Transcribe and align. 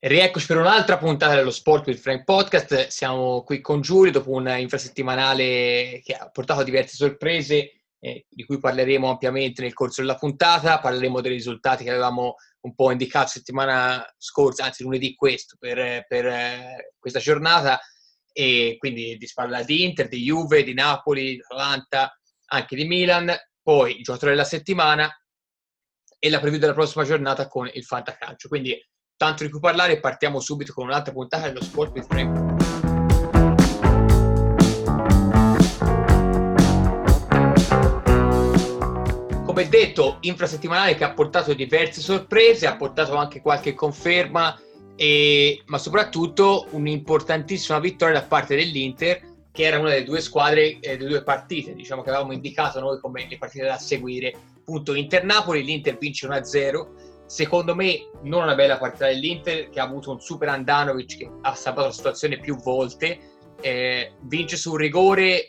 Rieccoci 0.00 0.46
per 0.46 0.58
un'altra 0.58 0.96
puntata 0.96 1.34
dello 1.34 1.50
Sport 1.50 1.88
with 1.88 1.98
Frank 1.98 2.22
Podcast. 2.22 2.86
Siamo 2.86 3.42
qui 3.42 3.60
con 3.60 3.80
Giulio 3.80 4.12
dopo 4.12 4.30
un 4.30 4.46
infrasettimanale 4.56 6.00
che 6.04 6.14
ha 6.16 6.30
portato 6.30 6.62
diverse 6.62 6.94
sorprese, 6.94 7.80
eh, 7.98 8.24
di 8.28 8.44
cui 8.44 8.60
parleremo 8.60 9.10
ampiamente 9.10 9.60
nel 9.60 9.72
corso 9.72 10.00
della 10.00 10.14
puntata. 10.14 10.78
Parleremo 10.78 11.20
dei 11.20 11.32
risultati 11.32 11.82
che 11.82 11.90
avevamo 11.90 12.36
un 12.60 12.76
po' 12.76 12.92
indicato 12.92 13.26
settimana 13.26 14.06
scorsa, 14.16 14.66
anzi 14.66 14.84
lunedì 14.84 15.16
questo, 15.16 15.56
per, 15.58 16.04
per 16.06 16.26
eh, 16.26 16.94
questa 16.96 17.18
giornata. 17.18 17.80
E 18.32 18.76
quindi 18.78 19.18
si 19.20 19.34
parla 19.34 19.64
di 19.64 19.82
Inter, 19.82 20.06
di 20.06 20.22
Juve, 20.22 20.62
di 20.62 20.74
Napoli, 20.74 21.34
di 21.34 21.40
Atalanta, 21.44 22.16
anche 22.50 22.76
di 22.76 22.84
Milan. 22.84 23.34
Poi 23.60 23.96
il 23.96 24.04
giocatore 24.04 24.30
della 24.30 24.44
settimana 24.44 25.12
e 26.20 26.30
la 26.30 26.38
preview 26.38 26.60
della 26.60 26.72
prossima 26.72 27.02
giornata 27.02 27.48
con 27.48 27.68
il 27.72 27.82
Fantacalcio. 27.82 28.46
Quindi 28.46 28.80
tanto 29.18 29.42
di 29.42 29.50
cui 29.50 29.58
parlare 29.58 29.98
partiamo 29.98 30.38
subito 30.38 30.72
con 30.72 30.86
un'altra 30.86 31.12
puntata 31.12 31.48
dello 31.48 31.60
Sport 31.60 31.92
with 31.92 32.06
Frank. 32.06 32.56
Come 39.44 39.68
detto, 39.68 40.18
infrasettimanale 40.20 40.94
che 40.94 41.02
ha 41.02 41.10
portato 41.10 41.52
diverse 41.52 42.00
sorprese, 42.00 42.68
ha 42.68 42.76
portato 42.76 43.16
anche 43.16 43.40
qualche 43.40 43.74
conferma, 43.74 44.56
e, 44.94 45.62
ma 45.66 45.78
soprattutto 45.78 46.68
un'importantissima 46.70 47.80
vittoria 47.80 48.20
da 48.20 48.26
parte 48.26 48.54
dell'Inter, 48.54 49.20
che 49.50 49.64
era 49.64 49.80
una 49.80 49.88
delle 49.88 50.04
due 50.04 50.20
squadre, 50.20 50.78
eh, 50.78 50.96
delle 50.96 51.08
due 51.08 51.24
partite, 51.24 51.74
diciamo 51.74 52.02
che 52.02 52.10
avevamo 52.10 52.32
indicato 52.32 52.78
noi 52.78 53.00
come 53.00 53.26
le 53.28 53.36
partite 53.36 53.66
da 53.66 53.78
seguire. 53.78 54.32
Punto 54.64 54.94
Inter-Napoli, 54.94 55.64
l'Inter 55.64 55.98
vince 55.98 56.28
1-0 56.28 57.07
Secondo 57.28 57.74
me 57.74 58.08
non 58.22 58.44
una 58.44 58.54
bella 58.54 58.78
partita 58.78 59.06
dell'Inter 59.06 59.68
che 59.68 59.80
ha 59.80 59.84
avuto 59.84 60.10
un 60.10 60.18
super 60.18 60.48
Andanovic 60.48 61.18
che 61.18 61.30
ha 61.42 61.54
salvato 61.54 61.88
la 61.88 61.92
situazione 61.92 62.40
più 62.40 62.56
volte, 62.56 63.18
eh, 63.60 64.14
vince 64.20 64.56
sul 64.56 64.80
rigore 64.80 65.46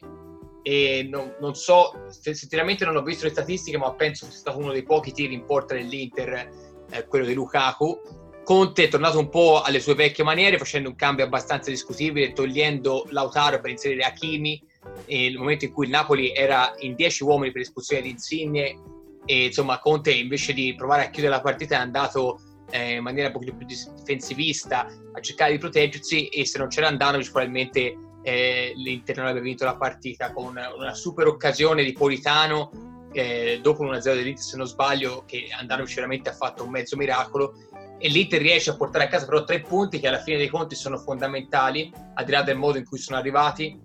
e 0.62 1.08
non, 1.09 1.36
non, 1.40 1.56
so, 1.56 1.94
sinceramente 2.09 2.84
non 2.84 2.98
ho 2.98 3.02
visto 3.02 3.23
le 3.23 3.31
statistiche 3.31 3.78
ma 3.78 3.94
penso 3.94 4.26
sia 4.26 4.36
stato 4.36 4.58
uno 4.58 4.73
dei 4.73 4.84
pochi 4.84 5.14
tiri 5.14 5.34
in 5.34 5.45
porta 5.45 5.73
dell'Inter, 5.73 6.50
eh, 6.90 7.08
quello 7.08 7.26
di 7.26 7.34
Lukaku. 7.34 8.02
Conte 8.44 8.84
è 8.84 8.88
tornato 8.90 9.18
un 9.18 9.30
po' 9.30 9.62
alle 9.62 9.80
sue 9.80 9.96
vecchie 9.96 10.25
maniere 10.25 10.58
facendo 10.58 10.90
un 10.90 10.96
cambio 10.96 11.23
abbastanza 11.23 11.70
discutibile, 11.70 12.34
togliendo 12.34 13.08
Lautaro 13.12 13.62
per 13.62 13.70
inserire 13.70 14.03
Hakimi 14.03 14.62
nel 15.06 15.38
momento 15.38 15.64
in 15.64 15.72
cui 15.72 15.86
il 15.86 15.92
Napoli 15.92 16.34
era 16.34 16.73
in 16.80 16.96
10 16.96 17.23
uomini 17.23 17.53
per 17.53 17.62
espulsione 17.62 18.02
di 18.02 18.09
Insigne 18.09 18.98
e 19.30 19.45
insomma 19.45 19.77
Conte 19.77 20.11
invece 20.11 20.53
di 20.53 20.73
provare 20.73 21.05
a 21.05 21.09
chiudere 21.11 21.35
la 21.35 21.41
partita 21.41 21.75
è 21.75 21.77
andato 21.77 22.39
eh, 22.72 22.94
in 22.94 23.03
maniera 23.03 23.27
un 23.27 23.33
pochino 23.33 23.55
più 23.55 23.67
difensivista 23.67 24.88
a 25.13 25.22
cercare 25.22 25.52
di 25.52 25.59
proteggersi 25.59 26.30
e 26.30 26.47
se 26.47 26.58
non 26.58 26.67
c'era 26.67 26.88
Andanovic 26.88 27.30
probabilmente 27.30 27.95
eh, 28.23 28.73
l'Inter 28.75 29.17
non 29.17 29.27
avrebbe 29.27 29.45
vinto 29.45 29.66
la 29.66 29.75
partita 29.75 30.33
con 30.33 30.47
una 30.47 30.95
super 30.95 31.27
occasione 31.27 31.83
di 31.83 31.94
Politano 31.94 32.72
eh, 33.11 33.59
dopo 33.61 33.83
un 33.83 33.89
1-0 33.89 34.02
dell'Inter 34.02 34.44
se 34.44 34.57
non 34.57 34.66
sbaglio 34.66 35.23
che 35.27 35.50
Andanovic 35.52 35.94
veramente 35.94 36.30
ha 36.30 36.33
fatto 36.33 36.63
un 36.63 36.72
mezzo 36.72 36.97
miracolo. 36.97 37.53
E 38.00 38.07
l'Inter 38.07 38.41
riesce 38.41 38.72
a 38.72 38.75
portare 38.75 39.03
a 39.03 39.07
casa 39.09 39.25
però 39.25 39.44
tre 39.44 39.59
punti 39.59 40.00
che 40.00 40.07
alla 40.07 40.22
fine 40.22 40.38
dei 40.38 40.47
conti 40.47 40.73
sono 40.73 40.97
fondamentali 40.97 41.91
al 42.16 42.25
di 42.25 42.31
là 42.31 42.41
del 42.41 42.57
modo 42.57 42.80
in 42.80 42.85
cui 42.85 42.97
sono 42.97 43.19
arrivati 43.19 43.80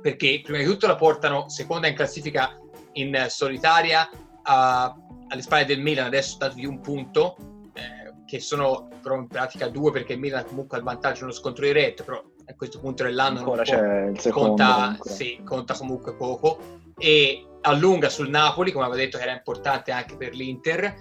perché 0.00 0.40
prima 0.42 0.58
di 0.58 0.64
tutto 0.64 0.86
la 0.86 0.96
portano 0.96 1.48
seconda 1.48 1.86
in 1.86 1.94
classifica 1.94 2.58
in 2.94 3.26
solitaria 3.28 4.08
a, 4.44 4.96
alle 5.28 5.42
spalle 5.42 5.64
del 5.64 5.80
Milan 5.80 6.06
adesso 6.06 6.36
dato 6.38 6.54
di 6.54 6.66
un 6.66 6.80
punto, 6.80 7.36
eh, 7.74 8.24
che 8.26 8.40
sono 8.40 8.88
però 9.02 9.16
in 9.16 9.26
pratica 9.26 9.68
due 9.68 9.92
perché 9.92 10.14
il 10.14 10.20
Milan 10.20 10.46
comunque 10.46 10.76
ha 10.76 10.80
il 10.80 10.86
vantaggio 10.86 11.20
nello 11.22 11.32
scontro 11.32 11.64
diretto, 11.64 12.04
però 12.04 12.22
a 12.46 12.54
questo 12.54 12.80
punto 12.80 13.04
dell'anno 13.04 13.38
ancora 13.38 13.62
c'è 13.62 14.06
il 14.08 14.20
secondo, 14.20 14.48
conta, 14.48 14.96
sì, 15.02 15.40
conta 15.44 15.74
comunque 15.74 16.14
poco. 16.14 16.82
E 16.96 17.46
allunga 17.62 18.08
sul 18.08 18.28
Napoli, 18.28 18.72
come 18.72 18.84
aveva 18.84 19.00
detto 19.00 19.16
che 19.16 19.24
era 19.24 19.32
importante 19.32 19.90
anche 19.90 20.16
per 20.16 20.34
l'Inter, 20.34 20.94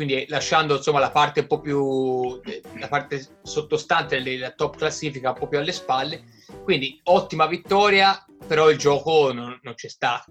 quindi 0.00 0.24
lasciando 0.28 0.76
insomma 0.76 0.98
la 0.98 1.10
parte 1.10 1.40
un 1.40 1.46
po' 1.46 1.60
più 1.60 2.40
la 2.78 2.88
parte 2.88 3.22
sottostante 3.42 4.22
della 4.22 4.52
top 4.52 4.76
classifica 4.76 5.28
un 5.28 5.34
po' 5.34 5.46
più 5.46 5.58
alle 5.58 5.72
spalle 5.72 6.22
quindi 6.64 6.98
ottima 7.04 7.46
vittoria 7.46 8.24
però 8.46 8.70
il 8.70 8.78
gioco 8.78 9.30
non, 9.34 9.58
non 9.60 9.74
c'è 9.74 9.88
stato 9.88 10.30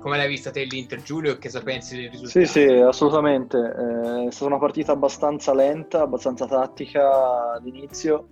come 0.00 0.16
l'hai 0.16 0.28
vista 0.28 0.50
te 0.50 0.64
l'Inter 0.64 1.02
Giulio 1.02 1.32
e 1.32 1.38
che 1.38 1.50
pensi 1.62 1.96
del 1.96 2.10
risultato? 2.10 2.46
Sì, 2.46 2.46
sì, 2.46 2.64
assolutamente. 2.66 3.56
Eh, 3.58 4.26
è 4.26 4.30
stata 4.30 4.46
una 4.46 4.58
partita 4.58 4.92
abbastanza 4.92 5.54
lenta, 5.54 6.02
abbastanza 6.02 6.46
tattica 6.46 7.52
all'inizio. 7.54 8.28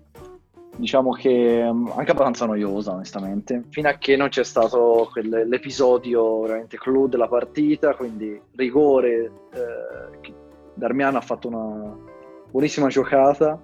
Diciamo 0.76 1.12
che 1.12 1.62
mm, 1.72 1.88
anche 1.96 2.10
abbastanza 2.10 2.46
noiosa, 2.46 2.92
onestamente, 2.92 3.64
fino 3.70 3.88
a 3.88 3.94
che 3.94 4.14
non 4.16 4.28
c'è 4.28 4.44
stato 4.44 5.10
l'episodio 5.14 6.40
veramente 6.40 6.76
clou 6.76 7.08
della 7.08 7.28
partita, 7.28 7.94
quindi 7.94 8.40
rigore. 8.54 9.30
Eh, 9.52 10.34
Darmiano 10.74 11.16
ha 11.16 11.22
fatto 11.22 11.48
una 11.48 11.96
buonissima 12.50 12.88
giocata, 12.88 13.58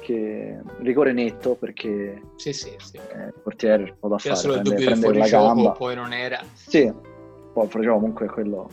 che 0.00 0.58
rigore 0.78 1.12
netto 1.12 1.54
perché 1.54 2.22
sì, 2.36 2.52
sì, 2.52 2.72
sì. 2.78 2.96
Eh, 2.96 3.26
il 3.26 3.34
portiere 3.42 3.82
un 3.82 3.94
po' 3.98 4.08
da 4.08 4.16
C'era 4.16 4.34
fare, 4.34 4.46
solo 4.46 4.54
il 4.56 4.62
dubbio 4.62 4.84
prendere 4.86 5.18
la 5.18 5.28
gamba. 5.28 5.70
poi 5.72 5.94
non 5.94 6.12
era. 6.12 6.40
Sì, 6.54 6.90
poi 7.58 7.68
fuori 7.68 7.86
gioco 7.86 7.98
comunque 7.98 8.26
quello, 8.28 8.68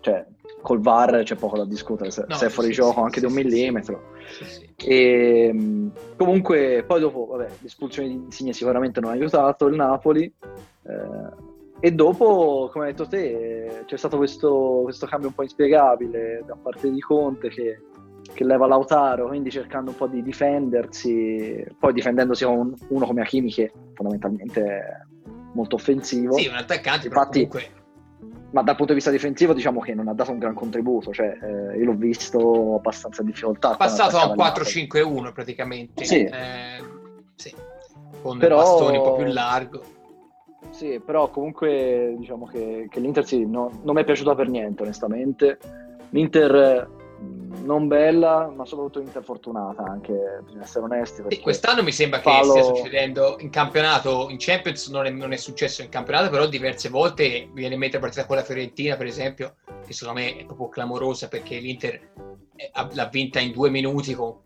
cioè 0.00 0.26
col 0.62 0.80
VAR 0.80 1.22
c'è 1.22 1.36
poco 1.36 1.56
da 1.56 1.64
discutere, 1.64 2.10
se, 2.10 2.24
no, 2.28 2.34
se 2.34 2.46
è 2.46 2.48
fuori 2.48 2.68
sì, 2.68 2.74
gioco 2.74 2.92
sì, 2.92 2.98
anche 3.00 3.20
sì, 3.20 3.26
di 3.26 3.26
un 3.26 3.32
millimetro. 3.32 4.02
E, 4.76 5.46
ehm, 5.46 5.92
comunque 6.16 6.84
poi 6.86 7.00
dopo, 7.00 7.26
vabbè, 7.26 7.48
l'espulsione 7.60 8.08
di 8.08 8.14
Insigne 8.14 8.52
sicuramente 8.52 9.00
non 9.00 9.10
ha 9.10 9.14
aiutato 9.14 9.66
il 9.66 9.76
Napoli. 9.76 10.32
Eh, 10.82 11.48
e 11.82 11.92
dopo, 11.92 12.68
come 12.70 12.86
hai 12.86 12.90
detto 12.90 13.08
te, 13.08 13.84
c'è 13.86 13.96
stato 13.96 14.18
questo, 14.18 14.80
questo, 14.82 15.06
cambio 15.06 15.28
un 15.28 15.34
po' 15.34 15.42
inspiegabile 15.42 16.42
da 16.46 16.54
parte 16.54 16.90
di 16.90 17.00
Conte 17.00 17.48
che, 17.48 17.80
che, 18.34 18.44
leva 18.44 18.66
Lautaro, 18.66 19.28
quindi 19.28 19.50
cercando 19.50 19.90
un 19.90 19.96
po' 19.96 20.06
di 20.06 20.22
difendersi, 20.22 21.64
poi 21.78 21.94
difendendosi 21.94 22.44
con 22.44 22.74
uno 22.88 23.06
come 23.06 23.22
Hakimi 23.22 23.50
che 23.50 23.72
fondamentalmente 23.94 24.62
è 24.62 24.82
molto 25.54 25.76
offensivo. 25.76 26.34
Sì, 26.34 26.48
un 26.48 26.56
attaccante, 26.56 27.06
Infatti, 27.06 27.46
comunque 27.46 27.79
ma 28.50 28.62
dal 28.62 28.76
punto 28.76 28.92
di 28.92 28.94
vista 28.94 29.10
difensivo 29.10 29.52
diciamo 29.52 29.80
che 29.80 29.94
non 29.94 30.08
ha 30.08 30.14
dato 30.14 30.32
un 30.32 30.38
gran 30.38 30.54
contributo, 30.54 31.12
cioè 31.12 31.38
eh, 31.40 31.78
io 31.78 31.84
l'ho 31.84 31.94
visto 31.94 32.76
abbastanza 32.76 33.22
in 33.22 33.28
difficoltà. 33.28 33.76
Passato 33.76 34.16
a 34.16 34.28
un 34.28 34.36
4-5-1 34.36 35.32
praticamente, 35.32 36.04
sì. 36.04 36.24
Eh, 36.24 36.82
sì. 37.34 37.54
con 38.22 38.38
però... 38.38 38.56
bastoni 38.56 38.96
un 38.96 39.02
po' 39.02 39.16
più 39.16 39.26
largo. 39.26 39.82
Sì, 40.70 41.00
però 41.04 41.30
comunque 41.30 42.14
diciamo 42.18 42.46
che, 42.46 42.86
che 42.90 43.00
l'Inter 43.00 43.26
sì, 43.26 43.44
no, 43.44 43.80
non 43.82 43.94
mi 43.94 44.02
è 44.02 44.04
piaciuta 44.04 44.34
per 44.34 44.48
niente 44.48 44.82
onestamente. 44.82 45.58
L'Inter 46.10 46.88
non 47.62 47.88
bella, 47.88 48.50
ma 48.54 48.64
soprattutto 48.64 49.00
interfortunata 49.00 49.82
anche, 49.82 50.42
bisogna 50.44 50.62
essere 50.62 50.84
onesti. 50.84 51.22
Sì, 51.28 51.40
quest'anno 51.40 51.82
mi 51.82 51.92
sembra 51.92 52.20
che 52.20 52.30
stia 52.42 52.62
succedendo 52.62 53.36
in 53.40 53.50
campionato, 53.50 54.28
in 54.30 54.36
Champions 54.38 54.88
non 54.88 55.06
è, 55.06 55.10
non 55.10 55.32
è, 55.32 55.36
successo 55.36 55.82
in 55.82 55.88
campionato, 55.88 56.30
però 56.30 56.46
diverse 56.46 56.88
volte 56.88 57.46
mi 57.46 57.60
viene 57.60 57.74
in 57.74 57.80
mente 57.80 57.96
la 57.96 58.02
partita 58.02 58.26
con 58.26 58.36
la 58.36 58.42
Fiorentina, 58.42 58.96
per 58.96 59.06
esempio, 59.06 59.56
che 59.86 59.92
secondo 59.92 60.20
me 60.20 60.36
è 60.36 60.44
proprio 60.44 60.68
clamorosa 60.68 61.28
perché 61.28 61.58
l'Inter 61.58 62.00
l'ha 62.92 63.06
vinta 63.06 63.40
in 63.40 63.52
due 63.52 63.70
minuti 63.70 64.14
con, 64.14 64.36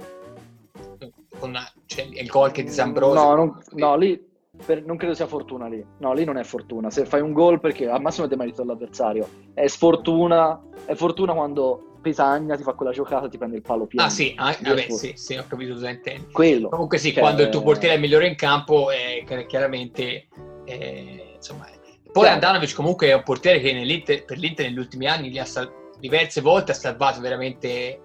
con 1.39 1.56
cioè, 1.87 2.09
il 2.11 2.27
gol 2.29 2.53
che 2.53 2.62
di 2.62 2.71
Zambrosi. 2.71 3.15
No, 3.15 3.35
non, 3.35 3.59
no 3.73 3.97
lì 3.97 4.33
per, 4.65 4.85
non 4.85 4.97
credo 4.97 5.15
sia 5.15 5.27
fortuna 5.27 5.67
lì. 5.67 5.85
No, 5.99 6.12
lì 6.12 6.25
non 6.25 6.37
è 6.37 6.45
fortuna. 6.45 6.91
Se 6.91 7.05
fai 7.06 7.21
un 7.21 7.33
gol 7.33 7.61
perché 7.61 7.89
al 7.89 8.01
massimo 8.01 8.27
è 8.27 8.29
demerito 8.29 8.62
dell'avversario, 8.62 9.29
è 9.53 9.67
sfortuna, 9.67 10.61
è 10.85 10.95
fortuna 10.95 11.33
quando 11.33 11.94
Pesagna 12.05 12.55
ti 12.55 12.63
fa 12.63 12.75
quella 12.75 12.93
giocata 12.93 13.29
ti 13.29 13.39
prende 13.39 13.57
il 13.57 13.63
palo 13.63 13.87
pieno. 13.87 14.07
Ah 14.07 14.11
sì, 14.11 14.35
ah, 14.37 14.55
vabbè, 14.61 14.91
sì, 14.91 15.15
sì, 15.17 15.37
ho 15.37 15.45
capito 15.49 15.73
cosa 15.73 15.89
intendi. 15.89 16.31
Quello. 16.31 16.69
Comunque 16.69 16.99
sì, 16.99 17.12
cioè, 17.12 17.21
quando 17.21 17.43
il 17.43 17.49
tuo 17.49 17.62
portiere 17.62 17.95
è 17.95 17.99
migliore 17.99 18.27
in 18.27 18.35
campo, 18.35 18.91
eh, 18.91 19.25
chiaramente, 19.49 20.29
eh, 20.67 21.33
insomma... 21.37 21.67
Poi 22.12 22.25
cioè, 22.25 22.35
Andanovic 22.35 22.75
comunque 22.75 23.09
è 23.09 23.15
un 23.15 23.23
portiere 23.25 23.59
che 23.59 24.23
per 24.25 24.39
l'Inter 24.39 24.67
negli 24.67 24.79
ultimi 24.79 25.06
anni 25.06 25.31
li 25.31 25.39
ha 25.39 25.45
sal- 25.45 25.73
diverse 25.99 26.43
volte 26.43 26.73
ha 26.73 26.75
salvato 26.75 27.21
veramente 27.21 27.69
eh, 27.69 28.01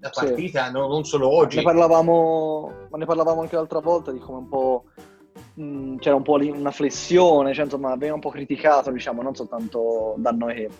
la 0.00 0.10
partita, 0.10 0.66
sì. 0.66 0.72
non, 0.72 0.88
non, 0.88 1.04
solo 1.04 1.28
oggi. 1.28 1.58
Ne 1.58 1.62
parlavamo, 1.62 2.72
ma 2.90 2.98
ne 2.98 3.04
parlavamo 3.04 3.42
anche 3.42 3.54
l'altra 3.54 3.80
volta 3.80 4.10
di 4.10 4.18
come 4.18 4.38
un 4.38 4.48
po' 4.48 4.84
mh, 5.54 5.96
c'era 5.96 6.16
un 6.16 6.22
po' 6.22 6.38
una 6.40 6.70
flessione, 6.70 7.52
cioè 7.52 7.64
insomma 7.64 7.90
veniva 7.90 8.14
un 8.14 8.20
po' 8.20 8.30
criticato, 8.30 8.90
diciamo, 8.90 9.22
non 9.22 9.34
soltanto 9.34 10.14
da 10.16 10.30
noi 10.30 10.54
che 10.54 10.70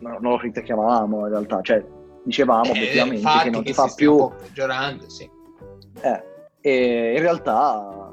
non 0.00 0.18
lo 0.20 0.36
criticavamo 0.38 1.20
in 1.20 1.28
realtà, 1.28 1.60
cioè 1.62 1.84
dicevamo 2.24 2.66
eh, 2.66 2.70
obiettivamente 2.70 3.38
che 3.42 3.50
non 3.50 3.64
ti 3.64 3.72
fa 3.72 3.92
più... 3.94 4.30
Peggiorando, 4.42 5.08
sì. 5.08 5.28
Eh, 6.02 6.24
e 6.60 7.14
in 7.16 7.20
realtà 7.20 8.10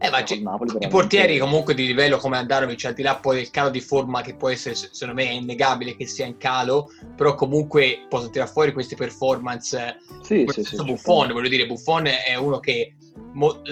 eh, 0.00 0.10
ma 0.10 0.22
Napoli, 0.42 0.76
I 0.80 0.88
portieri 0.88 1.38
comunque 1.38 1.72
di 1.72 1.86
livello 1.86 2.18
come 2.18 2.36
Andarovic, 2.36 2.84
al 2.84 2.92
di 2.92 3.02
là 3.02 3.16
poi 3.16 3.36
del 3.36 3.50
calo 3.50 3.70
di 3.70 3.80
forma 3.80 4.20
che 4.20 4.34
può 4.34 4.50
essere, 4.50 4.74
secondo 4.74 5.14
me 5.14 5.28
è 5.28 5.32
innegabile 5.32 5.96
che 5.96 6.06
sia 6.06 6.26
in 6.26 6.36
calo, 6.36 6.90
però 7.16 7.34
comunque 7.34 8.04
possono 8.08 8.30
tirare 8.30 8.50
fuori 8.50 8.72
queste 8.72 8.96
performance. 8.96 9.96
Sì, 10.20 10.44
sì, 10.48 10.62
sì, 10.62 10.84
Buffon, 10.84 11.32
voglio 11.32 11.48
dire, 11.48 11.66
Buffon 11.66 12.06
è 12.06 12.34
uno 12.34 12.60
che 12.60 12.96
mo- 13.32 13.62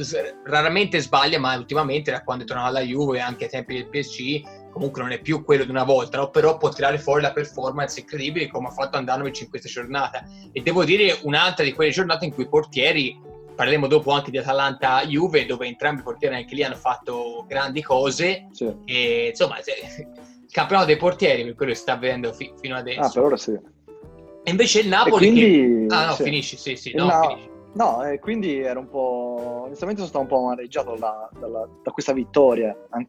raramente 0.44 1.00
sbaglia, 1.00 1.38
ma 1.38 1.54
ultimamente 1.54 2.10
da 2.10 2.24
quando 2.24 2.44
è 2.44 2.46
tornato 2.46 2.70
alla 2.70 2.80
Juve, 2.80 3.20
anche 3.20 3.44
ai 3.44 3.50
tempi 3.50 3.74
del 3.74 3.88
PSG, 3.88 4.42
comunque 4.76 5.00
non 5.00 5.10
è 5.10 5.22
più 5.22 5.42
quello 5.42 5.64
di 5.64 5.70
una 5.70 5.84
volta, 5.84 6.18
no? 6.18 6.28
però 6.28 6.58
può 6.58 6.68
tirare 6.68 6.98
fuori 6.98 7.22
la 7.22 7.32
performance 7.32 7.98
incredibile 7.98 8.46
come 8.46 8.68
ha 8.68 8.70
fatto 8.70 8.98
Andanovic 8.98 9.40
in 9.40 9.48
questa 9.48 9.70
giornata. 9.70 10.22
E 10.52 10.60
devo 10.60 10.84
dire 10.84 11.18
un'altra 11.22 11.64
di 11.64 11.72
quelle 11.72 11.90
giornate 11.90 12.26
in 12.26 12.34
cui 12.34 12.42
i 12.42 12.48
portieri 12.48 13.18
parleremo 13.54 13.86
dopo 13.86 14.10
anche 14.10 14.30
di 14.30 14.36
Atalanta-Juve, 14.36 15.46
dove 15.46 15.66
entrambi 15.66 16.00
i 16.00 16.04
portieri 16.04 16.34
anche 16.34 16.54
lì 16.54 16.62
hanno 16.62 16.74
fatto 16.74 17.46
grandi 17.48 17.80
cose. 17.80 18.48
Sì. 18.50 18.70
E 18.84 19.28
insomma, 19.30 19.56
il 19.60 20.50
campionato 20.50 20.88
dei 20.88 20.98
portieri, 20.98 21.42
per 21.42 21.54
quello 21.54 21.72
che 21.72 21.78
sta 21.78 21.94
avvenendo 21.94 22.34
fi- 22.34 22.52
fino 22.60 22.76
adesso. 22.76 23.00
Ah, 23.00 23.10
per 23.10 23.22
ora 23.22 23.36
sì. 23.38 23.52
E 23.52 24.50
invece 24.50 24.80
il 24.80 24.88
Napoli. 24.88 25.30
Quindi, 25.30 25.86
che... 25.88 25.94
Ah, 25.94 26.08
no, 26.08 26.12
sì. 26.12 26.22
finisci, 26.24 26.58
sì, 26.58 26.76
sì. 26.76 26.92
No, 26.94 27.06
no, 27.06 27.28
finisci. 27.28 27.48
no 27.72 28.04
e 28.04 28.18
quindi 28.18 28.60
ero 28.60 28.80
un 28.80 28.88
po'. 28.90 29.62
Onestamente 29.64 30.02
sono 30.02 30.10
stato 30.10 30.24
un 30.24 30.26
po' 30.28 30.44
amareggiato 30.44 30.96
da, 30.98 31.30
da, 31.32 31.66
da 31.82 31.90
questa 31.90 32.12
vittoria, 32.12 32.76
anche, 32.90 33.08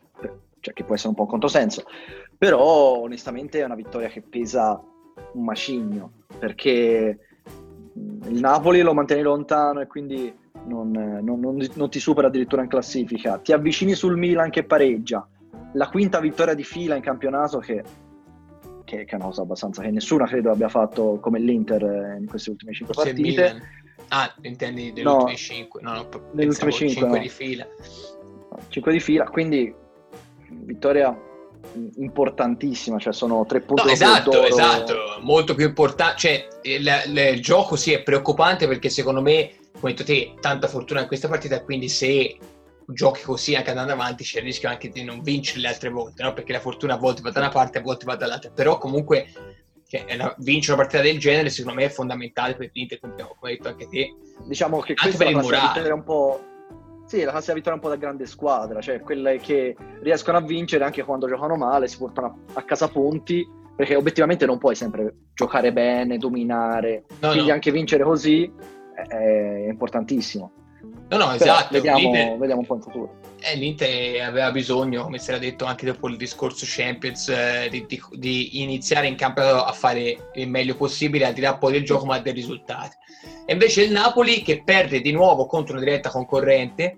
cioè 0.67 0.73
che 0.73 0.83
può 0.83 0.95
essere 0.95 1.09
un 1.09 1.15
po' 1.15 1.21
un 1.21 1.29
controsenso, 1.29 1.83
però 2.37 2.99
onestamente 2.99 3.61
è 3.61 3.63
una 3.63 3.75
vittoria 3.75 4.09
che 4.09 4.21
pesa 4.21 4.81
un 5.33 5.43
macigno 5.43 6.11
perché 6.37 7.19
il 7.93 8.39
Napoli 8.39 8.81
lo 8.81 8.93
mantieni 8.93 9.21
lontano 9.21 9.79
e 9.79 9.87
quindi 9.87 10.33
non, 10.65 10.91
non, 10.91 11.39
non, 11.39 11.67
non, 11.73 11.89
ti 11.89 11.99
supera 11.99 12.27
addirittura 12.27 12.61
in 12.61 12.67
classifica. 12.67 13.37
Ti 13.39 13.53
avvicini 13.53 13.93
sul 13.93 14.17
Milan 14.17 14.49
che 14.49 14.63
pareggia. 14.63 15.27
La 15.73 15.87
quinta 15.87 16.19
vittoria 16.19 16.53
di 16.53 16.63
fila 16.63 16.95
in 16.95 17.01
campionato 17.01 17.59
che, 17.59 17.83
che, 18.83 19.05
è 19.05 19.15
una 19.15 19.25
cosa 19.25 19.43
abbastanza 19.43 19.81
che 19.81 19.91
nessuno 19.91 20.25
credo 20.25 20.51
abbia 20.51 20.69
fatto 20.69 21.19
come 21.21 21.39
l'Inter 21.39 22.17
in 22.19 22.27
queste 22.27 22.49
ultime 22.49 22.73
cinque 22.73 22.93
Forse 22.93 23.11
partite. 23.11 23.61
Ah, 24.09 24.33
intendi 24.41 24.91
delle 24.91 25.03
no, 25.03 25.15
ultime 25.15 25.35
cinque? 25.37 25.81
No, 25.81 25.93
no, 25.93 26.09
nelle 26.33 26.49
ultime 26.49 26.71
cinque, 26.71 26.95
cinque 26.95 27.17
no. 27.17 27.23
di 27.23 27.29
fila. 27.29 27.67
Cinque 28.69 28.91
di 28.91 28.99
fila, 28.99 29.25
quindi 29.25 29.73
vittoria 30.49 31.15
importantissima, 31.97 32.97
cioè 32.99 33.13
sono 33.13 33.45
tre 33.45 33.61
punti. 33.61 33.85
No, 33.85 33.91
esatto, 33.91 34.43
esatto, 34.43 34.95
molto 35.21 35.55
più 35.55 35.65
importante. 35.65 36.17
Cioè, 36.17 36.47
il, 36.63 37.33
il, 37.33 37.41
gioco 37.41 37.75
sì 37.75 37.93
è 37.93 38.03
preoccupante 38.03 38.67
perché 38.67 38.89
secondo 38.89 39.21
me, 39.21 39.51
come 39.79 39.93
detto 39.93 40.03
te, 40.03 40.33
tanta 40.39 40.67
fortuna 40.67 41.01
in 41.01 41.07
questa 41.07 41.27
partita, 41.27 41.63
quindi 41.63 41.89
se 41.89 42.37
giochi 42.89 43.21
così 43.21 43.53
anche 43.53 43.69
andando 43.69 43.91
avanti 43.91 44.23
c'è 44.23 44.39
il 44.39 44.45
rischio 44.45 44.69
anche 44.69 44.89
di 44.89 45.03
non 45.03 45.21
vincere 45.21 45.59
le 45.59 45.67
altre 45.67 45.89
volte, 45.89 46.23
no? 46.23 46.33
perché 46.33 46.53
la 46.53 46.61
fortuna 46.61 46.93
a 46.93 46.97
volte 46.97 47.21
va 47.21 47.31
da 47.31 47.39
una 47.39 47.49
parte, 47.49 47.79
a 47.79 47.81
volte 47.81 48.05
va 48.05 48.15
dall'altra, 48.15 48.49
però 48.49 48.77
comunque 48.77 49.27
cioè, 49.87 50.05
una, 50.13 50.33
vincere 50.37 50.73
una 50.73 50.83
partita 50.83 51.03
del 51.03 51.19
genere 51.19 51.49
secondo 51.49 51.79
me 51.79 51.85
è 51.85 51.89
fondamentale 51.89 52.55
per 52.55 52.69
l'Inter, 52.73 52.99
come 52.99 53.15
hai 53.41 53.55
detto 53.55 53.67
anche 53.67 53.87
te. 53.87 54.15
Diciamo 54.45 54.79
che 54.79 54.93
anche 54.95 55.31
morale. 55.31 55.87
È 55.87 55.91
un 55.91 56.03
po' 56.03 56.41
Sì, 57.07 57.23
la 57.23 57.31
classica 57.31 57.53
vittoria 57.53 57.75
un 57.75 57.81
po' 57.81 57.89
da 57.89 57.95
grande 57.95 58.25
squadra, 58.25 58.81
cioè 58.81 58.99
quelle 58.99 59.37
che 59.37 59.77
riescono 60.01 60.37
a 60.37 60.41
vincere 60.41 60.83
anche 60.83 61.03
quando 61.03 61.25
giocano 61.25 61.55
male, 61.55 61.87
si 61.87 61.97
portano 61.97 62.39
a 62.51 62.61
casa 62.63 62.89
punti, 62.89 63.47
perché 63.73 63.95
obiettivamente 63.95 64.45
non 64.45 64.57
puoi 64.57 64.75
sempre 64.75 65.15
giocare 65.33 65.71
bene, 65.71 66.17
dominare, 66.17 67.05
no, 67.21 67.29
quindi 67.29 67.47
no. 67.47 67.53
anche 67.53 67.71
vincere 67.71 68.03
così 68.03 68.51
è, 68.93 69.07
è 69.07 69.69
importantissimo. 69.69 70.51
No, 71.09 71.17
no, 71.17 71.31
esatto. 71.31 71.69
Vediamo, 71.71 72.37
vediamo, 72.37 72.59
un 72.59 72.65
po' 72.65 72.75
in 72.75 72.81
futuro. 72.81 73.15
Eh, 73.39 73.55
L'Inter 73.55 74.21
aveva 74.23 74.51
bisogno, 74.51 75.03
come 75.03 75.19
si 75.19 75.29
era 75.29 75.39
detto 75.39 75.63
anche 75.63 75.85
dopo 75.85 76.09
il 76.09 76.17
discorso 76.17 76.65
Champions, 76.67 77.29
eh, 77.29 77.67
di, 77.69 77.85
di, 77.87 78.01
di, 78.11 78.61
iniziare 78.61 79.07
in 79.07 79.15
campionato 79.15 79.63
a 79.63 79.71
fare 79.71 80.31
il 80.33 80.49
meglio 80.49 80.75
possibile, 80.75 81.25
al 81.25 81.33
di 81.33 81.39
là 81.39 81.55
poi 81.55 81.71
del 81.71 81.85
gioco, 81.85 82.05
ma 82.05 82.19
dei 82.19 82.33
risultati. 82.33 82.97
E 83.45 83.53
invece 83.53 83.83
il 83.83 83.91
Napoli 83.91 84.41
che 84.41 84.63
perde 84.63 85.01
di 85.01 85.11
nuovo 85.11 85.45
contro 85.45 85.75
una 85.75 85.83
diretta 85.83 86.09
concorrente, 86.09 86.97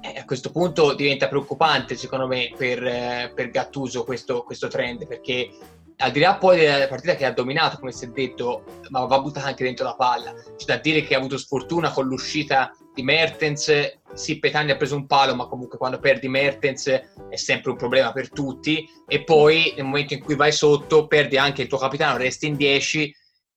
eh, 0.00 0.18
a 0.18 0.24
questo 0.24 0.50
punto 0.50 0.94
diventa 0.94 1.28
preoccupante 1.28 1.96
secondo 1.96 2.26
me 2.26 2.52
per, 2.56 2.84
eh, 2.84 3.32
per 3.34 3.50
Gattuso 3.50 4.04
questo, 4.04 4.42
questo 4.42 4.68
trend, 4.68 5.06
perché 5.06 5.50
al 5.98 6.10
di 6.10 6.20
là 6.20 6.36
poi 6.36 6.58
della 6.58 6.88
partita 6.88 7.14
che 7.14 7.24
ha 7.24 7.32
dominato, 7.32 7.78
come 7.78 7.92
si 7.92 8.04
è 8.04 8.08
detto, 8.08 8.64
ma 8.90 9.04
va 9.06 9.20
buttata 9.20 9.46
anche 9.46 9.64
dentro 9.64 9.86
la 9.86 9.94
palla. 9.94 10.34
C'è 10.56 10.66
da 10.66 10.76
dire 10.76 11.02
che 11.02 11.14
ha 11.14 11.18
avuto 11.18 11.38
sfortuna 11.38 11.90
con 11.90 12.06
l'uscita 12.06 12.70
di 12.92 13.02
Mertens. 13.02 13.98
Sì, 14.12 14.38
Petagna 14.38 14.74
ha 14.74 14.76
preso 14.76 14.94
un 14.94 15.06
palo, 15.06 15.34
ma 15.34 15.46
comunque 15.46 15.78
quando 15.78 15.98
perdi 15.98 16.28
Mertens 16.28 16.86
è 17.30 17.36
sempre 17.36 17.70
un 17.70 17.76
problema 17.76 18.12
per 18.12 18.30
tutti. 18.30 18.86
E 19.06 19.24
poi 19.24 19.72
nel 19.74 19.86
momento 19.86 20.12
in 20.12 20.22
cui 20.22 20.36
vai 20.36 20.52
sotto, 20.52 21.06
perdi 21.06 21.38
anche 21.38 21.62
il 21.62 21.68
tuo 21.68 21.78
capitano, 21.78 22.18
resti 22.18 22.46
in 22.46 22.56
10. 22.56 23.14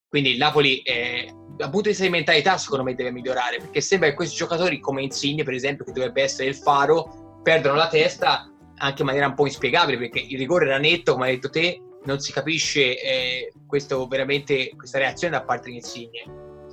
Quindi 0.07 0.31
il 0.31 0.37
Napoli 0.37 0.79
eh, 0.79 1.33
dal 1.59 1.69
punto 1.69 1.89
di 1.89 1.89
vista 1.89 2.05
di 2.05 2.09
mentalità 2.09 2.57
secondo 2.57 2.85
me 2.85 2.95
deve 2.95 3.11
migliorare 3.11 3.57
perché 3.57 3.81
sembra 3.81 4.07
che 4.07 4.15
questi 4.15 4.37
giocatori 4.37 4.79
come 4.79 5.01
Insigne 5.01 5.43
per 5.43 5.53
esempio 5.53 5.83
che 5.83 5.91
dovrebbe 5.91 6.23
essere 6.23 6.47
il 6.47 6.55
faro 6.55 7.41
perdono 7.43 7.75
la 7.75 7.89
testa 7.89 8.49
anche 8.77 9.01
in 9.01 9.05
maniera 9.05 9.27
un 9.27 9.33
po' 9.33 9.45
inspiegabile 9.45 9.97
perché 9.97 10.19
il 10.19 10.37
rigore 10.37 10.67
era 10.67 10.77
netto 10.77 11.11
come 11.11 11.25
hai 11.25 11.35
detto 11.35 11.49
te 11.49 11.81
non 12.05 12.21
si 12.21 12.31
capisce 12.31 12.97
eh, 13.01 13.51
questo, 13.67 14.07
questa 14.07 14.97
reazione 14.99 15.37
da 15.37 15.43
parte 15.43 15.69
di 15.69 15.75
Insigne 15.75 16.23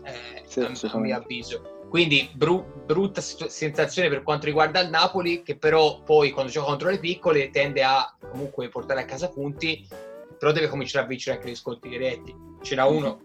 eh, 0.05 0.43
sì, 0.47 0.61
a, 0.61 0.71
a 0.71 0.99
mio 0.99 1.17
avviso. 1.17 1.88
Quindi 1.88 2.31
bru- 2.33 2.85
brutta 2.85 3.21
sensazione 3.21 4.09
per 4.09 4.23
quanto 4.23 4.47
riguarda 4.47 4.81
il 4.81 4.91
Napoli 4.91 5.43
che 5.43 5.56
però 5.56 6.00
poi 6.03 6.31
quando 6.31 6.53
gioca 6.53 6.69
contro 6.69 6.91
le 6.91 7.00
piccole 7.00 7.50
tende 7.50 7.83
a 7.83 8.17
comunque 8.31 8.69
portare 8.69 9.00
a 9.00 9.05
casa 9.05 9.29
punti 9.31 9.85
però 10.38 10.53
deve 10.53 10.69
cominciare 10.69 11.05
a 11.05 11.09
vincere 11.09 11.38
anche 11.38 11.50
gli 11.50 11.56
sconti 11.56 11.88
diretti. 11.88 12.33
C'era 12.61 12.85
uno 12.85 13.21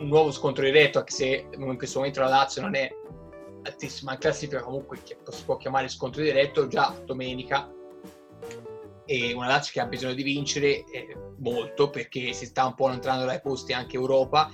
un 0.00 0.08
nuovo 0.08 0.30
scontro 0.30 0.64
diretto, 0.64 0.98
anche 0.98 1.12
se 1.12 1.48
in 1.52 1.76
questo 1.76 1.98
momento 1.98 2.20
la 2.20 2.28
Lazio 2.28 2.62
non 2.62 2.74
è 2.74 2.90
altissima 3.62 4.14
in 4.14 4.18
classifica, 4.18 4.62
comunque 4.62 4.98
si 5.04 5.44
può 5.44 5.56
chiamare 5.56 5.88
scontro 5.88 6.22
diretto 6.22 6.66
già 6.66 6.94
domenica. 7.04 7.70
E 9.04 9.32
una 9.32 9.48
Lazio 9.48 9.72
che 9.72 9.80
ha 9.80 9.86
bisogno 9.86 10.14
di 10.14 10.22
vincere 10.22 10.84
eh, 10.84 11.16
molto 11.38 11.90
perché 11.90 12.32
si 12.32 12.46
sta 12.46 12.64
un 12.64 12.74
po' 12.74 12.86
allontanando 12.86 13.26
dai 13.26 13.40
posti 13.40 13.72
anche 13.72 13.96
Europa 13.96 14.50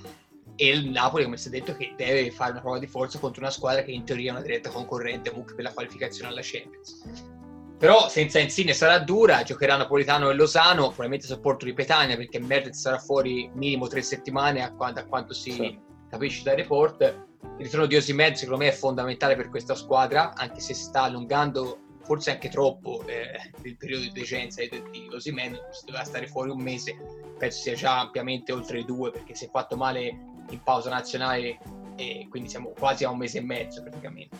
e 0.55 0.69
il 0.69 0.89
Napoli, 0.89 1.23
come 1.23 1.37
si 1.37 1.47
è 1.47 1.51
detto, 1.51 1.75
che 1.75 1.93
deve 1.95 2.31
fare 2.31 2.51
una 2.51 2.61
prova 2.61 2.79
di 2.79 2.87
forza 2.87 3.19
contro 3.19 3.41
una 3.41 3.51
squadra 3.51 3.83
che 3.83 3.91
in 3.91 4.03
teoria 4.03 4.31
è 4.31 4.35
una 4.35 4.41
diretta 4.41 4.71
concorrente 4.71 5.29
comunque 5.29 5.53
per 5.53 5.65
la 5.65 5.71
qualificazione 5.71 6.31
alla 6.31 6.41
Champions. 6.41 7.35
Però 7.77 8.09
senza 8.09 8.39
Insigne 8.39 8.73
sarà 8.73 8.97
dura, 8.99 9.43
giocherà 9.43 9.75
Napolitano 9.75 10.31
e 10.31 10.33
Lozano, 10.33 10.87
probabilmente 10.87 11.27
supporto 11.27 11.65
di 11.65 11.73
Petagna 11.73 12.15
perché 12.15 12.39
Mertens 12.39 12.79
sarà 12.79 12.97
fuori 12.97 13.49
minimo 13.53 13.87
tre 13.87 14.01
settimane 14.01 14.63
a, 14.63 14.73
quanto, 14.73 14.99
a 14.99 15.03
quanto 15.03 15.33
si 15.33 15.51
sì. 15.51 15.79
capisce 16.09 16.41
dai 16.41 16.55
report. 16.55 17.25
Il 17.59 17.65
ritorno 17.65 17.85
di 17.85 17.95
Osimed 17.95 18.33
secondo 18.33 18.63
me 18.63 18.69
è 18.69 18.73
fondamentale 18.73 19.35
per 19.35 19.49
questa 19.49 19.75
squadra, 19.75 20.33
anche 20.33 20.59
se 20.59 20.73
si 20.73 20.83
sta 20.83 21.03
allungando 21.03 21.81
forse 22.01 22.31
anche 22.31 22.49
troppo 22.49 23.03
eh, 23.05 23.51
il 23.63 23.75
periodo 23.75 24.03
di 24.03 24.11
decenza 24.11 24.61
di, 24.61 24.81
di 24.89 25.09
Osimen, 25.13 25.59
si 25.71 25.85
doveva 25.85 26.03
stare 26.03 26.25
fuori 26.25 26.49
un 26.49 26.61
mese, 26.61 26.97
penso 27.37 27.61
sia 27.61 27.75
già 27.75 27.99
ampiamente 27.99 28.53
oltre 28.53 28.79
i 28.79 28.85
due 28.85 29.11
perché 29.11 29.35
si 29.35 29.45
è 29.45 29.49
fatto 29.51 29.75
male 29.75 30.07
in 30.49 30.63
pausa 30.63 30.89
nazionale 30.89 31.59
e 31.95 32.25
quindi 32.29 32.49
siamo 32.49 32.69
quasi 32.69 33.03
a 33.03 33.09
un 33.09 33.17
mese 33.17 33.39
e 33.39 33.41
mezzo 33.41 33.81
praticamente. 33.83 34.37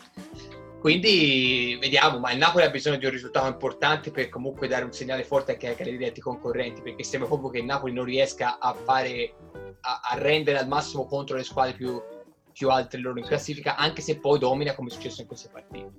Quindi 0.80 1.76
vediamo, 1.80 2.18
ma 2.18 2.30
il 2.30 2.38
Napoli 2.38 2.64
ha 2.64 2.70
bisogno 2.70 2.98
di 2.98 3.04
un 3.04 3.10
risultato 3.10 3.48
importante 3.48 4.10
per 4.12 4.28
comunque 4.28 4.68
dare 4.68 4.84
un 4.84 4.92
segnale 4.92 5.24
forte 5.24 5.52
anche, 5.52 5.82
ai 5.82 5.96
diretti 5.96 6.20
concorrenti, 6.20 6.82
perché 6.82 7.02
sembra 7.02 7.28
proprio 7.28 7.50
che 7.50 7.58
il 7.58 7.64
Napoli 7.64 7.92
non 7.92 8.04
riesca 8.04 8.58
a 8.60 8.72
fare 8.72 9.34
a, 9.80 10.00
a 10.02 10.18
rendere 10.18 10.58
al 10.58 10.68
massimo 10.68 11.06
contro 11.06 11.36
le 11.36 11.42
squadre 11.42 11.74
più, 11.74 12.00
più 12.52 12.70
alte 12.70 12.96
loro 12.98 13.18
in 13.18 13.24
classifica, 13.24 13.76
anche 13.76 14.02
se 14.02 14.18
poi 14.18 14.38
domina 14.38 14.74
come 14.74 14.88
è 14.88 14.92
successo 14.92 15.20
in 15.20 15.26
queste 15.26 15.48
partite. 15.52 15.90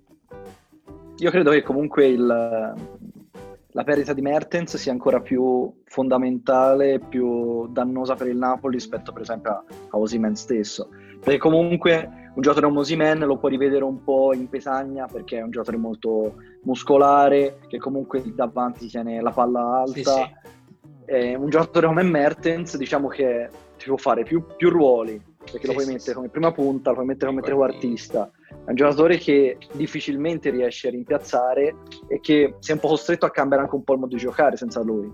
Io 1.17 1.31
credo 1.31 1.51
che 1.51 1.61
comunque 1.61 2.07
il, 2.07 2.25
la 2.25 3.83
perdita 3.83 4.13
di 4.13 4.21
Mertens 4.21 4.77
sia 4.77 4.93
ancora 4.93 5.19
più 5.19 5.81
fondamentale, 5.85 6.99
più 6.99 7.67
dannosa 7.67 8.15
per 8.15 8.27
il 8.27 8.37
Napoli 8.37 8.75
rispetto 8.75 9.11
per 9.11 9.23
esempio 9.23 9.51
a, 9.51 9.63
a 9.89 9.97
Osimen 9.97 10.35
stesso, 10.35 10.89
perché 11.19 11.37
comunque 11.37 12.18
un 12.33 12.41
giocatore 12.41 12.67
come 12.67 12.79
Osimen 12.79 13.19
lo 13.19 13.37
puoi 13.37 13.51
rivedere 13.51 13.83
un 13.83 14.03
po' 14.03 14.33
in 14.33 14.47
pesagna 14.49 15.07
perché 15.07 15.39
è 15.39 15.41
un 15.41 15.51
giocatore 15.51 15.77
molto 15.77 16.35
muscolare 16.63 17.59
che 17.67 17.77
comunque 17.77 18.23
davanti 18.33 18.87
tiene 18.87 19.21
la 19.21 19.31
palla 19.31 19.81
alta. 19.81 19.93
Sì, 19.93 21.13
sì. 21.13 21.33
un 21.35 21.49
giocatore 21.49 21.87
come 21.87 22.03
Mertens 22.03 22.77
diciamo 22.77 23.07
che 23.07 23.49
ti 23.77 23.85
può 23.85 23.97
fare 23.97 24.23
più, 24.23 24.43
più 24.55 24.69
ruoli 24.69 25.21
perché 25.51 25.61
sì, 25.61 25.67
lo 25.67 25.73
puoi 25.73 25.85
mettere 25.85 26.13
come 26.13 26.29
prima 26.29 26.51
punta, 26.51 26.89
lo 26.89 26.97
puoi 26.97 27.07
mettere 27.07 27.31
come 27.31 27.41
trequartista. 27.41 28.29
È 28.47 28.69
un 28.69 28.75
giocatore 28.75 29.17
che 29.17 29.57
difficilmente 29.73 30.49
riesce 30.49 30.87
a 30.87 30.91
rimpiazzare 30.91 31.75
e 32.07 32.19
che 32.19 32.55
si 32.59 32.71
è 32.71 32.73
un 32.73 32.79
po' 32.79 32.89
costretto 32.89 33.25
a 33.25 33.31
cambiare 33.31 33.63
anche 33.63 33.75
un 33.75 33.83
po' 33.83 33.93
il 33.93 33.99
modo 33.99 34.15
di 34.15 34.21
giocare 34.21 34.57
senza 34.57 34.81
lui. 34.81 35.11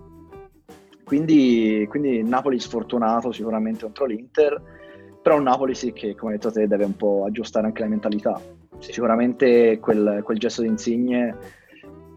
Quindi, 1.03 1.85
quindi 1.87 2.23
Napoli 2.23 2.59
sfortunato 2.59 3.31
sicuramente 3.31 3.83
contro 3.83 4.05
l'Inter 4.05 4.61
però 5.25 5.37
un 5.37 5.43
Napoli 5.43 5.73
sì 5.73 5.91
che, 5.91 6.13
come 6.13 6.33
hai 6.33 6.37
detto 6.37 6.51
te, 6.51 6.67
deve 6.67 6.85
un 6.85 6.95
po' 6.95 7.23
aggiustare 7.25 7.65
anche 7.65 7.81
la 7.81 7.87
mentalità. 7.87 8.39
sicuramente 8.77 9.79
quel, 9.79 10.21
quel, 10.23 10.37
gesto 10.37 10.61
di 10.61 10.67
Insigne 10.67 11.35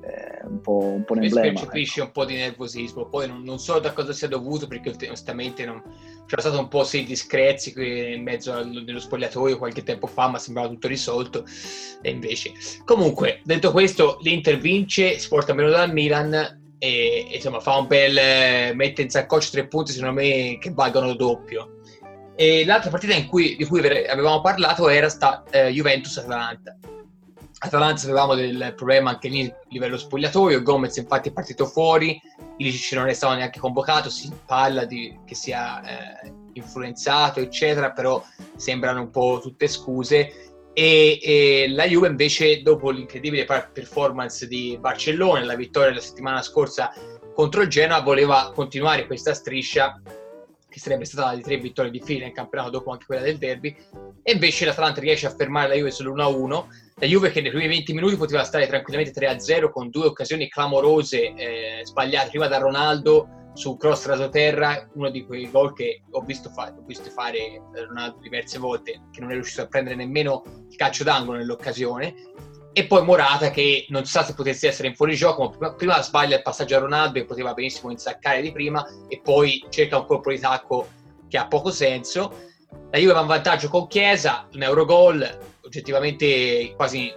è 0.02 0.44
un 0.44 0.60
po', 0.60 0.76
un, 0.76 1.04
po 1.04 1.14
un 1.14 1.22
emblema. 1.22 1.58
percepisci 1.58 2.00
ecco. 2.00 2.08
un 2.08 2.12
po' 2.12 2.24
di 2.26 2.34
nervosismo, 2.34 3.06
poi 3.06 3.26
non, 3.26 3.42
non, 3.44 3.58
so 3.58 3.78
da 3.78 3.94
cosa 3.94 4.12
sia 4.12 4.28
dovuto 4.28 4.66
perché 4.66 4.92
onestamente 5.06 5.64
non, 5.64 5.82
c'era 6.26 6.42
stato 6.42 6.58
un 6.58 6.68
po' 6.68 6.84
sei 6.84 7.04
discrezi 7.04 7.72
in 8.12 8.22
mezzo 8.24 8.52
allo 8.52 8.98
spogliatoio 8.98 9.56
qualche 9.56 9.84
tempo 9.84 10.06
fa, 10.06 10.28
ma 10.28 10.38
sembrava 10.38 10.68
tutto 10.68 10.86
risolto 10.86 11.46
e 12.02 12.10
invece. 12.10 12.52
Comunque, 12.84 13.40
detto 13.42 13.72
questo, 13.72 14.18
l'Inter 14.20 14.58
vince, 14.58 15.18
si 15.18 15.28
porta 15.28 15.54
meno 15.54 15.70
dal 15.70 15.94
Milan 15.94 16.74
e, 16.76 17.26
insomma 17.32 17.58
fa 17.60 17.78
un 17.78 17.86
bel 17.86 18.76
mette 18.76 19.00
in 19.00 19.08
saccoccia 19.08 19.48
tre 19.50 19.66
punti 19.66 19.92
secondo 19.92 20.20
me 20.20 20.58
che 20.60 20.70
valgono 20.72 21.14
doppio 21.14 21.77
e 22.40 22.64
l'altra 22.64 22.88
partita 22.88 23.20
cui, 23.26 23.56
di 23.56 23.64
cui 23.64 23.80
avevamo 23.80 24.40
parlato 24.40 24.88
era 24.88 25.08
sta 25.08 25.42
eh, 25.50 25.70
Juventus-Atalanta 25.70 26.76
Atalanta. 27.58 28.00
Sapevamo 28.00 28.36
del 28.36 28.74
problema 28.76 29.10
anche 29.10 29.26
lì 29.26 29.44
a 29.44 29.56
livello 29.70 29.96
spogliatoio 29.96 30.62
Gomez 30.62 30.96
infatti 30.98 31.30
è 31.30 31.32
partito 31.32 31.66
fuori 31.66 32.16
Ilicic 32.58 32.96
non 32.96 33.08
è 33.08 33.12
stato 33.12 33.34
neanche 33.34 33.58
convocato 33.58 34.08
si 34.08 34.32
parla 34.46 34.84
di, 34.84 35.18
che 35.26 35.34
sia 35.34 35.82
eh, 35.82 36.32
influenzato 36.52 37.40
eccetera 37.40 37.90
però 37.90 38.24
sembrano 38.54 39.00
un 39.00 39.10
po' 39.10 39.40
tutte 39.42 39.66
scuse. 39.66 40.52
E, 40.74 41.18
e, 41.20 41.68
la 41.70 41.88
Juve 41.88 42.06
invece 42.06 42.62
dopo 42.62 42.90
l'incredibile 42.90 43.46
performance 43.72 44.46
di 44.46 44.78
Barcellona, 44.78 45.42
la 45.42 45.56
vittoria 45.56 45.88
della 45.88 46.00
settimana 46.00 46.40
scorsa 46.40 46.92
contro 47.34 47.62
il 47.62 47.68
Genoa, 47.68 48.00
voleva 48.00 48.52
continuare 48.54 49.06
questa 49.06 49.34
striscia 49.34 50.00
che 50.68 50.78
sarebbe 50.80 51.04
stata 51.04 51.34
di 51.34 51.42
tre 51.42 51.56
vittorie 51.56 51.90
di 51.90 52.00
fila 52.00 52.26
in 52.26 52.32
campionato 52.32 52.70
dopo 52.70 52.90
anche 52.90 53.06
quella 53.06 53.22
del 53.22 53.38
derby 53.38 53.74
e 54.22 54.32
invece 54.32 54.66
l'Atalanta 54.66 55.00
riesce 55.00 55.26
a 55.26 55.34
fermare 55.34 55.68
la 55.68 55.74
Juve 55.74 55.90
sull'1-1 55.90 56.64
la 56.96 57.06
Juve 57.06 57.30
che 57.30 57.40
nei 57.40 57.50
primi 57.50 57.68
20 57.68 57.92
minuti 57.94 58.16
poteva 58.16 58.44
stare 58.44 58.66
tranquillamente 58.66 59.18
3-0 59.18 59.70
con 59.70 59.88
due 59.88 60.06
occasioni 60.06 60.48
clamorose 60.48 61.32
eh, 61.34 61.80
sbagliate 61.84 62.28
prima 62.30 62.48
da 62.48 62.58
Ronaldo 62.58 63.36
su 63.58 63.76
cross 63.76 64.06
rasoterra, 64.06 64.88
uno 64.94 65.10
di 65.10 65.26
quei 65.26 65.50
gol 65.50 65.74
che 65.74 66.02
ho 66.10 66.20
visto, 66.20 66.48
fa- 66.48 66.72
ho 66.72 66.84
visto 66.86 67.10
fare 67.10 67.60
Ronaldo 67.72 68.20
diverse 68.20 68.56
volte, 68.56 69.02
che 69.10 69.20
non 69.20 69.30
è 69.30 69.34
riuscito 69.34 69.62
a 69.62 69.66
prendere 69.66 69.96
nemmeno 69.96 70.44
il 70.70 70.76
calcio 70.76 71.02
d'angolo 71.02 71.38
nell'occasione. 71.38 72.14
E 72.78 72.86
poi 72.86 73.02
Morata 73.02 73.50
che 73.50 73.86
non 73.88 74.04
sa 74.04 74.22
se 74.22 74.34
potesse 74.34 74.68
essere 74.68 74.86
in 74.86 74.94
fuorigioco, 74.94 75.56
ma 75.58 75.72
prima, 75.72 76.00
sbaglia 76.00 76.36
il 76.36 76.42
passaggio 76.42 76.76
a 76.76 76.78
Ronaldo 76.78 77.18
e 77.18 77.24
poteva 77.24 77.52
benissimo 77.52 77.90
insaccare 77.90 78.40
di 78.40 78.52
prima 78.52 78.86
e 79.08 79.20
poi 79.20 79.66
cerca 79.68 79.98
un 79.98 80.06
colpo 80.06 80.30
di 80.30 80.38
tacco 80.38 80.86
che 81.28 81.38
ha 81.38 81.48
poco 81.48 81.72
senso. 81.72 82.32
La 82.92 82.98
Juve 82.98 83.14
va 83.14 83.22
in 83.22 83.26
vantaggio 83.26 83.68
con 83.68 83.88
Chiesa, 83.88 84.46
un 84.52 84.62
Eurogol 84.62 85.38
oggettivamente 85.64 86.72
quasi 86.76 87.12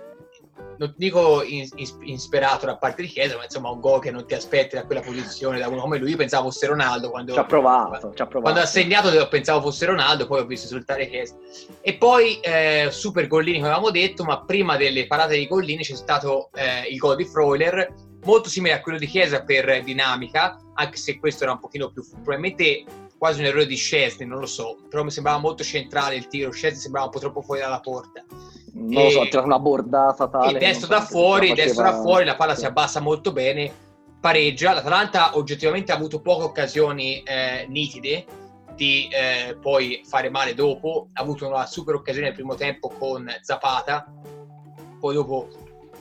non 0.82 0.96
dico 0.98 1.44
insperato 1.44 2.66
da 2.66 2.76
parte 2.76 3.04
di 3.04 3.08
Chiesa, 3.08 3.38
ma 3.38 3.44
insomma 3.44 3.70
un 3.70 3.80
gol 3.80 4.02
che 4.02 4.10
non 4.10 4.26
ti 4.26 4.34
aspetti 4.34 4.76
da 4.76 4.84
quella 4.84 5.02
posizione 5.02 5.60
da 5.60 5.68
uno 5.68 5.82
come 5.82 6.00
lui. 6.00 6.10
Io 6.10 6.18
pensavo 6.18 6.50
fosse 6.50 6.66
Ronaldo 6.66 7.12
quando, 7.12 7.34
ci 7.34 7.40
ha 7.40 7.46
provato, 7.46 8.12
ci 8.16 8.22
ha 8.24 8.26
provato. 8.26 8.42
quando 8.42 8.62
ha 8.62 8.66
segnato, 8.66 9.28
pensavo 9.28 9.62
fosse 9.62 9.86
Ronaldo, 9.86 10.26
poi 10.26 10.40
ho 10.40 10.46
visto 10.46 10.66
esultare 10.66 11.08
Chiesa. 11.08 11.36
E 11.82 11.98
poi 11.98 12.40
eh, 12.40 12.88
super 12.90 13.28
Gollini, 13.28 13.58
come 13.58 13.70
avevamo 13.70 13.92
detto, 13.92 14.24
ma 14.24 14.44
prima 14.44 14.76
delle 14.76 15.06
parate 15.06 15.38
di 15.38 15.46
Gollini 15.46 15.84
c'è 15.84 15.96
stato 15.96 16.50
eh, 16.56 16.88
il 16.90 16.98
gol 16.98 17.16
di 17.16 17.26
Freuler, 17.26 17.94
molto 18.24 18.50
simile 18.50 18.74
a 18.74 18.82
quello 18.82 18.98
di 18.98 19.06
Chiesa 19.06 19.44
per 19.44 19.84
dinamica, 19.84 20.58
anche 20.74 20.98
se 20.98 21.20
questo 21.20 21.44
era 21.44 21.54
un 21.54 21.60
pochino 21.60 21.92
più 21.92 22.04
probabilmente 22.10 22.86
quasi 23.20 23.40
un 23.42 23.46
errore 23.46 23.68
di 23.68 23.76
Scesni, 23.76 24.26
non 24.26 24.40
lo 24.40 24.48
so, 24.48 24.80
però 24.90 25.04
mi 25.04 25.12
sembrava 25.12 25.38
molto 25.38 25.64
centrale 25.64 26.16
il 26.16 26.26
tiro, 26.26 26.50
Scesni 26.50 26.80
sembrava 26.80 27.06
un 27.06 27.12
po' 27.12 27.20
troppo 27.20 27.44
fuori 27.44 27.62
dalla 27.62 27.80
porta. 27.80 28.26
Non 28.74 29.02
e, 29.02 29.04
lo 29.04 29.10
so, 29.10 29.22
ha 29.22 29.26
tirato 29.26 29.46
una 29.46 29.60
bordata 29.60 30.28
tale. 30.28 30.52
Il 30.52 30.58
destro 30.58 30.88
da 30.88 31.02
fuori, 31.02 31.50
faceva... 31.50 31.66
destro 31.66 31.84
da 31.84 32.02
fuori, 32.02 32.26
la 32.26 32.36
palla 32.36 32.54
sì. 32.54 32.62
si 32.62 32.66
abbassa 32.66 33.00
molto 33.00 33.32
bene, 33.32 33.72
pareggia. 34.20 34.74
L'Atalanta 34.74 35.38
oggettivamente 35.38 35.92
ha 35.92 35.96
avuto 35.96 36.22
poche 36.22 36.44
occasioni 36.44 37.22
eh, 37.24 37.66
nitide 37.68 38.26
di 38.76 39.10
eh, 39.12 39.56
poi 39.56 40.02
fare 40.06 40.30
male 40.30 40.54
dopo, 40.54 41.10
ha 41.14 41.22
avuto 41.22 41.48
una 41.48 41.66
super 41.66 41.96
occasione 41.96 42.28
nel 42.28 42.36
primo 42.36 42.56
tempo 42.56 42.90
con 42.98 43.30
Zapata, 43.42 44.12
poi 45.00 45.14
dopo 45.14 45.48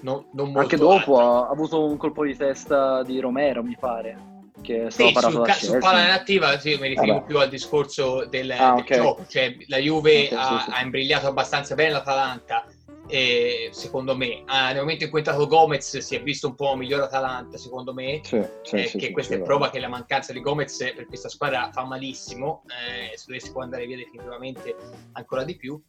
no, 0.00 0.26
non 0.32 0.46
molto. 0.46 0.60
Anche 0.60 0.76
dopo 0.76 1.18
ha 1.18 1.48
avuto 1.48 1.84
un 1.84 1.96
colpo 1.96 2.24
di 2.24 2.36
testa 2.36 3.02
di 3.02 3.18
Romero, 3.18 3.62
mi 3.62 3.76
pare 3.78 4.29
che 4.60 4.86
è 4.86 4.90
stato 4.90 5.08
sì, 5.08 5.14
parato 5.14 5.52
su, 5.52 5.66
su 5.72 5.78
palla 5.78 6.04
inattiva 6.04 6.58
sì, 6.58 6.76
mi 6.76 6.88
riferivo 6.88 7.18
ah, 7.18 7.22
più 7.22 7.38
al 7.38 7.48
discorso 7.48 8.26
del, 8.26 8.50
ah, 8.50 8.74
okay. 8.74 8.84
del, 8.88 8.98
gioco 8.98 9.26
cioè 9.28 9.56
la 9.66 9.78
Juve 9.78 10.26
okay, 10.26 10.38
ha, 10.38 10.58
sì, 10.58 10.64
sì. 10.64 10.70
ha, 10.76 10.82
imbrigliato 10.82 11.26
abbastanza 11.26 11.74
bene 11.74 11.90
l'Atalanta 11.90 12.66
e, 13.06 13.70
secondo 13.72 14.16
me 14.16 14.42
ah, 14.46 14.68
nel 14.68 14.80
momento 14.80 15.04
in 15.04 15.10
cui 15.10 15.20
è 15.20 15.26
entrato 15.26 15.46
Gomez 15.46 15.98
si 15.98 16.14
è 16.14 16.22
visto 16.22 16.48
un 16.48 16.54
po' 16.54 16.76
migliore 16.76 17.04
Atalanta 17.04 17.58
secondo 17.58 17.92
me 17.92 18.20
eh, 18.20 18.92
che 18.96 19.10
questa 19.10 19.34
è 19.34 19.40
prova 19.40 19.70
che 19.70 19.80
la 19.80 19.88
mancanza 19.88 20.32
di 20.32 20.40
Gomez 20.40 20.76
per 20.94 21.06
questa 21.06 21.28
squadra 21.28 21.70
fa 21.72 21.84
malissimo 21.84 22.62
eh, 22.66 23.16
se 23.16 23.24
dovesse 23.26 23.50
può 23.50 23.62
andare 23.62 23.86
via 23.86 23.96
definitivamente 23.96 24.74
ancora 25.12 25.44
di 25.44 25.56
più 25.56 25.80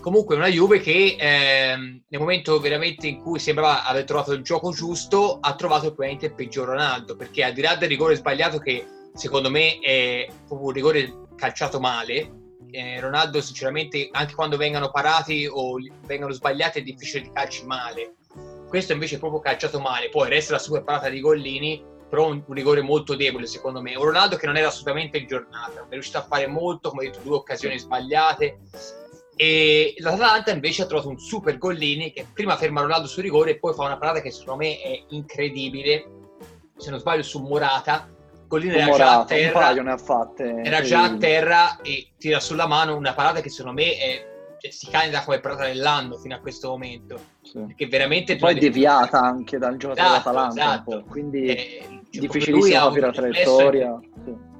comunque 0.00 0.36
una 0.36 0.48
Juve 0.48 0.80
che 0.80 1.16
ehm, 1.18 2.02
nel 2.08 2.20
momento 2.20 2.58
veramente 2.60 3.06
in 3.06 3.20
cui 3.20 3.38
sembrava 3.38 3.84
aver 3.84 4.04
trovato 4.04 4.32
il 4.32 4.42
gioco 4.42 4.72
giusto 4.72 5.38
ha 5.40 5.54
trovato 5.54 5.86
probabilmente 5.86 6.26
il 6.26 6.34
peggior 6.34 6.68
Ronaldo 6.68 7.16
perché 7.16 7.44
al 7.44 7.52
di 7.52 7.60
là 7.60 7.76
del 7.76 7.88
rigore 7.88 8.16
sbagliato 8.16 8.58
che 8.58 8.86
secondo 9.14 9.50
me 9.50 9.78
è 9.78 10.26
proprio 10.46 10.68
un 10.68 10.72
rigore 10.72 11.14
calciato 11.36 11.80
male 11.80 12.40
eh, 12.72 12.98
Ronaldo 13.00 13.40
sinceramente 13.40 14.08
anche 14.10 14.34
quando 14.34 14.56
vengano 14.56 14.90
parati 14.90 15.46
o 15.50 15.76
vengano 16.06 16.32
sbagliati 16.32 16.80
è 16.80 16.82
difficile 16.82 17.22
di 17.22 17.30
calci 17.32 17.64
male. 17.66 18.14
Questo 18.66 18.92
invece 18.94 19.16
è 19.16 19.18
proprio 19.18 19.40
calciato 19.40 19.78
male. 19.78 20.08
Poi 20.08 20.28
resta 20.28 20.54
la 20.54 20.58
super 20.58 20.82
parata 20.82 21.08
di 21.08 21.20
Gollini 21.20 21.90
però 22.08 22.28
un, 22.28 22.42
un, 22.46 22.54
rigore 22.54 22.82
molto 22.82 23.14
debole 23.14 23.46
secondo 23.46 23.80
me. 23.80 23.94
Un 23.94 24.04
Ronaldo 24.04 24.36
che 24.36 24.46
non 24.46 24.56
era 24.56 24.68
assolutamente 24.68 25.18
in 25.18 25.26
giornata 25.26 25.86
è 25.88 25.92
riuscito 25.92 26.18
a 26.18 26.22
fare 26.22 26.46
molto 26.46 26.90
come 26.90 27.06
ho 27.06 27.10
detto 27.10 27.22
due 27.22 27.36
occasioni 27.36 27.78
sbagliate 27.78 28.58
e 29.36 29.94
l'Atalanta 29.98 30.50
invece 30.50 30.82
ha 30.82 30.86
trovato 30.86 31.08
un 31.08 31.18
super 31.18 31.56
Gollini 31.56 32.12
che 32.12 32.26
prima 32.32 32.56
ferma 32.56 32.82
Ronaldo 32.82 33.06
sul 33.06 33.22
rigore 33.22 33.52
e 33.52 33.58
poi 33.58 33.74
fa 33.74 33.84
una 33.84 33.96
parata 33.96 34.20
che 34.20 34.30
secondo 34.30 34.64
me 34.64 34.80
è 34.80 35.02
incredibile. 35.08 36.06
Se 36.76 36.90
non 36.90 36.98
sbaglio 36.98 37.22
su 37.22 37.40
Morata. 37.40 38.08
Gollini 38.46 38.74
era 38.74 38.90
già 38.92 39.20
a 39.20 39.24
terra. 39.24 39.96
fatte. 39.96 40.60
Era 40.62 40.82
già 40.82 41.04
a 41.04 41.16
terra 41.16 41.80
e 41.80 42.12
tira 42.18 42.40
sulla 42.40 42.66
mano 42.66 42.94
una 42.96 43.14
parata 43.14 43.40
che 43.40 43.48
secondo 43.48 43.80
me 43.80 43.96
è, 43.96 44.26
cioè, 44.60 44.70
si 44.70 44.90
candida 44.90 45.24
come 45.24 45.40
parata 45.40 45.64
dell'anno 45.64 46.18
fino 46.18 46.34
a 46.34 46.38
questo 46.38 46.68
momento. 46.68 47.18
Sì. 47.40 47.58
Perché 47.66 47.86
veramente. 47.86 48.36
Poi 48.36 48.54
è 48.54 48.58
deviata 48.58 49.20
anche 49.20 49.56
dal 49.56 49.78
gioco 49.78 49.94
esatto, 49.94 50.10
dell'Atalanta. 50.10 50.62
Esatto. 50.62 51.04
Quindi 51.08 51.46
eh, 51.46 52.00
cioè, 52.10 52.20
difficilissimo 52.20 52.84
capire 52.84 53.06
la 53.06 53.12
traiettoria. 53.12 54.00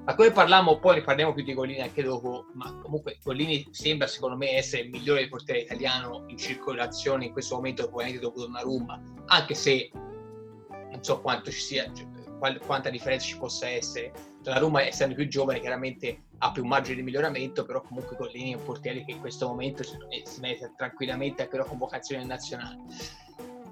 Ma 0.04 0.16
come 0.16 0.32
parliamo, 0.32 0.80
poi 0.80 0.96
ne 0.96 1.02
parliamo 1.02 1.32
più 1.32 1.44
di 1.44 1.54
Gollini 1.54 1.80
anche 1.80 2.02
dopo, 2.02 2.46
ma 2.54 2.76
comunque 2.82 3.18
Gollini 3.22 3.68
sembra 3.70 4.08
secondo 4.08 4.36
me 4.36 4.50
essere 4.56 4.82
il 4.82 4.90
migliore 4.90 5.28
portiere 5.28 5.60
italiano 5.60 6.24
in 6.26 6.36
circolazione 6.36 7.26
in 7.26 7.32
questo 7.32 7.54
momento, 7.54 7.84
probabilmente 7.84 8.24
dopo 8.24 8.40
Donnarumma, 8.40 9.00
anche 9.26 9.54
se 9.54 9.90
non 9.92 10.98
so 11.02 11.20
quanto 11.20 11.52
ci 11.52 11.60
sia, 11.60 11.88
cioè, 11.94 12.58
quanta 12.66 12.90
differenza 12.90 13.26
ci 13.26 13.38
possa 13.38 13.68
essere. 13.68 14.12
Donnarumma 14.42 14.82
essendo 14.82 15.14
più 15.14 15.28
giovane 15.28 15.60
chiaramente 15.60 16.24
ha 16.38 16.50
più 16.50 16.64
margine 16.64 16.96
di 16.96 17.02
miglioramento, 17.02 17.64
però 17.64 17.80
comunque 17.80 18.16
Gollini 18.16 18.54
è 18.54 18.56
un 18.56 18.64
portiere 18.64 19.04
che 19.04 19.12
in 19.12 19.20
questo 19.20 19.46
momento 19.46 19.84
si 19.84 19.96
mette 20.40 20.72
tranquillamente 20.76 21.42
anche 21.42 21.54
una 21.54 21.64
convocazione 21.64 22.24
nazionale. 22.24 22.78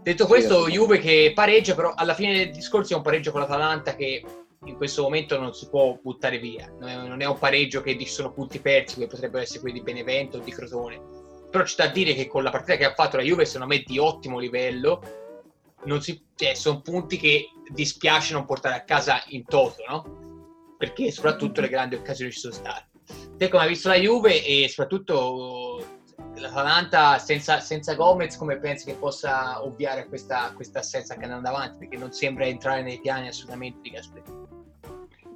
Detto 0.03 0.27
questo, 0.27 0.69
Juve 0.69 0.99
che 0.99 1.33
pareggia, 1.35 1.75
però 1.75 1.93
alla 1.95 2.15
fine 2.15 2.35
del 2.35 2.53
discorso 2.53 2.95
è 2.95 2.97
un 2.97 3.03
pareggio 3.03 3.33
con 3.33 3.41
l'Atalanta 3.41 3.97
che 3.97 4.25
in 4.67 4.77
questo 4.77 5.03
momento 5.03 5.39
non 5.39 5.55
si 5.55 5.69
può 5.69 5.99
buttare 6.03 6.39
via. 6.39 6.71
Non 6.79 7.21
è 7.21 7.27
un 7.27 7.39
pareggio 7.39 7.81
che 7.81 7.99
sono 8.07 8.33
punti 8.33 8.61
persi, 8.61 8.95
come 8.95 9.07
potrebbero 9.07 9.43
essere 9.43 9.61
quelli 9.61 9.79
di 9.79 9.85
Benevento 9.85 10.37
o 10.37 10.41
di 10.41 10.51
Crotone. 10.51 11.01
Però 11.51 11.65
c'è 11.65 11.77
da 11.77 11.91
dire 11.91 12.15
che 12.15 12.27
con 12.27 12.43
la 12.43 12.51
partita 12.51 12.77
che 12.77 12.85
ha 12.85 12.95
fatto 12.95 13.17
la 13.17 13.23
Juve, 13.23 13.47
secondo 13.47 13.75
me 13.75 13.83
di 13.85 13.99
ottimo 13.99 14.39
livello, 14.39 15.03
si, 16.01 16.23
cioè, 16.35 16.55
sono 16.55 16.83
punti 16.83 17.17
che 17.17 17.49
dispiace 17.71 18.35
non 18.35 18.45
portare 18.45 18.77
a 18.77 18.85
casa 18.85 19.23
in 19.29 19.45
toto, 19.45 19.83
no? 19.89 20.75
Perché 20.77 21.11
soprattutto 21.11 21.61
le 21.61 21.69
grandi 21.69 21.95
occasioni 21.95 22.31
ci 22.31 22.39
sono 22.39 22.53
state. 22.53 22.89
Te 23.37 23.49
come 23.49 23.63
hai 23.63 23.69
visto 23.71 23.89
la 23.89 23.97
Juve 23.97 24.45
e 24.45 24.69
soprattutto 24.69 25.99
l'Atalanta 26.37 27.19
senza, 27.19 27.61
senza 27.61 27.95
Gomez 27.95 28.37
come 28.37 28.59
pensi 28.59 28.85
che 28.85 28.95
possa 28.95 29.65
ovviare 29.65 30.03
a 30.03 30.07
questa, 30.07 30.53
questa 30.55 30.81
assenza 30.81 31.17
che 31.17 31.25
andando 31.25 31.49
avanti? 31.49 31.79
Perché 31.79 31.97
non 31.97 32.13
sembra 32.13 32.45
entrare 32.45 32.83
nei 32.83 33.01
piani 33.01 33.29
assolutamente 33.29 33.81
di 33.83 33.91
Gasperini. 33.91 34.50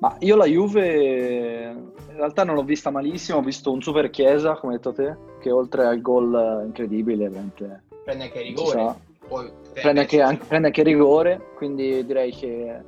Ma 0.04 0.16
io 0.18 0.37
la 0.37 0.44
Juve 0.44 1.73
in 2.11 2.16
realtà 2.16 2.44
non 2.44 2.56
l'ho 2.56 2.62
vista 2.62 2.90
malissimo, 2.90 3.38
ho 3.38 3.42
visto 3.42 3.73
un 3.73 3.80
super 3.80 4.11
Chiesa, 4.11 4.54
come 4.56 4.75
hai 4.75 4.78
detto 4.78 4.92
te, 4.92 5.16
che 5.40 5.50
oltre 5.50 5.87
al 5.87 6.02
gol 6.02 6.62
incredibile, 6.66 7.26
ovviamente. 7.26 7.84
Prende 8.04 8.25
anche 8.25 8.42
rigore. 8.42 8.94
Poi, 9.26 9.50
prende, 9.73 10.00
anche, 10.00 10.20
anche, 10.20 10.44
prende 10.44 10.66
anche 10.66 10.82
rigore, 10.82 11.52
quindi 11.56 12.04
direi 12.04 12.32
che 12.32 12.82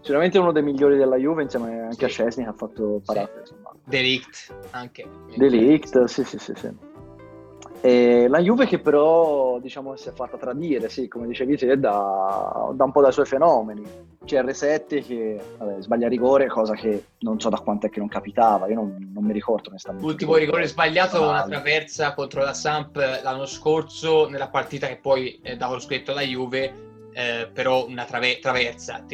sicuramente 0.00 0.38
uno 0.40 0.50
dei 0.50 0.64
migliori 0.64 0.96
della 0.96 1.14
Juve 1.14 1.44
insieme 1.44 1.82
anche 1.82 1.94
sì. 1.94 2.04
a 2.04 2.08
Scesni 2.08 2.44
ha 2.44 2.52
fatto 2.52 3.00
parate. 3.04 3.42
Sì. 3.44 3.54
Delict 3.84 4.54
anche. 4.70 5.08
Delict, 5.36 6.04
sì, 6.04 6.24
sì, 6.24 6.38
sì, 6.38 6.54
sì. 6.56 8.26
La 8.28 8.40
Juve 8.40 8.66
che 8.66 8.80
però 8.80 9.60
diciamo 9.60 9.94
si 9.94 10.08
è 10.08 10.12
fatta 10.12 10.36
tradire, 10.36 10.88
sì, 10.88 11.06
come 11.06 11.28
dicevi 11.28 11.56
te, 11.56 11.78
da, 11.78 12.72
da 12.74 12.84
un 12.84 12.90
po' 12.90 13.00
dai 13.00 13.12
suoi 13.12 13.26
fenomeni. 13.26 14.07
CR7 14.24 15.06
che 15.06 15.40
vabbè, 15.56 15.80
sbaglia 15.80 16.08
rigore, 16.08 16.48
cosa 16.48 16.74
che 16.74 17.04
non 17.20 17.40
so 17.40 17.48
da 17.48 17.58
quanto 17.58 17.86
è 17.86 17.90
che 17.90 17.98
non 17.98 18.08
capitava, 18.08 18.66
io 18.66 18.74
non, 18.74 19.10
non 19.12 19.24
mi 19.24 19.32
ricordo 19.32 19.70
onestamente. 19.70 20.06
L'ultimo 20.06 20.36
rigore 20.36 20.66
sbagliato, 20.66 21.22
una 21.22 21.44
traversa 21.44 22.14
contro 22.14 22.42
la 22.42 22.52
Samp 22.52 22.96
l'anno 22.96 23.46
scorso, 23.46 24.28
nella 24.28 24.48
partita 24.48 24.86
che 24.86 24.96
poi 24.96 25.40
eh, 25.42 25.56
dava 25.56 25.74
lo 25.74 25.80
scudetto 25.80 26.10
alla 26.10 26.22
Juve, 26.22 26.72
eh, 27.12 27.50
però 27.52 27.86
una 27.86 28.04
trave- 28.04 28.38
traversa. 28.38 29.04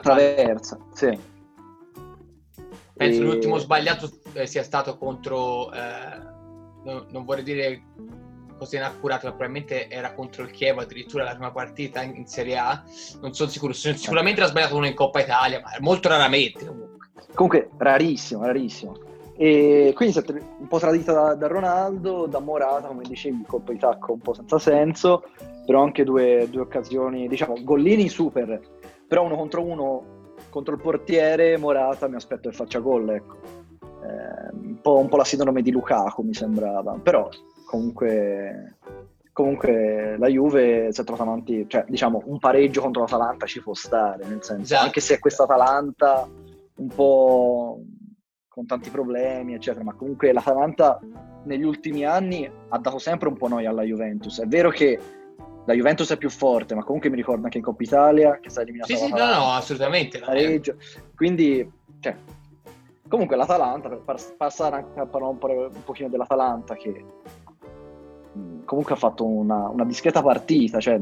traversa, 0.00 0.78
sì. 0.92 1.18
Penso 2.94 3.20
e... 3.20 3.24
l'ultimo 3.24 3.58
sbagliato 3.58 4.10
eh, 4.34 4.46
sia 4.46 4.62
stato 4.62 4.96
contro... 4.96 5.72
Eh, 5.72 6.30
non, 6.84 7.06
non 7.10 7.24
vorrei 7.24 7.44
dire 7.44 7.82
così 8.62 8.76
inaccurato, 8.76 9.26
ma 9.26 9.32
probabilmente 9.32 9.88
era 9.88 10.12
contro 10.12 10.44
il 10.44 10.50
Chievo 10.50 10.80
addirittura 10.80 11.24
la 11.24 11.32
prima 11.32 11.50
partita 11.50 12.02
in, 12.02 12.26
Serie 12.26 12.56
A. 12.56 12.82
Non 13.20 13.34
sono 13.34 13.48
sicuro, 13.48 13.72
sicuramente 13.72 14.40
l'ha 14.40 14.46
sbagliato 14.46 14.76
uno 14.76 14.86
in 14.86 14.94
Coppa 14.94 15.20
Italia, 15.20 15.60
ma 15.60 15.70
molto 15.80 16.08
raramente 16.08 16.64
comunque. 16.64 17.08
Comunque, 17.34 17.70
rarissimo, 17.76 18.44
rarissimo. 18.44 18.96
E 19.36 19.92
quindi 19.96 20.16
è 20.16 20.22
un 20.58 20.68
po' 20.68 20.78
tradito 20.78 21.12
da, 21.12 21.34
da, 21.34 21.46
Ronaldo, 21.48 22.26
da 22.26 22.38
Morata, 22.38 22.88
come 22.88 23.02
dicevi, 23.02 23.44
colpo 23.46 23.72
di 23.72 23.78
tacco 23.78 24.12
un 24.12 24.20
po' 24.20 24.34
senza 24.34 24.58
senso, 24.58 25.24
però 25.66 25.82
anche 25.82 26.04
due, 26.04 26.46
due 26.50 26.60
occasioni, 26.60 27.26
diciamo, 27.26 27.56
gollini 27.62 28.08
super, 28.08 28.60
però 29.08 29.24
uno 29.24 29.36
contro 29.36 29.62
uno 29.62 30.20
contro 30.50 30.74
il 30.74 30.80
portiere, 30.80 31.56
Morata 31.56 32.08
mi 32.08 32.16
aspetto 32.16 32.50
che 32.50 32.54
faccia 32.54 32.78
gol, 32.78 33.08
ecco 33.08 33.61
po', 34.82 34.98
un, 34.98 35.08
po', 35.08 35.16
la 35.16 35.24
sindrome 35.24 35.62
di 35.62 35.70
Lukaku 35.70 36.22
mi 36.22 36.34
sembrava, 36.34 36.98
però 37.02 37.28
comunque, 37.64 38.76
comunque 39.32 40.16
la 40.18 40.28
Juve 40.28 40.92
si 40.92 41.00
è 41.00 41.04
trovata 41.04 41.28
avanti, 41.28 41.64
cioè 41.68 41.86
diciamo 41.88 42.22
un 42.26 42.38
pareggio 42.38 42.82
contro 42.82 43.02
l'Atalanta 43.02 43.46
ci 43.46 43.62
può 43.62 43.72
stare, 43.72 44.26
nel 44.26 44.42
senso, 44.42 44.74
esatto. 44.74 44.84
anche 44.84 45.00
se 45.00 45.14
è 45.14 45.18
questa 45.18 45.44
Atalanta 45.44 46.28
un 46.74 46.88
po' 46.88 47.80
con 48.48 48.66
tanti 48.66 48.90
problemi, 48.90 49.54
eccetera, 49.54 49.82
ma 49.82 49.94
comunque 49.94 50.32
l'Atalanta 50.32 51.00
negli 51.44 51.64
ultimi 51.64 52.04
anni 52.04 52.48
ha 52.68 52.78
dato 52.78 52.98
sempre 52.98 53.28
un 53.28 53.36
po' 53.36 53.48
noia 53.48 53.70
alla 53.70 53.82
Juventus. 53.82 54.40
È 54.40 54.46
vero 54.46 54.70
che 54.70 54.98
la 55.64 55.74
Juventus 55.74 56.10
è 56.10 56.16
più 56.16 56.28
forte, 56.28 56.74
ma 56.74 56.82
comunque 56.82 57.08
mi 57.08 57.16
ricordo 57.16 57.44
anche 57.44 57.58
in 57.58 57.64
Coppa 57.64 57.82
Italia 57.82 58.38
che 58.40 58.50
sta 58.50 58.62
eliminata. 58.62 58.92
Sì, 58.92 58.98
sì, 58.98 59.10
no, 59.10 59.26
no, 59.26 59.52
assolutamente. 59.52 60.18
Pareggio. 60.18 60.76
Quindi, 61.14 61.70
cioè, 62.00 62.16
Comunque 63.12 63.36
l'Atalanta, 63.36 63.90
per 63.90 64.16
passare 64.38 64.76
anche 64.76 64.98
a 64.98 65.04
parlare 65.04 65.32
un, 65.34 65.38
po', 65.38 65.48
un 65.50 65.84
pochino 65.84 66.08
dell'Atalanta, 66.08 66.74
che 66.76 67.04
mm, 68.38 68.62
comunque 68.64 68.94
ha 68.94 68.96
fatto 68.96 69.26
una, 69.26 69.68
una, 69.68 69.84
discreta 69.84 70.22
partita, 70.22 70.80
cioè 70.80 70.98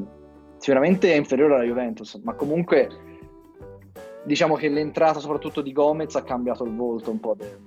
sicuramente 0.56 1.12
è 1.12 1.16
inferiore 1.16 1.54
alla 1.54 1.62
Juventus, 1.62 2.16
ma 2.24 2.34
comunque 2.34 2.88
diciamo 4.24 4.56
che 4.56 4.68
l'entrata 4.68 5.20
soprattutto 5.20 5.60
di 5.60 5.70
Gomez 5.70 6.16
ha 6.16 6.24
cambiato 6.24 6.64
il 6.64 6.74
volto 6.74 7.12
un 7.12 7.20
po' 7.20 7.36
del, 7.36 7.60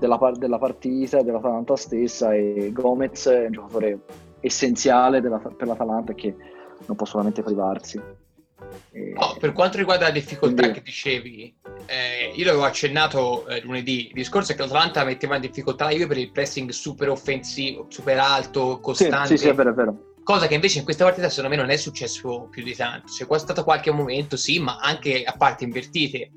della, 0.00 0.32
della, 0.36 0.58
partita, 0.58 1.22
dell'Atalanta 1.22 1.76
stessa 1.76 2.34
e 2.34 2.72
Gomez 2.72 3.28
è 3.28 3.46
un 3.46 3.52
giocatore 3.52 4.00
essenziale 4.40 5.20
della, 5.20 5.38
per 5.38 5.68
l'Atalanta 5.68 6.12
che 6.12 6.34
non 6.86 6.96
può 6.96 7.06
solamente 7.06 7.40
privarsi. 7.44 8.02
No, 9.14 9.36
per 9.38 9.52
quanto 9.52 9.78
riguarda 9.78 10.06
la 10.06 10.10
difficoltà 10.10 10.62
Quindi... 10.62 10.78
che 10.78 10.84
dicevi, 10.84 11.54
eh, 11.86 12.32
io 12.34 12.44
l'avevo 12.44 12.64
accennato 12.64 13.46
eh, 13.46 13.60
lunedì, 13.62 14.08
il 14.08 14.12
discorso 14.12 14.52
è 14.52 14.54
che 14.54 14.62
l'Atalanta 14.62 15.04
metteva 15.04 15.36
in 15.36 15.40
difficoltà 15.40 15.84
la 15.84 15.90
Juve 15.90 16.06
per 16.06 16.18
il 16.18 16.32
pressing 16.32 16.70
super 16.70 17.10
offensivo, 17.10 17.86
super 17.88 18.18
alto, 18.18 18.80
costante. 18.80 19.28
Sì, 19.28 19.36
sì, 19.36 19.44
sì, 19.44 19.48
è 19.48 19.54
vero, 19.54 19.70
è 19.70 19.74
vero. 19.74 19.96
Cosa 20.22 20.48
che 20.48 20.54
invece 20.54 20.78
in 20.78 20.84
questa 20.84 21.04
partita 21.04 21.28
secondo 21.28 21.50
me 21.50 21.62
non 21.62 21.70
è 21.70 21.76
successo 21.76 22.48
più 22.50 22.64
di 22.64 22.74
tanto. 22.74 23.12
C'è 23.12 23.26
stato 23.38 23.62
qualche 23.62 23.92
momento, 23.92 24.36
sì, 24.36 24.58
ma 24.58 24.78
anche 24.80 25.22
a 25.22 25.32
parti 25.36 25.62
invertite. 25.62 26.30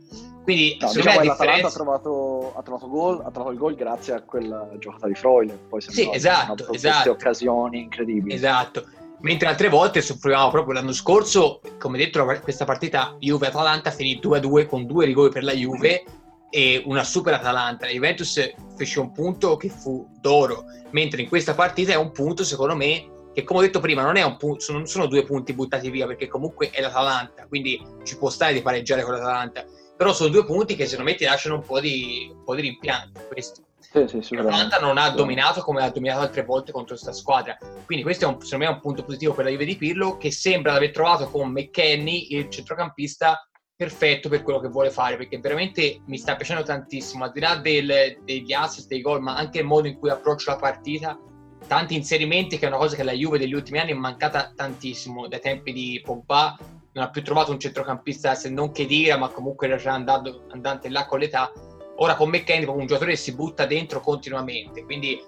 Quindi 0.43 0.77
no, 0.79 0.91
diciamo 0.91 1.23
l'Atalanta 1.23 1.67
ha 1.67 1.71
trovato, 1.71 2.53
ha 2.55 2.61
trovato, 2.61 2.87
gol, 2.87 3.21
ha 3.25 3.31
trovato 3.31 3.51
il 3.51 3.57
gol 3.57 3.75
grazie 3.75 4.13
a 4.13 4.21
quella 4.21 4.69
giocata 4.77 5.07
di 5.07 5.15
Freuler. 5.15 5.57
Poi 5.57 5.81
sì, 5.81 6.09
esatto, 6.11 6.71
esatto. 6.71 7.11
occasioni 7.11 7.81
incredibili. 7.81 8.35
Esatto. 8.35 8.85
Mentre 9.21 9.49
altre 9.49 9.67
volte 9.67 10.01
soffrivamo 10.01 10.49
proprio 10.49 10.73
l'anno 10.73 10.93
scorso, 10.93 11.59
come 11.77 11.97
detto, 11.97 12.25
questa 12.41 12.63
partita 12.63 13.17
Juve-Atalanta 13.19 13.91
finì 13.91 14.17
2-2 14.21 14.65
con 14.65 14.85
due 14.85 15.05
rigori 15.05 15.29
per 15.29 15.43
la 15.43 15.53
Juve 15.53 16.03
e 16.49 16.81
una 16.85 17.03
super 17.03 17.33
Atalanta. 17.33 17.85
La 17.85 17.91
Juventus 17.91 18.53
fece 18.77 18.99
un 18.99 19.11
punto 19.11 19.57
che 19.57 19.69
fu 19.69 20.07
d'oro, 20.21 20.63
mentre 20.91 21.21
in 21.21 21.27
questa 21.27 21.53
partita 21.53 21.91
è 21.91 21.97
un 21.97 22.11
punto, 22.11 22.45
secondo 22.45 22.77
me, 22.77 23.07
che 23.33 23.43
come 23.43 23.59
ho 23.59 23.61
detto 23.61 23.81
prima 23.81 24.03
non, 24.03 24.15
è 24.15 24.23
un 24.23 24.37
punto, 24.37 24.71
non 24.71 24.87
sono 24.87 25.05
due 25.05 25.23
punti 25.23 25.53
buttati 25.53 25.89
via 25.89 26.07
perché 26.07 26.27
comunque 26.27 26.69
è 26.69 26.79
l'Atalanta, 26.79 27.45
quindi 27.47 27.81
ci 28.03 28.17
può 28.17 28.29
stare 28.29 28.53
di 28.53 28.61
pareggiare 28.61 29.03
con 29.03 29.13
l'Atalanta, 29.13 29.65
però 29.97 30.13
sono 30.13 30.29
due 30.29 30.45
punti 30.45 30.75
che 30.75 30.85
secondo 30.85 31.11
me 31.11 31.17
ti 31.17 31.25
lasciano 31.25 31.55
un 31.55 31.63
po' 31.63 31.81
di, 31.81 32.31
un 32.33 32.43
po 32.43 32.55
di 32.55 32.61
rimpianto. 32.61 33.19
Questo. 33.27 33.63
Sì, 33.91 34.21
sì, 34.21 34.35
L'Atalanta 34.35 34.77
non 34.77 34.99
ha 34.99 35.09
dominato 35.09 35.61
come 35.61 35.81
ha 35.81 35.89
dominato 35.89 36.21
altre 36.21 36.43
volte 36.43 36.71
contro 36.71 36.93
questa 36.93 37.11
squadra. 37.11 37.57
Quindi 37.85 38.03
questo 38.03 38.25
è 38.25 38.27
un, 38.27 38.39
secondo 38.39 38.65
me 38.65 38.71
è 38.71 38.73
un 38.73 38.81
punto 38.81 39.03
positivo 39.03 39.33
per 39.33 39.45
la 39.45 39.51
Juve 39.51 39.65
di 39.65 39.77
Pirlo 39.77 40.17
che 40.17 40.31
sembra 40.31 40.73
aver 40.73 40.91
trovato 40.91 41.27
con 41.29 41.49
McKenny 41.51 42.35
il 42.35 42.49
centrocampista 42.49 43.43
perfetto 43.75 44.29
per 44.29 44.43
quello 44.43 44.59
che 44.59 44.67
vuole 44.67 44.91
fare 44.91 45.17
perché 45.17 45.39
veramente 45.39 46.01
mi 46.05 46.17
sta 46.17 46.35
piacendo 46.35 46.61
tantissimo. 46.61 47.23
Al 47.23 47.31
di 47.31 47.39
là 47.39 47.55
del, 47.55 48.19
degli 48.23 48.53
assist, 48.53 48.87
dei 48.87 49.01
gol 49.01 49.21
ma 49.21 49.35
anche 49.35 49.59
il 49.59 49.65
modo 49.65 49.87
in 49.87 49.97
cui 49.97 50.11
approccia 50.11 50.51
la 50.51 50.57
partita 50.57 51.17
tanti 51.65 51.95
inserimenti 51.95 52.59
che 52.59 52.65
è 52.65 52.67
una 52.67 52.77
cosa 52.77 52.95
che 52.95 53.03
la 53.03 53.11
Juve 53.11 53.39
degli 53.39 53.53
ultimi 53.53 53.79
anni 53.79 53.91
è 53.91 53.95
mancata 53.95 54.53
tantissimo. 54.55 55.27
Dai 55.27 55.41
tempi 55.41 55.73
di 55.73 55.99
Pogba 56.03 56.55
non 56.93 57.05
ha 57.05 57.09
più 57.09 57.23
trovato 57.23 57.51
un 57.51 57.59
centrocampista 57.59 58.35
se 58.35 58.49
non 58.49 58.71
che 58.71 58.85
dire 58.85 59.17
ma 59.17 59.29
comunque 59.29 59.65
era 59.65 59.77
già 59.77 59.93
andato, 59.93 60.45
andante 60.51 60.89
là 60.89 61.07
con 61.07 61.17
l'età 61.17 61.51
Ora 62.01 62.15
con 62.15 62.29
McKenny 62.29 62.63
proprio 62.63 62.81
un 62.81 62.87
giocatore 62.87 63.11
che 63.11 63.17
si 63.17 63.33
butta 63.33 63.65
dentro 63.65 63.99
continuamente, 63.99 64.83
quindi 64.83 65.21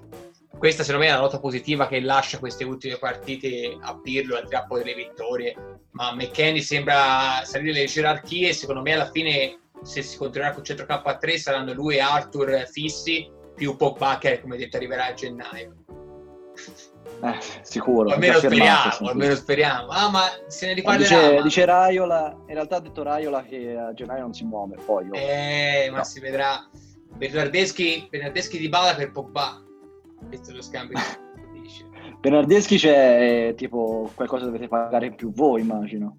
questa 0.57 0.83
secondo 0.83 1.05
me 1.05 1.11
è 1.11 1.15
la 1.15 1.21
nota 1.21 1.39
positiva 1.39 1.87
che 1.87 1.99
lascia 1.99 2.39
queste 2.39 2.63
ultime 2.63 2.97
partite 2.97 3.77
a 3.81 3.97
Pirlo 3.99 4.37
al 4.37 4.47
trappo 4.47 4.77
delle 4.77 4.93
vittorie, 4.93 5.53
ma 5.91 6.13
McKenny 6.13 6.61
sembra 6.61 7.41
salire 7.43 7.73
le 7.73 7.85
gerarchie 7.85 8.53
secondo 8.53 8.81
me 8.81 8.93
alla 8.93 9.09
fine 9.09 9.59
se 9.81 10.01
si 10.01 10.15
continuerà 10.15 10.53
con 10.53 10.63
centro 10.63 10.85
K3 10.85 11.37
saranno 11.37 11.73
lui 11.73 11.95
e 11.95 11.99
Arthur 11.99 12.65
fissi 12.71 13.29
più 13.53 13.75
Pogba 13.75 14.17
che 14.17 14.39
come 14.39 14.55
detto 14.55 14.77
arriverà 14.77 15.07
a 15.07 15.13
gennaio. 15.13 15.75
Eh, 17.23 17.37
sicuro. 17.61 18.11
Almeno 18.11 18.37
speriamo, 18.39 18.91
o 18.99 19.09
almeno 19.09 19.35
speriamo. 19.35 19.87
Ah, 19.89 20.09
ma 20.09 20.21
se 20.47 20.67
ne 20.67 20.73
riparlerà. 20.73 21.03
Dice, 21.03 21.35
ma... 21.35 21.41
dice, 21.41 21.65
Raiola, 21.65 22.35
in 22.47 22.53
realtà 22.53 22.77
ha 22.77 22.79
detto 22.79 23.03
Raiola 23.03 23.43
che 23.43 23.77
a 23.77 23.93
gennaio 23.93 24.21
non 24.21 24.33
si 24.33 24.43
muove, 24.43 24.77
poi... 24.83 25.05
Io... 25.05 25.13
Eh, 25.13 25.89
ma 25.91 25.97
no. 25.97 26.03
si 26.03 26.19
vedrà. 26.19 26.67
Bernardeschi, 27.15 28.07
Bernardeschi 28.09 28.57
di 28.57 28.69
Bala 28.69 28.95
per 28.95 29.11
Pogba. 29.11 29.61
Questo 30.27 30.51
è 30.51 30.53
lo 30.53 30.61
scambio 30.61 30.97
che 30.97 31.47
dice. 31.61 31.85
Bernardeschi 32.19 32.77
c'è 32.77 33.49
eh, 33.49 33.53
tipo 33.55 34.09
qualcosa 34.15 34.45
dovete 34.45 34.67
pagare 34.67 35.07
in 35.07 35.15
più 35.15 35.31
voi, 35.31 35.61
immagino. 35.61 36.17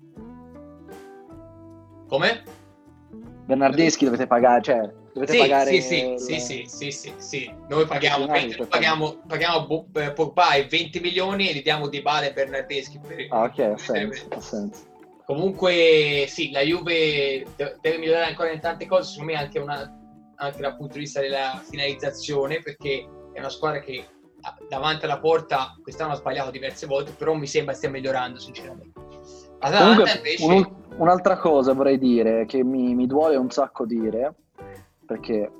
Come? 2.07 2.43
Bernardeschi 3.47 4.05
dovete 4.05 4.27
pagare, 4.27 4.63
cioè 4.63 5.02
dovete 5.13 5.33
sì, 5.33 5.39
pagare 5.39 5.71
sì, 5.71 5.81
sì, 5.83 6.13
il... 6.13 6.21
sì, 6.21 6.41
sì, 6.41 6.65
sì, 6.67 6.91
sì, 6.91 7.13
sì, 7.17 7.55
noi 7.69 7.87
paghiamo, 7.87 8.27
20, 8.27 8.67
paghiamo, 8.67 9.23
paghiamo 9.27 9.87
eh, 9.95 10.13
Pogba 10.13 10.55
e 10.55 10.65
20 10.65 11.01
milioni 11.01 11.49
e 11.49 11.55
gli 11.55 11.63
diamo 11.63 11.89
Di 11.89 12.01
Bale 12.01 12.31
e 12.31 12.33
Bernardeschi 12.33 12.99
per... 12.99 13.27
ah 13.31 13.45
ok, 13.45 13.59
ha 13.59 13.77
senso, 13.77 14.27
ha 14.31 14.41
senso. 14.41 14.85
comunque 15.27 16.25
sì, 16.29 16.51
la 16.51 16.61
Juve 16.61 17.45
deve 17.57 17.99
migliorare 17.99 18.31
ancora 18.31 18.51
in 18.51 18.61
tante 18.61 18.87
cose 18.87 19.11
secondo 19.11 19.33
me 19.33 19.39
anche, 19.39 19.59
una, 19.59 19.91
anche 20.37 20.61
dal 20.61 20.77
punto 20.77 20.95
di 20.95 21.01
vista 21.01 21.21
della 21.21 21.63
finalizzazione 21.63 22.61
perché 22.61 23.07
è 23.33 23.39
una 23.39 23.51
squadra 23.51 23.81
che 23.81 24.07
davanti 24.69 25.05
alla 25.05 25.21
porta 25.21 25.77
quest'anno 25.83 26.13
ha 26.13 26.17
sbagliato 26.17 26.51
diverse 26.51 26.87
volte 26.87 27.13
però 27.13 27.35
mi 27.35 27.47
sembra 27.47 27.75
stia 27.75 27.91
migliorando 27.91 28.39
sinceramente. 28.39 29.01
Atalanta 29.59 30.03
Comunque, 30.03 30.17
invece... 30.17 30.45
un, 30.45 30.75
un'altra 30.97 31.37
cosa 31.37 31.73
vorrei 31.75 31.99
dire 31.99 32.47
che 32.47 32.65
mi, 32.65 32.95
mi 32.95 33.07
duole 33.07 33.37
un 33.37 33.51
sacco 33.51 33.87
dire 33.87 34.35
perché 35.07 35.51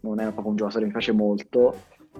non 0.00 0.20
è 0.20 0.24
proprio 0.24 0.48
un 0.48 0.56
giocatore 0.56 0.80
che 0.82 0.86
mi 0.86 0.92
piace 0.92 1.12
molto. 1.12 1.74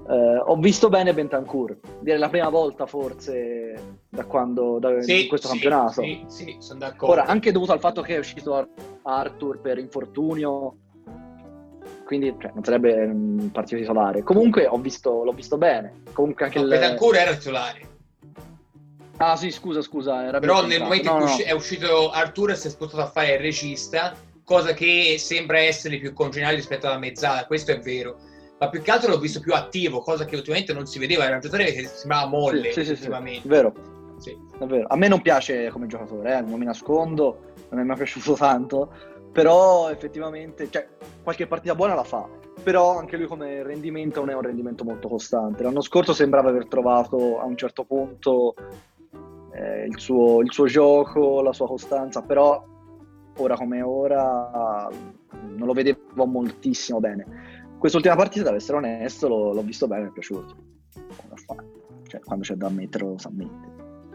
Eh, 0.08 0.42
ho 0.44 0.56
visto 0.56 0.88
bene 0.88 1.14
Bentancur, 1.14 1.78
direi 2.00 2.18
la 2.18 2.28
prima 2.28 2.48
volta 2.48 2.84
forse 2.84 3.96
da 4.08 4.24
quando 4.24 4.78
da 4.80 5.00
sì, 5.00 5.26
questo 5.28 5.46
sì, 5.46 5.52
campionato. 5.52 6.02
Sì, 6.02 6.24
sì, 6.26 6.56
sono 6.58 6.80
d'accordo. 6.80 7.14
Ora, 7.14 7.24
anche 7.26 7.52
dovuto 7.52 7.72
al 7.72 7.78
fatto 7.78 8.02
che 8.02 8.16
è 8.16 8.18
uscito 8.18 8.68
Arthur 9.02 9.60
per 9.60 9.78
infortunio, 9.78 10.76
quindi 12.04 12.34
cioè, 12.38 12.50
non 12.54 12.64
sarebbe 12.64 13.04
un 13.04 13.50
partito 13.52 13.80
titolare. 13.80 14.22
Comunque 14.24 14.66
ho 14.66 14.78
visto, 14.78 15.22
l'ho 15.22 15.32
visto 15.32 15.56
bene. 15.58 16.02
Comunque 16.12 16.46
anche 16.46 16.58
no, 16.58 16.64
il... 16.64 16.70
Bentancur 16.70 17.16
era 17.16 17.34
titolare. 17.34 17.92
Ah 19.18 19.36
sì, 19.36 19.50
scusa, 19.50 19.80
scusa. 19.80 20.38
Però 20.40 20.66
nel 20.66 20.82
momento 20.82 21.12
no, 21.12 21.20
in 21.20 21.24
cui 21.24 21.38
no. 21.38 21.44
è 21.44 21.52
uscito 21.52 22.10
Arthur 22.10 22.56
si 22.56 22.66
è 22.66 22.70
spostato 22.70 23.02
a 23.02 23.06
fare 23.06 23.34
il 23.34 23.38
regista 23.38 24.12
cosa 24.44 24.72
che 24.74 25.16
sembra 25.18 25.58
essere 25.58 25.98
più 25.98 26.12
congeniale 26.12 26.56
rispetto 26.56 26.86
alla 26.86 26.98
mezzala, 26.98 27.46
questo 27.46 27.72
è 27.72 27.78
vero. 27.80 28.18
ma 28.58 28.68
più 28.68 28.82
che 28.82 28.90
altro 28.90 29.10
l'ho 29.10 29.18
visto 29.18 29.40
più 29.40 29.52
attivo, 29.54 30.00
cosa 30.00 30.24
che 30.24 30.36
ultimamente 30.36 30.72
non 30.72 30.86
si 30.86 30.98
vedeva, 30.98 31.24
era 31.24 31.34
un 31.34 31.40
giocatore 31.40 31.72
che 31.72 31.86
sembrava 31.86 32.26
molle. 32.26 32.72
Sì, 32.72 32.84
sì, 32.84 32.96
sì, 32.96 33.02
sì. 33.04 33.40
Vero. 33.44 33.72
Sì. 34.18 34.36
Davvero. 34.58 34.86
A 34.88 34.96
me 34.96 35.08
non 35.08 35.20
piace 35.20 35.68
come 35.70 35.86
giocatore, 35.86 36.38
eh, 36.38 36.40
non 36.40 36.58
mi 36.58 36.64
nascondo, 36.64 37.52
non 37.70 37.80
è 37.80 37.82
mai 37.82 37.96
piaciuto 37.96 38.34
tanto, 38.38 38.92
però 39.32 39.90
effettivamente, 39.90 40.70
cioè, 40.70 40.86
qualche 41.22 41.46
partita 41.46 41.74
buona 41.74 41.94
la 41.94 42.04
fa, 42.04 42.28
però 42.62 42.96
anche 42.98 43.16
lui 43.16 43.26
come 43.26 43.62
rendimento 43.62 44.20
non 44.20 44.30
è 44.30 44.34
un 44.34 44.42
rendimento 44.42 44.84
molto 44.84 45.08
costante. 45.08 45.62
L'anno 45.62 45.82
scorso 45.82 46.12
sembrava 46.12 46.50
aver 46.50 46.66
trovato 46.66 47.40
a 47.40 47.44
un 47.44 47.56
certo 47.56 47.84
punto 47.84 48.54
eh, 49.52 49.86
il, 49.86 49.98
suo, 49.98 50.40
il 50.40 50.52
suo 50.52 50.66
gioco, 50.66 51.42
la 51.42 51.52
sua 51.52 51.66
costanza, 51.66 52.22
però 52.22 52.64
ora 53.36 53.56
come 53.56 53.82
ora 53.82 54.88
non 55.56 55.66
lo 55.66 55.72
vedevo 55.72 56.26
moltissimo 56.26 57.00
bene. 57.00 57.72
Quest'ultima 57.78 58.16
partita, 58.16 58.48
ad 58.48 58.54
essere 58.56 58.78
onesto, 58.78 59.28
l'ho, 59.28 59.52
l'ho 59.52 59.62
visto 59.62 59.86
bene, 59.86 60.02
mi 60.04 60.08
è 60.08 60.12
piaciuto. 60.12 60.56
Cioè, 62.06 62.20
quando 62.20 62.44
c'è 62.44 62.54
da 62.54 62.66
ammettere, 62.66 63.04
lo 63.04 63.18
sa 63.18 63.28
ammettere. 63.28 63.72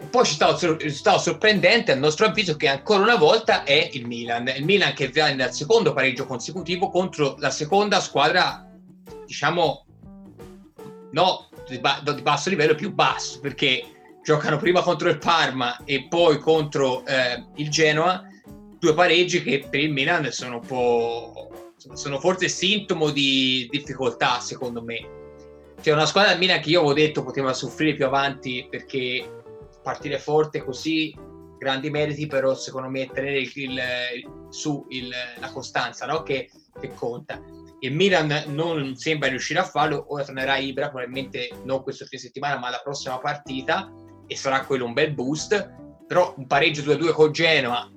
Poi 0.10 0.26
ci 0.26 0.90
sta 0.90 1.18
sorprendente, 1.18 1.92
a 1.92 1.96
nostro 1.96 2.26
avviso, 2.26 2.56
che 2.56 2.68
ancora 2.68 3.04
una 3.04 3.18
volta 3.18 3.64
è 3.64 3.90
il 3.94 4.08
Milan. 4.08 4.48
Il 4.48 4.64
Milan 4.64 4.94
che 4.94 5.10
viene 5.10 5.44
al 5.44 5.54
secondo 5.54 5.94
pareggio 5.94 6.26
consecutivo 6.26 6.90
contro 6.90 7.36
la 7.38 7.52
seconda 7.52 8.00
squadra, 8.00 8.66
diciamo, 9.26 9.86
no, 11.12 11.50
di, 11.68 11.80
ba- 11.80 12.02
di 12.04 12.22
basso 12.22 12.50
livello, 12.50 12.76
più 12.76 12.94
basso, 12.94 13.40
perché 13.40 13.84
giocano 14.24 14.58
prima 14.58 14.82
contro 14.82 15.10
il 15.10 15.18
Parma 15.18 15.84
e 15.86 16.08
poi 16.08 16.40
contro 16.40 17.06
eh, 17.06 17.46
il 17.56 17.70
Genoa, 17.70 18.24
due 18.80 18.94
pareggi 18.94 19.44
che 19.44 19.66
per 19.70 19.82
il 19.82 19.92
Milan 19.92 20.32
sono 20.32 20.56
un 20.56 20.66
po' 20.66 21.74
sono 21.94 22.20
forse 22.20 22.50
sintomo 22.50 23.10
di 23.10 23.68
difficoltà 23.70 24.40
secondo 24.40 24.82
me. 24.82 25.18
C'è 25.82 25.94
una 25.94 26.06
squadra 26.06 26.32
del 26.32 26.40
Milan 26.40 26.60
che 26.60 26.70
io 26.70 26.80
avevo 26.80 26.94
detto 26.94 27.24
poteva 27.24 27.54
soffrire 27.54 27.96
più 27.96 28.06
avanti 28.06 28.68
perché 28.70 29.44
partire 29.82 30.20
forte 30.20 30.64
così, 30.64 31.16
grandi 31.58 31.90
meriti, 31.90 32.28
però 32.28 32.54
secondo 32.54 32.90
me 32.90 33.08
tenere 33.08 33.40
il, 33.40 33.52
il, 33.56 33.82
su 34.50 34.86
il, 34.90 35.10
la 35.40 35.52
costanza 35.52 36.06
no? 36.06 36.24
che, 36.24 36.50
che, 36.80 36.94
conta. 36.94 37.42
Il 37.80 37.94
Milan 37.94 38.44
non 38.48 38.96
sembra 38.98 39.30
riuscire 39.30 39.60
a 39.60 39.64
farlo, 39.64 40.06
ora 40.10 40.26
tornerà 40.26 40.58
Ibra, 40.58 40.90
probabilmente 40.90 41.50
non 41.64 41.82
questo 41.82 42.06
fine 42.06 42.22
settimana, 42.22 42.58
ma 42.58 42.70
la 42.70 42.82
prossima 42.84 43.18
partita, 43.20 43.90
e 44.28 44.36
sarà 44.36 44.66
quello 44.66 44.86
un 44.86 44.94
bel 44.94 45.14
boost, 45.14 45.76
però 46.06 46.34
un 46.38 46.46
pareggio 46.46 46.82
2-2 46.82 47.12
con 47.14 47.32
Genoa, 47.32 47.90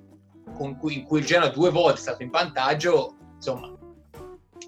cui, 0.52 0.98
in 0.98 1.04
cui 1.04 1.20
il 1.20 1.26
Genoa 1.26 1.48
due 1.48 1.70
volte 1.70 1.98
è 1.98 2.02
stato 2.02 2.22
in 2.22 2.30
vantaggio, 2.30 3.16
insomma, 3.34 3.72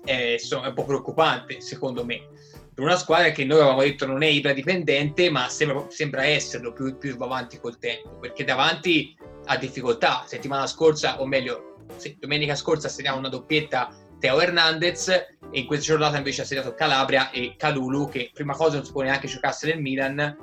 è, 0.04 0.36
è 0.36 0.66
un 0.66 0.74
po' 0.74 0.84
preoccupante 0.84 1.60
secondo 1.60 2.04
me 2.04 2.28
per 2.74 2.82
una 2.82 2.96
squadra 2.96 3.30
che 3.30 3.44
noi 3.44 3.60
avevamo 3.60 3.82
detto 3.82 4.04
non 4.04 4.24
è 4.24 4.26
iperadipendente, 4.26 5.30
ma 5.30 5.48
sembra, 5.48 5.86
sembra 5.90 6.24
esserlo 6.24 6.72
più, 6.72 6.98
più 6.98 7.16
avanti 7.20 7.60
col 7.60 7.78
tempo, 7.78 8.18
perché 8.18 8.42
davanti 8.42 9.16
ha 9.44 9.56
difficoltà. 9.56 10.24
Settimana 10.26 10.66
scorsa, 10.66 11.20
o 11.20 11.26
meglio, 11.26 11.76
domenica 12.18 12.56
scorsa 12.56 12.88
assegniamo 12.88 13.18
una 13.18 13.28
doppietta 13.28 13.94
Teo 14.18 14.40
Hernandez 14.40 15.08
e 15.08 15.28
in 15.52 15.66
questa 15.66 15.84
giornata 15.84 16.16
invece 16.16 16.42
ha 16.42 16.44
segnato 16.44 16.74
Calabria 16.74 17.30
e 17.30 17.54
Calulu, 17.56 18.08
che 18.08 18.32
prima 18.34 18.56
cosa 18.56 18.76
non 18.76 18.84
si 18.84 18.90
può 18.90 19.02
neanche 19.02 19.28
giocasse 19.28 19.68
nel 19.68 19.80
Milan 19.80 20.36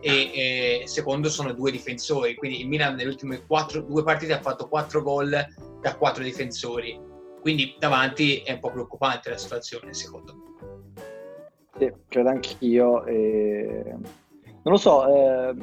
e, 0.00 0.82
e 0.82 0.82
secondo 0.86 1.28
sono 1.28 1.52
due 1.52 1.70
difensori, 1.70 2.34
quindi 2.34 2.60
il 2.60 2.68
Milan 2.68 2.94
nelle 2.94 3.10
ultime 3.10 3.44
quattro, 3.46 3.82
due 3.82 4.02
partite 4.02 4.32
ha 4.32 4.40
fatto 4.40 4.68
quattro 4.68 5.02
gol 5.02 5.30
da 5.80 5.96
quattro 5.96 6.22
difensori, 6.22 6.98
quindi 7.40 7.76
davanti 7.78 8.38
è 8.38 8.52
un 8.52 8.60
po' 8.60 8.70
preoccupante 8.70 9.30
la 9.30 9.36
situazione 9.36 9.94
secondo 9.94 10.34
me. 10.34 10.48
Sì, 11.78 11.92
credo 12.08 12.28
anch'io. 12.28 13.04
E... 13.06 13.94
Non 14.62 14.74
lo 14.74 14.76
so, 14.76 15.06
eh, 15.06 15.54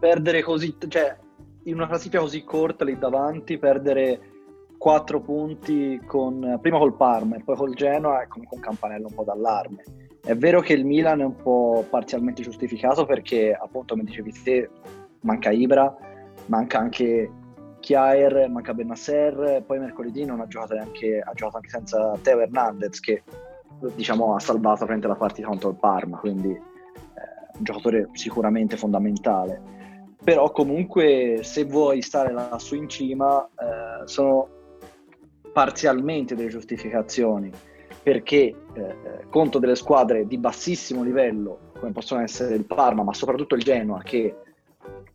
perdere 0.00 0.42
così, 0.42 0.76
cioè 0.88 1.16
in 1.64 1.74
una 1.74 1.86
classifica 1.86 2.20
così 2.20 2.42
corta 2.42 2.84
lì 2.84 2.98
davanti, 2.98 3.58
perdere 3.58 4.30
quattro 4.76 5.20
punti 5.20 6.00
con, 6.04 6.58
prima 6.60 6.78
col 6.78 6.96
Parma 6.96 7.36
e 7.36 7.44
poi 7.44 7.54
col 7.54 7.74
Genoa 7.74 8.22
è 8.22 8.26
comunque 8.26 8.56
un 8.56 8.62
campanello 8.64 9.06
un 9.06 9.14
po' 9.14 9.22
d'allarme. 9.22 9.84
È 10.24 10.36
vero 10.36 10.60
che 10.60 10.74
il 10.74 10.84
Milan 10.84 11.20
è 11.20 11.24
un 11.24 11.34
po' 11.34 11.84
parzialmente 11.90 12.42
giustificato 12.42 13.04
perché 13.04 13.52
appunto 13.52 13.94
come 13.94 14.06
dicevi 14.06 14.32
te 14.44 14.70
manca 15.22 15.50
Ibra, 15.50 15.92
manca 16.46 16.78
anche 16.78 17.28
Chiaer, 17.80 18.48
manca 18.48 18.72
Benasser, 18.72 19.64
poi 19.66 19.80
mercoledì 19.80 20.24
non 20.24 20.40
ha 20.40 20.46
giocato 20.46 20.74
neanche, 20.74 21.18
ha 21.18 21.32
giocato 21.34 21.56
anche 21.56 21.70
senza 21.70 22.16
Teo 22.22 22.38
Hernandez 22.38 23.00
che 23.00 23.24
diciamo, 23.96 24.36
ha 24.36 24.38
salvato 24.38 24.84
alla 24.84 25.14
partita 25.16 25.48
contro 25.48 25.70
il 25.70 25.76
Parma, 25.76 26.18
quindi 26.18 26.50
eh, 26.50 26.60
un 27.54 27.64
giocatore 27.64 28.08
sicuramente 28.12 28.76
fondamentale. 28.76 29.60
Però 30.22 30.52
comunque 30.52 31.40
se 31.42 31.64
vuoi 31.64 32.00
stare 32.00 32.32
lassù 32.32 32.76
in 32.76 32.88
cima 32.88 33.44
eh, 33.44 34.06
sono 34.06 34.48
parzialmente 35.52 36.36
delle 36.36 36.48
giustificazioni 36.48 37.50
perché 38.02 38.54
eh, 38.74 38.96
conto 39.28 39.58
delle 39.58 39.76
squadre 39.76 40.26
di 40.26 40.38
bassissimo 40.38 41.02
livello 41.02 41.70
come 41.78 41.92
possono 41.92 42.22
essere 42.22 42.54
il 42.54 42.64
Parma 42.64 43.02
ma 43.02 43.14
soprattutto 43.14 43.54
il 43.54 43.62
Genoa 43.62 44.02
che 44.02 44.34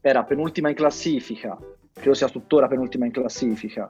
era 0.01 0.23
penultima 0.23 0.69
in 0.69 0.75
classifica 0.75 1.57
credo 1.93 2.13
sia 2.13 2.29
tuttora 2.29 2.67
penultima 2.67 3.05
in 3.05 3.11
classifica 3.11 3.89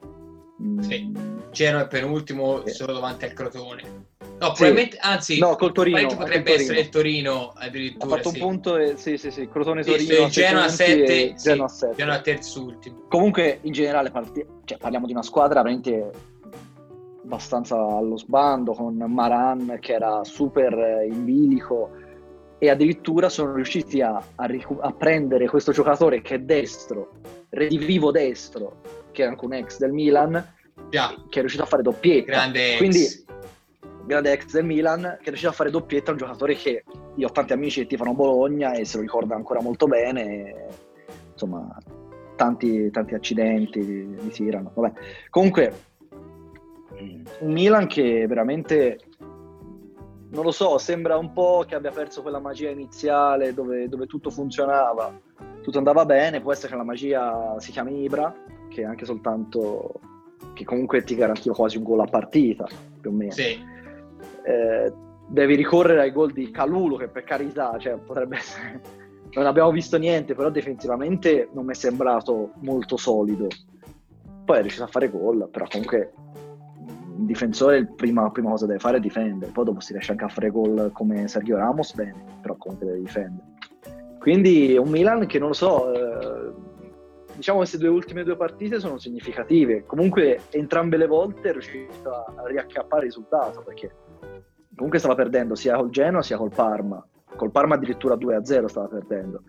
sì. 0.79 1.05
Mm. 1.05 1.15
Genoa 1.51 1.81
è 1.81 1.87
penultimo 1.87 2.65
sì. 2.65 2.73
solo 2.73 2.93
davanti 2.93 3.25
al 3.25 3.33
Crotone 3.33 4.15
No, 4.39 4.51
probabilmente, 4.51 4.97
anzi, 4.99 5.39
no, 5.39 5.55
col 5.55 5.71
Torino, 5.71 6.15
potrebbe 6.15 6.53
essere 6.53 6.81
il 6.81 6.89
Torino 6.89 7.53
addirittura. 7.55 8.05
Ha 8.05 8.17
fatto 8.17 8.29
sì. 8.29 8.39
un 8.39 8.47
punto, 8.47 8.77
e, 8.77 8.95
sì, 8.95 9.17
sì, 9.17 9.31
sì, 9.31 9.49
Crotone 9.49 9.83
Torino. 9.83 10.25
Sì, 10.25 10.41
Genoa 10.41 10.65
a 10.65 10.69
7, 10.69 11.33
Genoa 11.41 11.67
7. 11.67 11.95
Genoa 11.95 12.21
terzultimo. 12.21 13.05
Comunque, 13.07 13.59
in 13.63 13.71
generale, 13.71 14.11
parti- 14.11 14.45
cioè, 14.65 14.77
parliamo 14.77 15.07
di 15.07 15.13
una 15.13 15.23
squadra 15.23 15.63
veramente 15.63 16.11
abbastanza 17.27 17.75
allo 17.75 18.17
sbando, 18.17 18.71
con 18.71 18.95
Maran 18.95 19.77
che 19.81 19.93
era 19.93 20.23
super 20.23 21.05
in 21.05 21.25
bilico 21.25 21.91
e 22.57 22.69
addirittura 22.69 23.29
sono 23.29 23.53
riusciti 23.53 24.01
a, 24.01 24.21
a, 24.35 24.45
ricu- 24.45 24.79
a 24.81 24.91
prendere 24.93 25.47
questo 25.47 25.71
giocatore 25.73 26.21
che 26.21 26.35
è 26.35 26.39
destro, 26.39 27.19
redivivo 27.49 28.11
destro, 28.11 28.81
che 29.11 29.23
è 29.23 29.27
anche 29.27 29.45
un 29.45 29.53
ex 29.53 29.77
del 29.77 29.91
Milan, 29.91 30.53
Già. 30.89 31.13
che 31.29 31.37
è 31.37 31.41
riuscito 31.41 31.63
a 31.63 31.67
fare 31.67 31.83
doppietta. 31.83 32.31
Grande 32.31 32.71
ex. 32.71 32.77
Quindi 32.77 33.25
grande 34.05 34.31
ex 34.31 34.51
del 34.53 34.65
Milan, 34.65 35.01
che 35.01 35.25
è 35.25 35.27
riuscito 35.27 35.51
a 35.51 35.53
fare 35.53 35.69
doppietta, 35.69 36.11
un 36.11 36.17
giocatore 36.17 36.55
che 36.55 36.83
io 37.15 37.27
ho 37.27 37.31
tanti 37.31 37.53
amici 37.53 37.81
che 37.81 37.87
tifano 37.87 38.13
Bologna 38.13 38.71
e 38.71 38.85
se 38.85 38.95
lo 38.95 39.03
ricorda 39.03 39.35
ancora 39.35 39.61
molto 39.61 39.85
bene. 39.85 40.23
E, 40.23 40.65
insomma, 41.33 41.77
tanti, 42.35 42.89
tanti 42.89 43.13
accidenti 43.13 43.85
di 43.85 44.29
tirano. 44.29 44.71
Vabbè. 44.73 44.99
Comunque, 45.29 45.86
un 47.39 47.51
Milan 47.51 47.87
che 47.87 48.25
veramente 48.27 48.99
non 50.29 50.43
lo 50.43 50.51
so, 50.51 50.77
sembra 50.77 51.17
un 51.17 51.31
po' 51.31 51.63
che 51.67 51.75
abbia 51.75 51.91
perso 51.91 52.21
quella 52.21 52.39
magia 52.39 52.69
iniziale 52.69 53.53
dove, 53.53 53.87
dove, 53.87 54.07
tutto 54.07 54.29
funzionava, 54.29 55.17
tutto 55.61 55.77
andava 55.77 56.05
bene, 56.05 56.41
può 56.41 56.51
essere 56.51 56.69
che 56.69 56.75
la 56.75 56.83
magia 56.83 57.55
si 57.59 57.71
chiami 57.71 58.03
Ibra, 58.03 58.33
che 58.69 58.83
anche 58.83 59.05
soltanto 59.05 59.99
che 60.53 60.65
comunque 60.65 61.03
ti 61.03 61.15
garantiva 61.15 61.55
quasi 61.55 61.77
un 61.77 61.83
gol 61.83 62.01
a 62.01 62.05
partita, 62.05 62.67
più 62.99 63.11
o 63.11 63.13
meno. 63.13 63.31
Sì 63.31 63.75
eh, 64.47 64.93
devi 65.27 65.55
ricorrere 65.55 66.01
ai 66.01 66.11
gol 66.11 66.31
di 66.31 66.49
Calulu, 66.51 66.97
che 66.97 67.09
per 67.09 67.23
carità, 67.23 67.77
cioè, 67.77 67.97
potrebbe 67.97 68.37
essere... 68.39 68.81
non 69.33 69.45
abbiamo 69.45 69.71
visto 69.71 69.97
niente, 69.97 70.33
però 70.33 70.49
definitivamente 70.49 71.49
non 71.51 71.65
mi 71.65 71.71
è 71.71 71.75
sembrato 71.75 72.51
molto 72.61 72.95
solido. 72.95 73.47
Poi 74.45 74.57
è 74.57 74.61
riuscito 74.61 74.85
a 74.85 74.87
fare 74.87 75.09
gol, 75.09 75.49
però 75.51 75.65
comunque 75.69 76.13
un 77.17 77.25
difensore 77.25 77.85
prima, 77.85 78.29
prima, 78.31 78.51
cosa 78.51 78.65
deve 78.65 78.79
fare 78.79 78.97
è 78.97 78.99
difendere, 78.99 79.51
poi 79.51 79.65
dopo 79.65 79.79
si 79.79 79.91
riesce 79.91 80.11
anche 80.11 80.25
a 80.25 80.29
fare 80.29 80.49
gol 80.49 80.91
come 80.93 81.27
Sergio 81.27 81.57
Ramos, 81.57 81.93
bene, 81.93 82.23
però 82.41 82.55
comunque 82.55 82.85
deve 82.85 82.99
difendere. 82.99 83.45
Quindi 84.19 84.77
un 84.77 84.89
Milan 84.89 85.25
che 85.25 85.39
non 85.39 85.49
lo 85.49 85.53
so, 85.53 85.93
eh, 85.93 86.53
diciamo 87.35 87.59
queste 87.59 87.77
due 87.77 87.87
ultime 87.87 88.23
due 88.23 88.35
partite 88.35 88.79
sono 88.79 88.97
significative, 88.97 89.85
comunque 89.85 90.41
entrambe 90.49 90.97
le 90.97 91.07
volte 91.07 91.49
è 91.49 91.51
riuscito 91.51 92.09
a 92.09 92.43
riacchiappare 92.45 93.03
il 93.05 93.07
risultato 93.07 93.61
perché 93.61 93.91
comunque 94.75 94.99
stava 94.99 95.15
perdendo 95.15 95.55
sia 95.55 95.77
col 95.77 95.89
Genoa 95.89 96.21
sia 96.21 96.37
col 96.37 96.51
Parma. 96.53 97.05
Col 97.35 97.51
Parma 97.51 97.75
addirittura 97.75 98.15
2-0 98.15 98.65
stava 98.65 98.87
perdendo. 98.87 99.43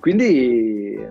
Quindi 0.00 1.06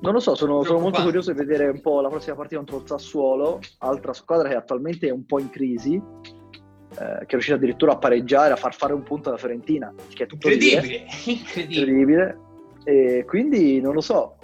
non 0.00 0.12
lo 0.12 0.20
so, 0.20 0.34
sono, 0.34 0.62
sono, 0.62 0.78
molto 0.78 1.02
curioso 1.02 1.32
di 1.32 1.38
vedere 1.38 1.68
un 1.68 1.80
po' 1.80 2.00
la 2.00 2.08
prossima 2.08 2.36
partita 2.36 2.56
contro 2.56 2.78
il 2.78 2.86
Sassuolo, 2.86 3.60
altra 3.78 4.12
squadra 4.12 4.48
che 4.48 4.54
attualmente 4.54 5.08
è 5.08 5.10
un 5.10 5.24
po' 5.24 5.38
in 5.38 5.50
crisi, 5.50 5.94
eh, 5.94 6.94
che 6.94 7.24
è 7.24 7.30
riuscita 7.30 7.56
addirittura 7.56 7.92
a 7.92 7.98
pareggiare, 7.98 8.52
a 8.52 8.56
far 8.56 8.74
fare 8.74 8.92
un 8.92 9.02
punto 9.02 9.30
alla 9.30 9.38
Fiorentina, 9.38 9.92
che 10.08 10.24
è 10.24 10.26
tutto 10.26 10.48
incredibile, 10.48 11.06
incredibile. 11.24 11.80
incredibile. 11.80 12.38
E 12.84 13.24
quindi 13.26 13.80
non 13.80 13.94
lo 13.94 14.00
so, 14.00 14.36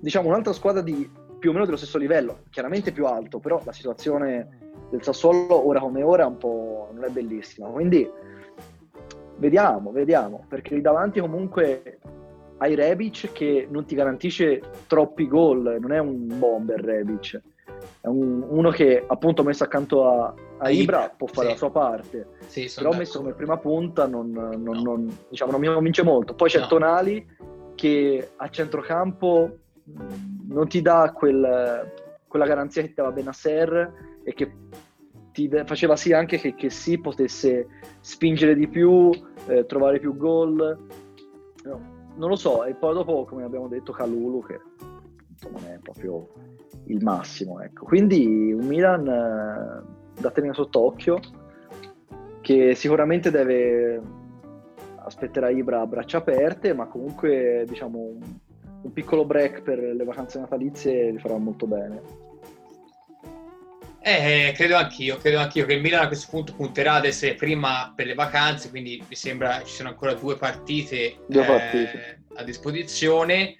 diciamo 0.00 0.28
un'altra 0.28 0.52
squadra 0.52 0.82
di 0.82 1.08
più 1.38 1.50
o 1.50 1.52
meno 1.52 1.64
dello 1.64 1.78
stesso 1.78 1.98
livello, 1.98 2.40
chiaramente 2.50 2.92
più 2.92 3.06
alto, 3.06 3.38
però 3.38 3.60
la 3.64 3.72
situazione 3.72 4.72
del 4.90 5.02
Sassuolo 5.02 5.66
ora 5.66 5.80
come 5.80 6.02
ora 6.02 6.26
un 6.26 6.36
po' 6.36 6.88
non 6.92 7.04
è 7.04 7.08
bellissima. 7.08 7.68
Quindi 7.68 8.08
vediamo, 9.36 9.92
vediamo, 9.92 10.44
perché 10.48 10.74
lì 10.74 10.80
davanti 10.80 11.20
comunque 11.20 11.98
hai 12.58 12.74
Rebic 12.74 13.32
che 13.32 13.66
non 13.70 13.84
ti 13.84 13.94
garantisce 13.94 14.60
troppi 14.86 15.26
gol, 15.26 15.78
non 15.80 15.92
è 15.92 15.98
un 15.98 16.38
bomber 16.38 16.80
Rebic, 16.80 17.40
è 18.00 18.06
un, 18.06 18.44
uno 18.48 18.70
che 18.70 19.04
appunto 19.06 19.42
messo 19.42 19.64
accanto 19.64 20.08
a, 20.08 20.34
a 20.58 20.70
Ibra 20.70 21.12
può 21.16 21.26
fare 21.26 21.46
sì. 21.46 21.52
la 21.52 21.58
sua 21.58 21.70
parte, 21.70 22.28
sì, 22.46 22.70
però 22.74 22.92
messo 22.92 23.18
come 23.18 23.32
prima 23.32 23.56
punta 23.58 24.06
non, 24.06 24.30
non, 24.30 24.62
no. 24.62 24.82
non, 24.82 25.18
diciamo, 25.28 25.50
non 25.50 25.60
mi 25.60 25.68
convince 25.68 26.02
molto. 26.02 26.34
Poi 26.34 26.48
c'è 26.48 26.60
no. 26.60 26.66
Tonali 26.66 27.26
che 27.74 28.30
a 28.36 28.48
centrocampo 28.48 29.58
non 30.48 30.68
ti 30.68 30.80
dà 30.80 31.12
quel, 31.14 31.92
quella 32.26 32.46
garanzia 32.46 32.82
che 32.82 32.88
ti 32.88 32.94
dava 32.94 33.12
Benasser 33.12 34.20
e 34.22 34.32
che 34.34 34.52
ti 35.32 35.50
faceva 35.64 35.96
sì 35.96 36.12
anche 36.12 36.38
che, 36.38 36.54
che 36.54 36.70
sì 36.70 37.00
potesse 37.00 37.66
spingere 38.00 38.54
di 38.54 38.68
più, 38.68 39.10
eh, 39.46 39.66
trovare 39.66 39.98
più 39.98 40.16
gol. 40.16 41.02
No, 42.14 42.20
non 42.20 42.28
lo 42.28 42.36
so, 42.36 42.64
e 42.64 42.74
poi 42.74 42.94
dopo, 42.94 43.24
come 43.24 43.44
abbiamo 43.44 43.68
detto, 43.68 43.92
Calulu, 43.92 44.42
che 44.44 44.60
non 45.50 45.64
è 45.66 45.78
proprio 45.82 46.28
il 46.86 47.02
massimo. 47.02 47.60
Ecco. 47.60 47.84
Quindi 47.84 48.52
un 48.52 48.66
Milan 48.66 49.06
eh, 49.06 50.20
da 50.20 50.30
tenere 50.30 50.54
sott'occhio, 50.54 51.20
che 52.40 52.74
sicuramente 52.74 53.30
deve 53.30 54.00
aspetterà 54.96 55.50
Ibra 55.50 55.80
a 55.80 55.86
braccia 55.86 56.18
aperte, 56.18 56.72
ma 56.72 56.86
comunque 56.86 57.64
diciamo 57.66 57.98
un, 57.98 58.20
un 58.82 58.92
piccolo 58.92 59.24
break 59.24 59.62
per 59.62 59.78
le 59.78 60.04
vacanze 60.04 60.38
natalizie 60.38 61.12
gli 61.12 61.18
farà 61.18 61.36
molto 61.36 61.66
bene. 61.66 62.00
Eh, 64.06 64.52
credo 64.54 64.76
anch'io, 64.76 65.16
credo 65.16 65.38
anch'io 65.38 65.64
che 65.64 65.72
il 65.72 65.80
Milan 65.80 66.04
a 66.04 66.08
questo 66.08 66.26
punto 66.28 66.52
punterà 66.52 66.96
ad 66.96 67.06
essere 67.06 67.36
prima 67.36 67.90
per 67.96 68.04
le 68.04 68.12
vacanze, 68.12 68.68
quindi 68.68 69.02
mi 69.08 69.14
sembra 69.14 69.62
ci 69.64 69.76
siano 69.76 69.88
ancora 69.88 70.12
due 70.12 70.36
partite, 70.36 71.20
due 71.26 71.42
eh, 71.42 71.46
partite. 71.46 72.22
a 72.34 72.42
disposizione 72.42 73.56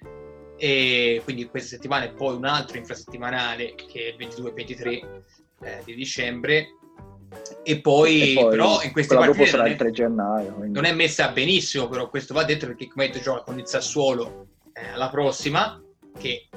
e 0.55 1.19
quindi 1.23 1.47
questa 1.47 1.69
settimana 1.69 2.05
e 2.05 2.09
poi 2.09 2.35
un 2.35 2.45
altro 2.45 2.77
infrasettimanale 2.77 3.73
che 3.73 4.15
è 4.15 4.21
il 4.21 4.27
22-23 4.27 4.85
eh, 5.61 5.81
di 5.83 5.95
dicembre 5.95 6.67
e 7.63 7.81
poi, 7.81 8.33
e 8.33 8.33
poi 8.35 8.49
però 8.51 8.83
in 8.83 8.91
queste 8.91 9.15
partite 9.15 9.47
sarà 9.47 9.67
il 9.67 9.75
3 9.75 9.89
gennaio 9.89 10.53
quindi. 10.53 10.75
non 10.75 10.85
è 10.85 10.93
messa 10.93 11.27
benissimo 11.29 11.89
però 11.89 12.07
questo 12.07 12.35
va 12.35 12.43
detto 12.43 12.67
perché 12.67 12.87
come 12.87 13.07
detto 13.07 13.19
gioca 13.19 13.41
con 13.41 13.57
il 13.57 13.65
Sassuolo 13.65 14.45
eh, 14.73 14.89
alla 14.93 15.09
prossima 15.09 15.81
che 16.19 16.47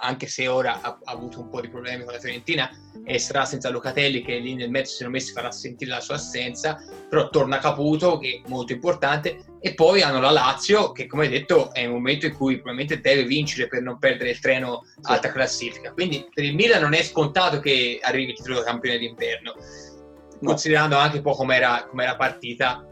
anche 0.00 0.26
se 0.26 0.48
ora 0.48 0.80
ha, 0.80 0.98
ha, 1.04 1.12
avuto 1.12 1.40
un 1.40 1.48
po' 1.48 1.60
di 1.60 1.68
problemi 1.68 2.04
con 2.04 2.12
la 2.12 2.18
Fiorentina 2.18 2.70
e 3.04 3.18
sarà 3.18 3.44
senza 3.44 3.70
Locatelli 3.70 4.22
che 4.22 4.38
lì 4.38 4.54
nel 4.54 4.70
mezzo 4.70 4.94
se 4.94 5.02
non 5.02 5.12
messi 5.12 5.32
farà 5.32 5.50
sentire 5.50 5.90
la 5.90 6.00
sua 6.00 6.14
assenza 6.14 6.78
però 7.08 7.28
torna 7.30 7.58
Caputo 7.58 8.18
che 8.18 8.42
è 8.44 8.48
molto 8.48 8.72
importante 8.72 9.44
e 9.60 9.74
poi 9.74 10.02
hanno 10.02 10.20
la 10.20 10.30
Lazio 10.30 10.92
che 10.92 11.06
come 11.06 11.28
detto 11.28 11.72
è 11.72 11.84
un 11.84 11.94
momento 11.94 12.26
in 12.26 12.34
cui 12.34 12.54
probabilmente 12.54 13.00
deve 13.00 13.24
vincere 13.24 13.68
per 13.68 13.82
non 13.82 13.98
perdere 13.98 14.30
il 14.30 14.38
treno 14.38 14.82
sì. 14.84 15.12
alta 15.12 15.32
classifica 15.32 15.92
quindi 15.92 16.28
per 16.32 16.44
il 16.44 16.54
Milan 16.54 16.82
non 16.82 16.94
è 16.94 17.02
scontato 17.02 17.58
che 17.58 17.98
arrivi 18.02 18.30
il 18.30 18.36
titolo 18.36 18.62
campione 18.62 18.98
d'inverno 18.98 19.54
no. 20.40 20.48
considerando 20.48 20.96
anche 20.96 21.16
un 21.16 21.22
po' 21.22 21.34
com'era, 21.34 21.86
com'era 21.88 22.16
partita 22.16 22.86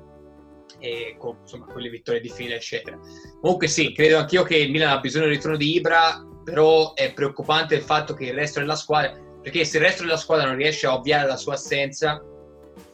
e 0.78 1.16
con 1.18 1.36
insomma, 1.42 1.66
quelle 1.66 1.90
vittorie 1.90 2.20
di 2.20 2.30
fila, 2.30 2.54
eccetera. 2.54 2.98
Comunque 3.40 3.66
sì, 3.66 3.92
credo 3.92 4.18
anch'io 4.18 4.42
che 4.42 4.56
il 4.56 4.70
Milan 4.70 4.92
ha 4.92 5.00
bisogno 5.00 5.26
del 5.26 5.34
ritorno 5.34 5.56
di 5.56 5.74
Ibra, 5.74 6.24
però 6.42 6.94
è 6.94 7.12
preoccupante 7.12 7.74
il 7.74 7.82
fatto 7.82 8.14
che 8.14 8.26
il 8.26 8.34
resto 8.34 8.60
della 8.60 8.76
squadra, 8.76 9.14
perché 9.42 9.64
se 9.64 9.78
il 9.78 9.84
resto 9.84 10.02
della 10.02 10.16
squadra 10.16 10.46
non 10.46 10.56
riesce 10.56 10.86
a 10.86 10.94
ovviare 10.94 11.26
la 11.26 11.36
sua 11.36 11.54
assenza, 11.54 12.22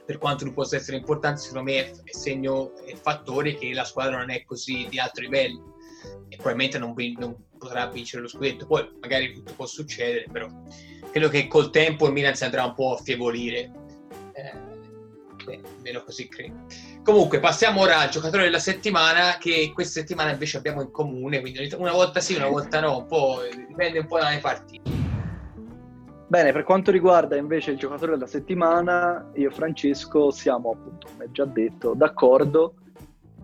per 0.05 0.19
quanto 0.19 0.45
non 0.45 0.55
possa 0.55 0.77
essere 0.77 0.97
importante, 0.97 1.41
secondo 1.41 1.65
me 1.71 1.91
è 1.91 2.13
segno, 2.13 2.73
è 2.85 2.95
fattore 2.95 3.57
che 3.57 3.73
la 3.75 3.85
squadra 3.85 4.17
non 4.17 4.31
è 4.31 4.45
così 4.45 4.87
di 4.89 5.01
alto 5.01 5.21
livello 5.21 5.75
e 6.29 6.37
probabilmente 6.37 6.79
non, 6.79 6.95
non 7.19 7.37
potrà 7.59 7.87
vincere 7.89 8.23
lo 8.23 8.29
scudetto. 8.29 8.67
Poi 8.67 8.89
magari 9.01 9.33
tutto 9.35 9.53
può 9.55 9.67
succedere, 9.67 10.27
però 10.31 10.49
credo 11.11 11.29
che 11.29 11.49
col 11.49 11.71
tempo 11.71 12.07
il 12.07 12.13
Milan 12.13 12.37
si 12.37 12.45
andrà 12.45 12.65
un 12.65 12.75
po' 12.75 12.93
a 12.93 12.95
affievolire. 12.95 13.73
Eh, 14.33 14.53
beh, 15.45 15.61
almeno 15.77 16.05
così 16.05 16.29
credo. 16.29 16.67
Comunque, 17.03 17.41
passiamo 17.41 17.81
ora 17.81 17.99
al 17.99 18.09
giocatore 18.09 18.45
della 18.45 18.61
settimana, 18.61 19.39
che 19.39 19.73
questa 19.75 20.01
settimana 20.01 20.31
invece 20.31 20.57
abbiamo 20.57 20.83
in 20.83 20.93
comune, 20.93 21.41
quindi 21.41 21.69
una 21.77 21.93
volta 21.93 22.21
sì, 22.21 22.35
una 22.35 22.49
volta 22.49 22.79
no, 22.79 23.07
un 23.09 23.67
dipende 23.67 23.99
un 23.99 24.07
po' 24.07 24.19
dalle 24.19 24.39
partite. 24.39 25.06
Bene, 26.29 26.53
per 26.53 26.65
quanto 26.65 26.91
riguarda 26.91 27.37
invece 27.37 27.71
il 27.71 27.79
giocatore 27.79 28.13
della 28.13 28.27
settimana, 28.27 29.31
io 29.35 29.49
e 29.49 29.53
Francesco 29.53 30.33
siamo 30.33 30.73
appunto, 30.73 31.07
come 31.13 31.31
già 31.31 31.45
detto, 31.45 31.95
d'accordo 31.95 32.75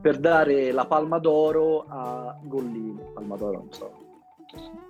per 0.00 0.18
dare 0.18 0.72
la 0.72 0.84
palma 0.84 1.20
d'oro 1.20 1.84
a 1.86 2.36
Gollini. 2.42 3.00
Palma 3.14 3.36
d'oro, 3.36 3.58
non 3.58 3.72
so, 3.72 3.92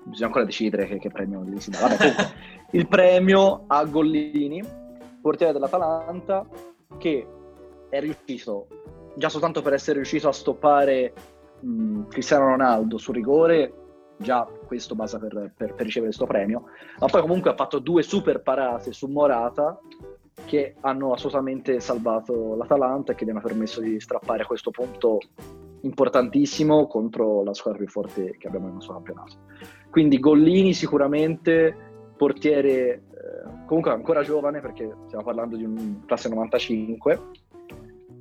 bisogna 0.04 0.26
ancora 0.26 0.46
decidere 0.46 0.86
che, 0.86 0.98
che 0.98 1.10
premio 1.10 1.44
gli 1.44 1.60
si 1.60 1.68
dà. 1.68 1.80
Vabbè, 1.80 1.96
comunque, 2.00 2.30
il 2.70 2.88
premio 2.88 3.64
a 3.66 3.84
Gollini, 3.84 4.62
portiere 5.20 5.52
dell'Atalanta, 5.52 6.46
che 6.96 7.26
è 7.90 8.00
riuscito, 8.00 8.68
già 9.16 9.28
soltanto 9.28 9.60
per 9.60 9.74
essere 9.74 9.96
riuscito 9.96 10.28
a 10.28 10.32
stoppare 10.32 11.12
mh, 11.60 12.08
Cristiano 12.08 12.46
Ronaldo 12.46 12.96
su 12.96 13.12
rigore, 13.12 13.81
già 14.22 14.48
questo 14.66 14.94
basta 14.94 15.18
per, 15.18 15.52
per, 15.54 15.74
per 15.74 15.84
ricevere 15.84 16.06
questo 16.06 16.26
premio, 16.26 16.64
ma 16.98 17.06
poi 17.06 17.20
comunque 17.20 17.50
ha 17.50 17.54
fatto 17.54 17.78
due 17.78 18.02
super 18.02 18.40
parate 18.40 18.92
su 18.92 19.06
Morata 19.08 19.78
che 20.46 20.76
hanno 20.80 21.12
assolutamente 21.12 21.80
salvato 21.80 22.54
l'Atalanta 22.56 23.12
e 23.12 23.14
che 23.14 23.24
gli 23.24 23.30
hanno 23.30 23.40
permesso 23.40 23.80
di 23.80 24.00
strappare 24.00 24.42
a 24.42 24.46
questo 24.46 24.70
punto 24.70 25.18
importantissimo 25.82 26.86
contro 26.86 27.42
la 27.42 27.54
squadra 27.54 27.80
più 27.80 27.88
forte 27.88 28.36
che 28.38 28.46
abbiamo 28.46 28.66
nel 28.66 28.74
nostro 28.74 28.94
campionato. 28.94 29.34
Quindi 29.90 30.18
Gollini 30.18 30.72
sicuramente, 30.72 31.74
portiere 32.16 32.70
eh, 32.70 33.02
comunque 33.66 33.90
ancora 33.90 34.22
giovane 34.22 34.60
perché 34.60 34.90
stiamo 35.06 35.24
parlando 35.24 35.56
di 35.56 35.64
un 35.64 36.02
classe 36.06 36.28
95, 36.28 37.20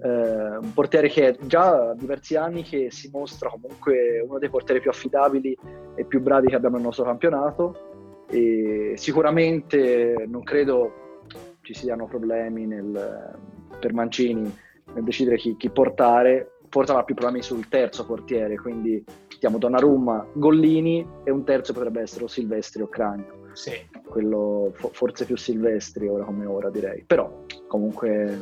eh, 0.03 0.57
un 0.57 0.73
portiere 0.73 1.09
che 1.09 1.37
già 1.41 1.93
diversi 1.93 2.35
anni 2.35 2.63
che 2.63 2.89
si 2.91 3.09
mostra 3.11 3.49
comunque 3.49 4.19
uno 4.27 4.39
dei 4.39 4.49
portieri 4.49 4.81
più 4.81 4.89
affidabili 4.89 5.57
e 5.95 6.05
più 6.05 6.21
bravi 6.21 6.47
che 6.47 6.55
abbiamo 6.55 6.75
nel 6.75 6.85
nostro 6.85 7.05
campionato. 7.05 8.25
E 8.29 8.93
sicuramente 8.95 10.25
non 10.27 10.43
credo 10.43 11.25
ci 11.61 11.73
siano 11.73 12.07
problemi 12.07 12.65
nel, 12.65 13.37
per 13.79 13.93
Mancini 13.93 14.53
nel 14.93 15.03
decidere 15.03 15.37
chi, 15.37 15.55
chi 15.57 15.69
portare. 15.69 16.53
Forse 16.69 16.91
avrà 16.91 17.03
più 17.03 17.15
problemi 17.15 17.43
sul 17.43 17.67
terzo 17.67 18.05
portiere 18.05 18.55
quindi 18.55 19.03
mettiamo 19.29 19.57
Donnarumma, 19.57 20.25
Gollini 20.33 21.05
e 21.25 21.31
un 21.31 21.43
terzo 21.43 21.73
potrebbe 21.73 21.99
essere 22.01 22.23
o 22.23 22.27
Silvestri 22.27 22.81
o 22.81 22.87
Cragno 22.87 23.41
sì. 23.53 23.71
quello 24.07 24.73
forse 24.91 25.25
più 25.25 25.35
Silvestri 25.37 26.07
ora 26.07 26.23
come 26.23 26.45
ora 26.45 26.69
direi. 26.69 27.03
Però 27.05 27.43
comunque 27.67 28.37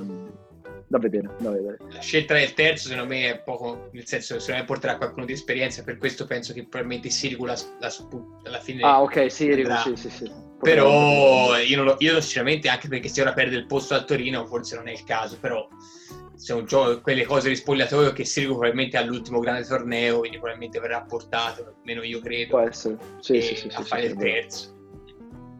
da 0.89 0.97
vedere, 0.97 1.29
da 1.37 1.51
vedere. 1.51 1.77
La 1.91 1.99
scelta 1.99 2.33
del 2.33 2.53
terzo 2.53 2.89
secondo 2.89 3.13
me 3.13 3.29
è 3.29 3.39
poco, 3.39 3.89
nel 3.91 4.07
senso 4.07 4.33
che 4.33 4.39
secondo 4.39 4.61
me 4.61 4.67
porterà 4.67 4.97
qualcuno 4.97 5.25
di 5.25 5.33
esperienza, 5.33 5.83
per 5.83 5.97
questo 5.97 6.25
penso 6.25 6.51
che 6.51 6.63
probabilmente 6.63 7.11
Sirigu 7.11 7.45
la, 7.45 7.55
la, 7.79 7.93
alla 8.45 8.59
fine... 8.59 8.81
Ah 8.81 9.01
ok, 9.03 9.31
Sirigu, 9.31 9.71
sì, 9.75 9.95
sì, 9.95 10.09
sì. 10.09 10.31
Però 10.59 11.55
io, 11.57 11.77
non 11.77 11.85
lo, 11.85 11.95
io 11.99 12.19
sinceramente, 12.19 12.69
anche 12.69 12.87
perché 12.87 13.07
se 13.07 13.21
ora 13.21 13.33
perde 13.33 13.55
il 13.55 13.67
posto 13.67 13.93
al 13.93 14.03
Torino, 14.03 14.45
forse 14.47 14.75
non 14.75 14.87
è 14.87 14.91
il 14.91 15.03
caso, 15.03 15.37
però 15.39 15.67
sono 16.35 16.63
gio- 16.63 17.01
quelle 17.01 17.23
cose 17.23 17.49
di 17.49 17.55
spogliatoio 17.55 18.11
che 18.11 18.25
Sirigu 18.25 18.53
probabilmente 18.53 18.97
all'ultimo 18.97 19.39
grande 19.39 19.67
torneo, 19.67 20.19
quindi 20.19 20.37
probabilmente 20.37 20.79
verrà 20.79 21.01
portato, 21.03 21.75
almeno 21.77 22.01
io 22.01 22.19
credo, 22.19 22.49
Può 22.49 22.59
essere, 22.61 22.97
sì, 23.19 23.39
sì, 23.41 23.55
sì, 23.55 23.69
a 23.71 23.83
fare 23.83 24.05
il 24.05 24.15
terzo. 24.15 24.75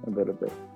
È 0.04 0.10
vero, 0.10 0.32
è 0.32 0.36
vero. 0.40 0.69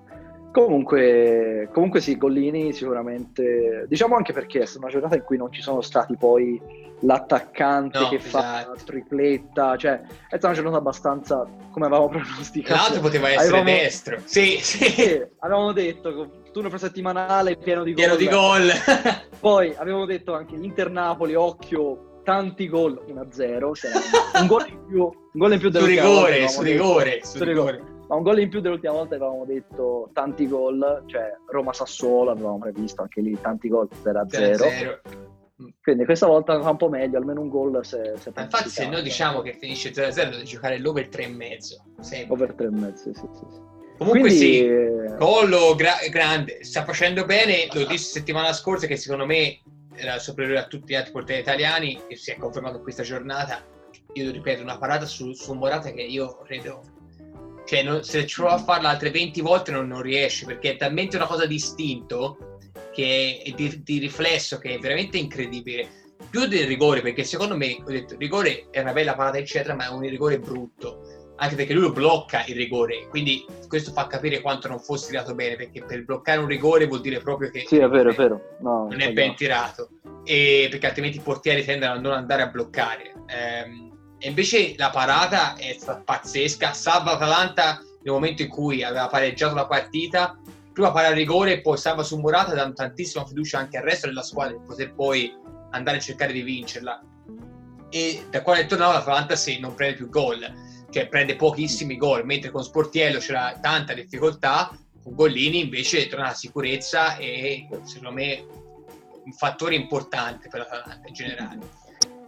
Comunque, 0.53 1.67
comunque 1.73 1.99
sì, 1.99 2.15
Gollini 2.15 2.73
sicuramente, 2.73 3.87
diciamo 3.89 4.15
anche 4.15 4.33
perché 4.33 4.59
è 4.59 4.65
stata 4.65 4.85
una 4.85 4.91
giornata 4.91 5.15
in 5.15 5.23
cui 5.23 5.35
non 5.35 5.51
ci 5.51 5.63
sono 5.63 5.81
stati 5.81 6.15
poi 6.15 6.61
l'attaccante 6.99 7.99
no, 7.99 8.09
che 8.09 8.17
esatto. 8.17 8.37
fa 8.37 8.69
la 8.69 8.75
tripletta, 8.85 9.75
cioè 9.77 9.99
è 9.99 10.05
stata 10.27 10.45
una 10.45 10.55
giornata 10.55 10.77
abbastanza 10.77 11.43
come 11.71 11.87
avevamo 11.87 12.07
pronosticato. 12.13 12.81
L'altro 12.83 13.01
poteva 13.01 13.29
essere 13.29 13.47
avevamo, 13.47 13.63
destro, 13.63 14.17
sì, 14.25 14.59
sì. 14.61 14.83
sì. 14.91 15.25
Avevamo 15.39 15.71
detto, 15.71 16.43
turno 16.51 16.77
settimanale 16.77 17.57
pieno 17.57 17.81
di 17.81 17.93
gol. 17.93 18.03
Pieno 18.03 18.15
di 18.15 18.27
gol. 18.27 18.71
poi 19.39 19.73
avevamo 19.75 20.05
detto 20.05 20.35
anche 20.35 20.53
Inter-Napoli, 20.53 21.33
occhio, 21.33 22.19
tanti 22.23 22.69
gol 22.69 23.03
1-0, 23.07 23.73
cioè 23.73 23.91
un 24.39 24.45
gol 24.45 24.67
in 24.69 24.85
più, 24.85 25.01
un 25.01 25.11
gol 25.31 25.53
in 25.53 25.59
più 25.59 25.71
su 25.71 25.83
rigore, 25.83 26.47
su 26.47 26.61
rigore, 26.61 27.21
su 27.23 27.43
rigore 27.43 27.92
ma 28.07 28.15
un 28.15 28.23
gol 28.23 28.39
in 28.39 28.49
più 28.49 28.59
dell'ultima 28.59 28.93
volta 28.93 29.15
avevamo 29.15 29.45
detto 29.45 30.09
tanti 30.13 30.47
gol, 30.47 31.03
cioè 31.07 31.35
Roma-Sassuolo 31.47 32.31
avevamo 32.31 32.59
previsto 32.59 33.01
anche 33.01 33.21
lì 33.21 33.37
tanti 33.39 33.69
gol 33.69 33.87
0-0. 34.03 34.99
Quindi 35.81 36.05
questa 36.05 36.27
volta 36.27 36.57
va 36.57 36.71
un 36.71 36.77
po' 36.77 36.89
meglio, 36.89 37.17
almeno 37.17 37.41
un 37.41 37.49
gol 37.49 37.85
se, 37.85 38.13
se 38.17 38.31
Infatti 38.35 38.69
se 38.69 38.87
noi 38.87 39.01
diciamo 39.01 39.41
che 39.41 39.53
finisce 39.53 39.91
0-0 39.91 40.13
deve 40.13 40.43
giocare 40.43 40.79
l'over 40.79 41.07
3,5. 41.07 42.27
Over 42.27 42.55
3,5, 42.57 42.93
sì, 42.93 43.11
sì, 43.13 43.27
sì. 43.31 43.71
Comunque 43.97 44.29
Quindi, 44.29 44.37
sì, 44.37 45.15
Collo 45.17 45.75
gra- 45.75 45.99
grande, 46.09 46.63
sta 46.63 46.83
facendo 46.83 47.25
bene, 47.25 47.67
lo 47.71 47.85
dissi 47.85 48.11
settimana 48.11 48.51
scorsa 48.51 48.87
che 48.87 48.97
secondo 48.97 49.25
me 49.25 49.61
era 49.95 50.17
superiore 50.17 50.59
a 50.59 50.65
tutti 50.65 50.93
gli 50.93 50.95
altri 50.95 51.11
portieri 51.11 51.41
italiani 51.41 52.01
e 52.07 52.15
si 52.15 52.31
è 52.31 52.37
confermato 52.37 52.77
in 52.77 52.83
questa 52.83 53.03
giornata. 53.03 53.63
Io 54.13 54.31
ripeto, 54.31 54.61
una 54.61 54.77
parata 54.77 55.05
su, 55.05 55.33
su 55.33 55.53
Morata 55.53 55.91
che 55.91 56.01
io 56.01 56.37
credo 56.43 56.81
cioè 57.65 57.83
non, 57.83 58.03
se 58.03 58.25
ci 58.25 58.39
prova 58.39 58.55
a 58.55 58.63
farla 58.63 58.89
altre 58.89 59.11
20 59.11 59.41
volte 59.41 59.71
non, 59.71 59.87
non, 59.87 60.01
riesce 60.01 60.45
perché 60.45 60.71
è 60.71 60.77
talmente 60.77 61.15
una 61.15 61.25
cosa 61.25 61.45
di 61.45 61.55
istinto 61.55 62.59
che 62.93 63.41
è 63.43 63.51
di, 63.51 63.81
di, 63.83 63.99
riflesso 63.99 64.57
che 64.59 64.75
è 64.75 64.77
veramente 64.79 65.17
incredibile. 65.17 66.01
Più 66.29 66.45
del 66.47 66.67
rigore 66.67 67.01
perché 67.01 67.23
secondo 67.23 67.55
me 67.55 67.77
ho 67.79 67.89
detto 67.89 68.13
il 68.13 68.19
rigore 68.19 68.67
è 68.71 68.79
una 68.79 68.93
bella 68.93 69.15
parata 69.15 69.37
eccetera 69.37 69.75
ma 69.75 69.87
è 69.87 69.89
un 69.89 70.01
rigore 70.01 70.39
brutto 70.39 71.21
anche 71.35 71.55
perché 71.55 71.73
lui 71.73 71.83
lo 71.83 71.91
blocca 71.91 72.45
il 72.45 72.55
rigore 72.55 73.07
quindi 73.09 73.45
questo 73.67 73.91
fa 73.91 74.07
capire 74.07 74.39
quanto 74.39 74.67
non 74.67 74.79
fosse 74.79 75.07
tirato 75.09 75.33
bene 75.35 75.55
perché 75.55 75.83
per 75.83 76.05
bloccare 76.05 76.39
un 76.39 76.47
rigore 76.47 76.87
vuol 76.87 77.01
dire 77.01 77.19
proprio 77.19 77.49
che 77.49 77.65
sì 77.67 77.77
è 77.77 77.87
vero 77.89 78.11
è 78.11 78.15
vero. 78.15 78.57
No, 78.61 78.87
non 78.89 79.01
è 79.01 79.11
ben 79.11 79.35
tirato 79.35 79.89
e 80.23 80.67
perché 80.69 80.87
altrimenti 80.87 81.17
i 81.17 81.21
portieri 81.21 81.63
tendono 81.63 81.93
a 81.93 81.99
non 81.99 82.13
andare 82.13 82.41
a 82.43 82.47
bloccare. 82.47 83.13
Ehm, 83.27 83.92
e 84.23 84.29
invece 84.29 84.73
la 84.77 84.89
parata 84.89 85.55
è 85.55 85.75
stata 85.77 85.99
pazzesca. 85.99 86.71
Salva 86.71 87.11
Atalanta 87.11 87.81
nel 88.03 88.13
momento 88.13 88.41
in 88.41 88.47
cui 88.47 88.81
aveva 88.81 89.07
pareggiato 89.07 89.53
la 89.53 89.67
partita. 89.67 90.39
Prima 90.71 90.93
para 90.93 91.09
il 91.09 91.15
rigore 91.15 91.51
e 91.51 91.61
poi 91.61 91.77
salva 91.77 92.03
su 92.03 92.17
Morata, 92.17 92.53
dando 92.53 92.73
tantissima 92.73 93.25
fiducia 93.25 93.57
anche 93.57 93.77
al 93.77 93.83
resto 93.83 94.07
della 94.07 94.23
squadra 94.23 94.55
di 94.55 94.63
poter 94.65 94.93
poi 94.93 95.35
andare 95.71 95.97
a 95.97 95.99
cercare 95.99 96.31
di 96.31 96.41
vincerla. 96.41 97.03
E 97.89 98.25
da 98.29 98.41
quando 98.43 98.61
è 98.61 98.65
tornato 98.65 98.93
l'Atalanta 98.93 99.35
se 99.35 99.59
non 99.59 99.75
prende 99.75 99.97
più 99.97 100.07
gol, 100.07 100.39
cioè 100.89 101.09
prende 101.09 101.35
pochissimi 101.35 101.97
gol, 101.97 102.23
mentre 102.23 102.49
con 102.49 102.63
Sportiello 102.63 103.19
c'era 103.19 103.59
tanta 103.61 103.93
difficoltà, 103.93 104.73
con 105.03 105.15
Gollini 105.15 105.59
invece 105.59 106.07
torna 106.07 106.27
la 106.27 106.33
sicurezza 106.33 107.17
e 107.17 107.67
secondo 107.83 108.13
me 108.13 108.45
un 109.25 109.33
fattore 109.33 109.75
importante 109.75 110.47
per 110.47 110.61
l'Atalanta 110.61 111.07
in 111.09 111.13
generale. 111.13 111.81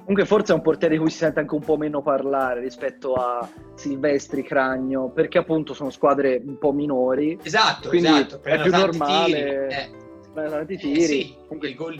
Comunque 0.05 0.25
forse 0.25 0.53
è 0.53 0.55
un 0.55 0.61
portiere 0.61 0.93
di 0.93 0.99
cui 0.99 1.09
si 1.09 1.17
sente 1.17 1.39
anche 1.39 1.55
un 1.55 1.63
po' 1.63 1.77
meno 1.77 2.03
parlare 2.03 2.59
rispetto 2.59 3.15
a 3.15 3.49
Silvestri, 3.73 4.43
Cragno, 4.43 5.09
perché 5.09 5.39
appunto 5.39 5.73
sono 5.73 5.89
squadre 5.89 6.39
un 6.45 6.59
po' 6.59 6.71
minori. 6.71 7.39
Esatto, 7.41 7.91
esatto. 7.91 8.39
È 8.43 8.61
più 8.61 8.69
normale. 8.71 9.67
Eh. 9.67 9.89
Tanti 10.31 10.73
eh, 10.73 10.77
tiri. 10.77 11.01
Eh 11.01 11.05
sì, 11.05 11.35
Comunque, 11.47 11.69
il 11.69 11.75
gol 11.75 11.95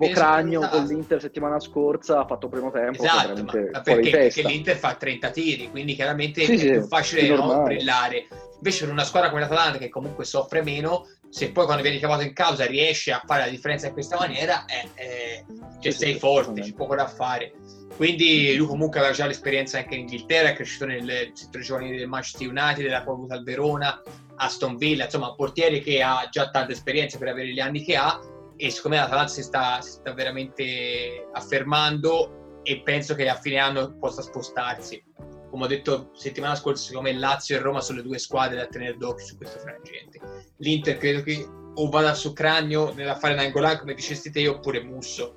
tipo 0.00 0.08
Cragno 0.12 0.68
con 0.68 0.84
l'Inter 0.84 1.20
settimana 1.20 1.58
scorsa 1.58 2.20
ha 2.20 2.26
fatto 2.26 2.48
primo 2.48 2.70
tempo. 2.70 3.02
Esatto, 3.02 3.42
ma 3.42 3.80
perché, 3.80 4.10
perché, 4.10 4.42
l'Inter 4.42 4.76
fa 4.76 4.94
30 4.94 5.30
tiri, 5.30 5.70
quindi 5.70 5.94
chiaramente 5.94 6.44
sì, 6.44 6.52
è 6.52 6.56
sì, 6.56 6.70
più 6.70 6.82
facile 6.82 7.28
no, 7.34 7.62
brillare. 7.64 8.28
Invece 8.54 8.84
per 8.84 8.92
una 8.92 9.04
squadra 9.04 9.28
come 9.28 9.40
l'Atalanta 9.40 9.78
che 9.78 9.88
comunque 9.88 10.24
soffre 10.24 10.62
meno, 10.62 11.06
se 11.30 11.52
poi 11.52 11.64
quando 11.64 11.82
viene 11.82 11.98
chiamato 11.98 12.22
in 12.22 12.32
causa 12.32 12.66
riesce 12.66 13.12
a 13.12 13.22
fare 13.24 13.44
la 13.44 13.50
differenza 13.50 13.86
in 13.86 13.92
questa 13.92 14.18
maniera, 14.18 14.64
eh, 14.66 14.88
eh, 14.94 15.44
cioè 15.80 15.92
sei 15.92 16.18
forte, 16.18 16.60
c'è 16.60 16.74
poco 16.74 16.96
da 16.96 17.06
fare. 17.06 17.52
Quindi 17.96 18.54
lui 18.56 18.66
comunque 18.66 18.98
aveva 18.98 19.14
già 19.14 19.26
l'esperienza 19.26 19.78
anche 19.78 19.94
in 19.94 20.00
Inghilterra, 20.00 20.48
è 20.48 20.54
cresciuto 20.54 20.86
nel 20.86 21.30
settore 21.34 21.64
giovanile 21.64 21.98
del 21.98 22.08
Manchester 22.08 22.48
United, 22.48 22.86
l'ha 22.86 23.02
poi 23.02 23.26
al 23.28 23.44
Verona, 23.44 24.02
Aston 24.36 24.76
Villa, 24.76 25.04
insomma 25.04 25.28
un 25.28 25.36
portiere 25.36 25.80
che 25.80 26.02
ha 26.02 26.26
già 26.30 26.50
tanta 26.50 26.72
esperienza 26.72 27.18
per 27.18 27.28
avere 27.28 27.52
gli 27.52 27.60
anni 27.60 27.84
che 27.84 27.96
ha 27.96 28.18
e 28.56 28.70
secondo 28.70 28.96
me 28.96 29.02
l'Atalanta 29.02 29.32
si 29.32 29.42
sta, 29.42 29.80
si 29.80 29.90
sta 29.90 30.12
veramente 30.12 31.28
affermando 31.32 32.60
e 32.62 32.80
penso 32.82 33.14
che 33.14 33.28
a 33.28 33.34
fine 33.34 33.58
anno 33.58 33.96
possa 33.98 34.22
spostarsi 34.22 35.02
come 35.50 35.64
ho 35.64 35.68
detto 35.68 36.10
settimana 36.14 36.54
scorsa, 36.54 36.86
secondo 36.86 37.10
me 37.10 37.18
Lazio 37.18 37.56
e 37.56 37.60
Roma 37.60 37.80
sono 37.80 37.98
le 37.98 38.04
due 38.04 38.18
squadre 38.18 38.56
da 38.56 38.66
tenere 38.66 38.96
d'occhio 38.96 39.26
su 39.26 39.36
questo 39.36 39.58
frangente. 39.58 40.20
L'Inter 40.58 40.96
credo 40.96 41.22
che 41.22 41.46
o 41.74 41.88
vada 41.88 42.14
su 42.14 42.32
Cragno 42.32 42.92
nell'affare 42.94 43.34
Nangolan, 43.34 43.78
come 43.78 43.94
dicesti 43.94 44.30
te, 44.30 44.46
oppure 44.48 44.82
Musso. 44.82 45.34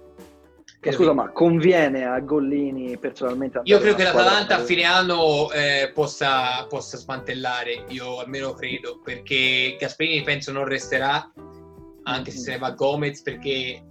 Che 0.80 0.92
scusa, 0.92 1.14
ma 1.14 1.32
conviene 1.32 2.06
a 2.06 2.20
Gollini 2.20 2.98
personalmente? 2.98 3.62
Io 3.64 3.80
credo 3.80 3.96
che 3.96 4.04
l'Atalanta 4.04 4.58
a 4.58 4.64
fine 4.64 4.84
anno 4.84 5.50
eh, 5.52 5.92
possa, 5.94 6.66
possa, 6.68 6.98
smantellare, 6.98 7.86
io 7.88 8.20
almeno 8.20 8.52
credo, 8.52 9.00
perché 9.02 9.78
Gasperini 9.80 10.24
penso 10.24 10.52
non 10.52 10.66
resterà, 10.66 11.32
anche 12.04 12.32
se 12.32 12.38
se 12.40 12.52
ne 12.52 12.58
va 12.58 12.72
Gomez, 12.72 13.22
perché 13.22 13.82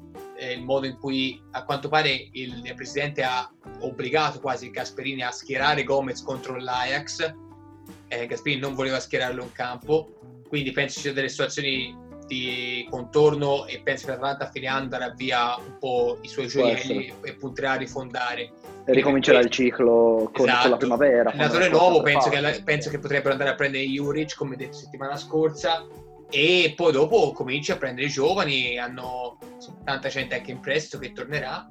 eh, 0.42 0.52
il 0.54 0.64
modo 0.64 0.86
in 0.86 0.98
cui 0.98 1.40
a 1.52 1.64
quanto 1.64 1.88
pare 1.88 2.28
il, 2.32 2.72
presidente 2.74 3.22
ha 3.22 3.48
obbligato 3.80 4.40
quasi 4.40 4.70
Gasperini 4.70 5.22
a 5.22 5.30
schierare 5.30 5.84
Gomez 5.84 6.22
contro 6.22 6.56
l'Ajax. 6.56 7.32
Eh, 8.08 8.26
Gasperini 8.26 8.60
non 8.60 8.74
voleva 8.74 8.98
schierarlo 8.98 9.42
in 9.42 9.52
campo, 9.52 10.42
quindi 10.48 10.72
penso 10.72 10.94
ci 10.94 11.00
siano 11.00 11.16
delle 11.16 11.28
situazioni 11.28 11.96
di 12.26 12.86
contorno 12.90 13.66
e 13.66 13.80
penso 13.82 14.06
che 14.06 14.12
l'Atalanta 14.12 14.46
a 14.46 14.50
fine 14.50 14.66
anno 14.66 14.88
darà 14.88 15.10
via 15.10 15.56
un 15.56 15.76
po' 15.78 16.18
i 16.22 16.28
suoi 16.28 16.48
gioielli 16.48 17.12
e 17.22 17.34
punterà 17.34 17.72
a 17.72 17.76
rifondare. 17.76 18.50
E 18.84 18.92
ricomincerà 18.92 19.38
il 19.38 19.48
ciclo 19.48 20.30
con, 20.32 20.48
esatto. 20.48 20.62
con 20.62 20.70
la 20.70 20.76
primavera. 20.76 21.30
L'allenatore 21.30 21.68
nuovo 21.68 22.02
penso 22.02 22.30
che, 22.30 22.62
penso 22.64 22.90
che, 22.90 22.98
potrebbero 22.98 23.32
andare 23.32 23.50
a 23.50 23.54
prendere 23.54 23.84
Juric, 23.84 24.34
come 24.34 24.56
detto 24.56 24.76
settimana 24.76 25.16
scorsa, 25.16 25.86
e 26.32 26.72
poi 26.74 26.92
dopo 26.92 27.32
cominci 27.32 27.72
a 27.72 27.76
prendere 27.76 28.06
i 28.06 28.10
giovani, 28.10 28.78
hanno 28.78 29.38
tanta 29.84 30.08
gente 30.08 30.34
anche 30.34 30.50
in 30.50 30.60
prestito 30.60 30.98
che 30.98 31.12
tornerà 31.12 31.70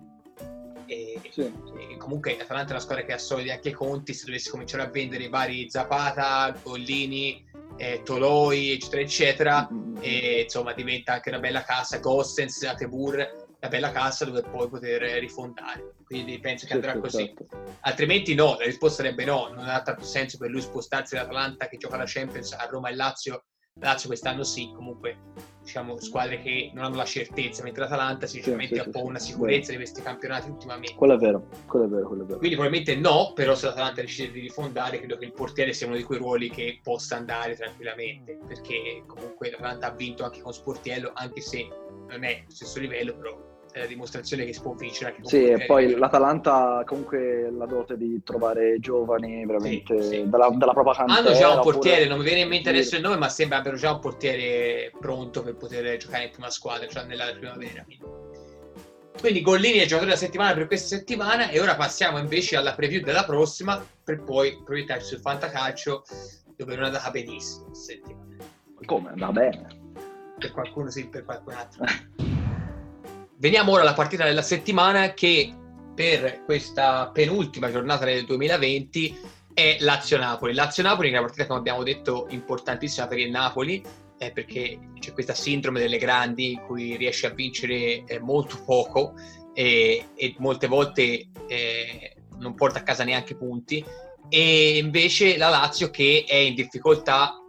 e, 0.91 1.21
sì. 1.31 1.41
e 1.41 1.97
comunque 1.97 2.37
Atalanta 2.37 2.69
è 2.69 2.71
una 2.71 2.81
squadra 2.81 3.05
che 3.05 3.13
ha 3.13 3.17
soldi 3.17 3.49
anche 3.49 3.69
i 3.69 3.73
conti, 3.73 4.13
se 4.13 4.25
dovessi 4.25 4.49
cominciare 4.49 4.83
a 4.83 4.89
vendere 4.89 5.23
i 5.23 5.29
vari 5.29 5.69
Zapata, 5.69 6.53
Gollini, 6.61 7.45
eh, 7.77 8.01
Toloi, 8.03 8.71
eccetera, 8.71 9.01
eccetera, 9.01 9.69
mm-hmm. 9.71 9.95
e, 10.01 10.41
insomma 10.41 10.73
diventa 10.73 11.13
anche 11.13 11.29
una 11.29 11.39
bella 11.39 11.63
cassa, 11.63 11.99
Gossens, 11.99 12.61
Atebur, 12.63 13.15
una 13.15 13.69
bella 13.69 13.91
cassa 13.91 14.25
dove 14.25 14.41
poi 14.41 14.67
poter 14.67 15.01
rifondare. 15.19 15.95
Quindi 16.03 16.39
penso 16.39 16.67
che 16.67 16.73
andrà 16.73 16.99
così. 16.99 17.33
Certo. 17.37 17.45
Altrimenti 17.81 18.35
no, 18.35 18.57
la 18.59 18.65
risposta 18.65 19.01
sarebbe 19.01 19.23
no, 19.23 19.47
non 19.47 19.69
ha 19.69 19.81
tanto 19.81 20.03
senso 20.03 20.37
per 20.37 20.49
lui 20.49 20.61
spostarsi 20.61 21.15
dall'Atalanta 21.15 21.69
che 21.69 21.77
gioca 21.77 21.95
la 21.95 22.03
Champions 22.05 22.51
a 22.51 22.67
Roma 22.69 22.89
e 22.89 22.95
Lazio 22.95 23.45
Lazio 23.79 24.09
quest'anno 24.09 24.43
sì, 24.43 24.71
comunque 24.75 25.17
diciamo 25.63 25.99
squadre 25.99 26.41
che 26.41 26.71
non 26.73 26.83
hanno 26.83 26.97
la 26.97 27.05
certezza, 27.05 27.63
mentre 27.63 27.83
l'Atalanta 27.83 28.27
sicuramente 28.27 28.75
sì, 28.75 28.81
sì, 28.81 28.81
ha 28.81 28.83
un 28.85 28.91
po' 28.91 29.07
una 29.07 29.19
sicurezza 29.19 29.71
di 29.71 29.77
questi 29.77 30.01
campionati 30.01 30.49
ultimamente. 30.49 30.93
Quello 30.93 31.13
è 31.13 31.17
vero, 31.17 31.47
quello 31.65 31.85
è 31.85 31.87
vero, 31.87 32.07
quello 32.07 32.23
è 32.23 32.25
vero. 32.25 32.37
Quindi 32.37 32.55
probabilmente 32.57 32.95
no, 32.99 33.31
però 33.33 33.55
se 33.55 33.67
l'Atalanta 33.67 34.01
decide 34.01 34.31
di 34.31 34.41
rifondare, 34.41 34.99
credo 34.99 35.17
che 35.17 35.25
il 35.25 35.31
portiere 35.31 35.73
sia 35.73 35.87
uno 35.87 35.95
di 35.95 36.03
quei 36.03 36.19
ruoli 36.19 36.49
che 36.49 36.79
possa 36.83 37.15
andare 37.15 37.55
tranquillamente, 37.55 38.37
perché 38.45 39.03
comunque 39.07 39.49
l'Atalanta 39.49 39.87
ha 39.87 39.95
vinto 39.95 40.23
anche 40.25 40.41
con 40.41 40.53
Sportiello, 40.53 41.11
anche 41.13 41.41
se 41.41 41.67
non 42.07 42.23
è 42.23 42.41
allo 42.41 42.51
stesso 42.51 42.79
livello, 42.79 43.15
però 43.15 43.35
la 43.79 43.85
dimostrazione 43.85 44.45
che 44.45 44.53
si 44.53 44.61
può 44.61 44.73
vincere 44.73 45.11
anche 45.11 45.21
con 45.21 45.29
Sì, 45.29 45.45
e 45.45 45.65
poi 45.65 45.95
l'Atalanta 45.95 46.83
comunque 46.85 47.49
la 47.51 47.65
dote 47.65 47.97
di 47.97 48.21
trovare 48.23 48.79
giovani 48.79 49.45
veramente 49.45 50.01
sì, 50.01 50.09
sì, 50.09 50.29
dalla, 50.29 50.49
sì. 50.49 50.57
dalla, 50.57 50.73
propria 50.73 50.93
cantera. 50.93 51.19
Hanno 51.19 51.37
già 51.37 51.53
un 51.53 51.61
portiere, 51.61 52.05
non 52.07 52.17
mi 52.17 52.23
viene 52.25 52.41
in 52.41 52.49
mente 52.49 52.69
adesso 52.69 52.95
il 52.95 53.01
nome, 53.01 53.17
ma 53.17 53.29
sembra 53.29 53.57
abbiano 53.57 53.77
già 53.77 53.93
un 53.93 53.99
portiere 53.99 54.91
pronto 54.99 55.41
per 55.41 55.55
poter 55.55 55.97
giocare 55.97 56.25
in 56.25 56.31
prima 56.31 56.49
squadra, 56.49 56.85
già 56.87 57.03
nella 57.03 57.33
primavera. 57.37 57.85
Quindi 59.19 59.41
Gollini 59.41 59.77
è 59.77 59.83
giocatore 59.83 60.05
della 60.05 60.15
settimana 60.15 60.53
per 60.53 60.67
questa 60.67 60.95
settimana 60.95 61.49
e 61.49 61.59
ora 61.59 61.75
passiamo 61.75 62.17
invece 62.17 62.55
alla 62.55 62.73
preview 62.73 63.03
della 63.03 63.23
prossima 63.23 63.85
per 64.03 64.23
poi 64.23 64.61
proiettarci 64.63 65.05
sul 65.05 65.19
fantacalcio 65.19 66.03
dove 66.55 66.75
non 66.75 66.85
è 66.85 66.87
andata 66.87 67.11
benissimo 67.11 67.73
settimana. 67.73 68.35
Come? 68.85 69.13
Va 69.15 69.31
bene. 69.31 69.79
Per 70.39 70.51
qualcuno 70.51 70.89
sì, 70.89 71.07
per 71.07 71.23
qualcun 71.23 71.53
altro. 71.53 71.85
Veniamo 73.41 73.71
ora 73.71 73.81
alla 73.81 73.95
partita 73.95 74.23
della 74.23 74.43
settimana 74.43 75.15
che 75.15 75.51
per 75.95 76.43
questa 76.45 77.09
penultima 77.11 77.71
giornata 77.71 78.05
del 78.05 78.23
2020 78.23 79.17
è 79.51 79.77
Lazio-Napoli. 79.79 80.53
Lazio-Napoli 80.53 81.07
è 81.07 81.13
una 81.13 81.21
partita, 81.21 81.47
come 81.47 81.57
abbiamo 81.57 81.81
detto, 81.81 82.27
importantissima 82.29 83.07
per 83.07 83.17
il 83.17 83.31
Napoli, 83.31 83.83
eh, 84.19 84.31
perché 84.31 84.77
c'è 84.99 85.13
questa 85.13 85.33
sindrome 85.33 85.79
delle 85.79 85.97
grandi 85.97 86.51
in 86.51 86.61
cui 86.67 86.95
riesce 86.97 87.25
a 87.25 87.31
vincere 87.31 88.03
eh, 88.05 88.19
molto 88.19 88.61
poco 88.63 89.15
e, 89.55 90.09
e 90.13 90.35
molte 90.37 90.67
volte 90.67 91.27
eh, 91.47 92.15
non 92.37 92.53
porta 92.53 92.77
a 92.77 92.83
casa 92.83 93.03
neanche 93.03 93.35
punti. 93.35 93.83
E 94.29 94.77
invece 94.77 95.35
la 95.37 95.49
Lazio 95.49 95.89
che 95.89 96.25
è 96.27 96.35
in 96.35 96.53
difficoltà 96.53 97.43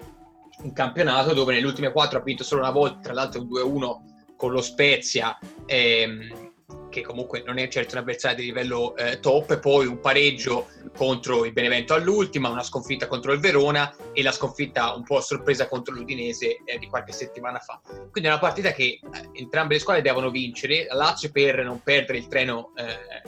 un 0.62 0.72
campionato 0.72 1.34
dove 1.34 1.52
nelle 1.52 1.66
ultime 1.66 1.92
quattro 1.92 2.18
ha 2.18 2.22
vinto 2.22 2.44
solo 2.44 2.62
una 2.62 2.70
volta, 2.70 3.00
tra 3.00 3.12
l'altro 3.12 3.42
un 3.42 3.48
2-1 3.48 4.11
con 4.42 4.50
lo 4.50 4.60
Spezia, 4.60 5.38
ehm, 5.66 6.50
che 6.90 7.02
comunque 7.02 7.44
non 7.46 7.58
è 7.58 7.68
certo 7.68 7.94
un 7.94 8.00
avversario 8.00 8.38
di 8.38 8.46
livello 8.46 8.96
eh, 8.96 9.20
top, 9.20 9.60
poi 9.60 9.86
un 9.86 10.00
pareggio 10.00 10.66
contro 10.96 11.44
il 11.44 11.52
Benevento 11.52 11.94
all'ultima, 11.94 12.48
una 12.48 12.64
sconfitta 12.64 13.06
contro 13.06 13.32
il 13.32 13.38
Verona 13.38 13.94
e 14.12 14.20
la 14.20 14.32
sconfitta 14.32 14.94
un 14.94 15.04
po' 15.04 15.18
a 15.18 15.20
sorpresa 15.20 15.68
contro 15.68 15.94
l'Udinese 15.94 16.58
eh, 16.64 16.76
di 16.80 16.88
qualche 16.88 17.12
settimana 17.12 17.60
fa. 17.60 17.80
Quindi 18.10 18.28
è 18.28 18.32
una 18.32 18.40
partita 18.40 18.72
che 18.72 18.98
eh, 19.00 19.00
entrambe 19.30 19.74
le 19.74 19.80
squadre 19.80 20.02
devono 20.02 20.28
vincere, 20.28 20.86
la 20.88 20.94
Lazio 20.94 21.30
per 21.30 21.62
non 21.62 21.80
perdere 21.80 22.18
il 22.18 22.26
treno 22.26 22.72
eh, 22.74 23.22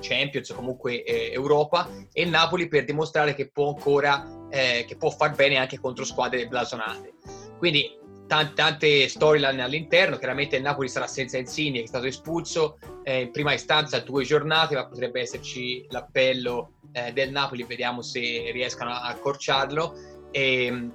Champions 0.00 0.50
o 0.50 0.56
comunque 0.56 1.04
eh, 1.04 1.30
Europa 1.32 1.88
e 2.12 2.24
Napoli 2.24 2.66
per 2.66 2.84
dimostrare 2.84 3.36
che 3.36 3.46
può 3.46 3.68
ancora, 3.68 4.48
eh, 4.50 4.84
che 4.84 4.96
può 4.96 5.10
far 5.10 5.32
bene 5.36 5.58
anche 5.58 5.78
contro 5.78 6.04
squadre 6.04 6.48
blasonate. 6.48 7.12
Quindi 7.56 8.02
tante, 8.26 8.54
tante 8.54 9.08
storyline 9.08 9.62
all'interno. 9.62 10.16
Chiaramente 10.16 10.56
il 10.56 10.62
Napoli 10.62 10.88
sarà 10.88 11.06
senza 11.06 11.38
Insigne, 11.38 11.78
che 11.78 11.84
è 11.84 11.88
stato 11.88 12.06
espulso 12.06 12.78
eh, 13.02 13.22
in 13.22 13.30
prima 13.30 13.52
istanza 13.52 13.98
due 14.00 14.24
giornate, 14.24 14.74
ma 14.74 14.86
potrebbe 14.86 15.20
esserci 15.20 15.86
l'appello 15.90 16.72
eh, 16.92 17.12
del 17.12 17.30
Napoli, 17.30 17.64
vediamo 17.64 18.02
se 18.02 18.50
riescano 18.52 18.90
a 18.90 19.02
accorciarlo. 19.02 19.94
E, 20.30 20.64
ehm, 20.64 20.92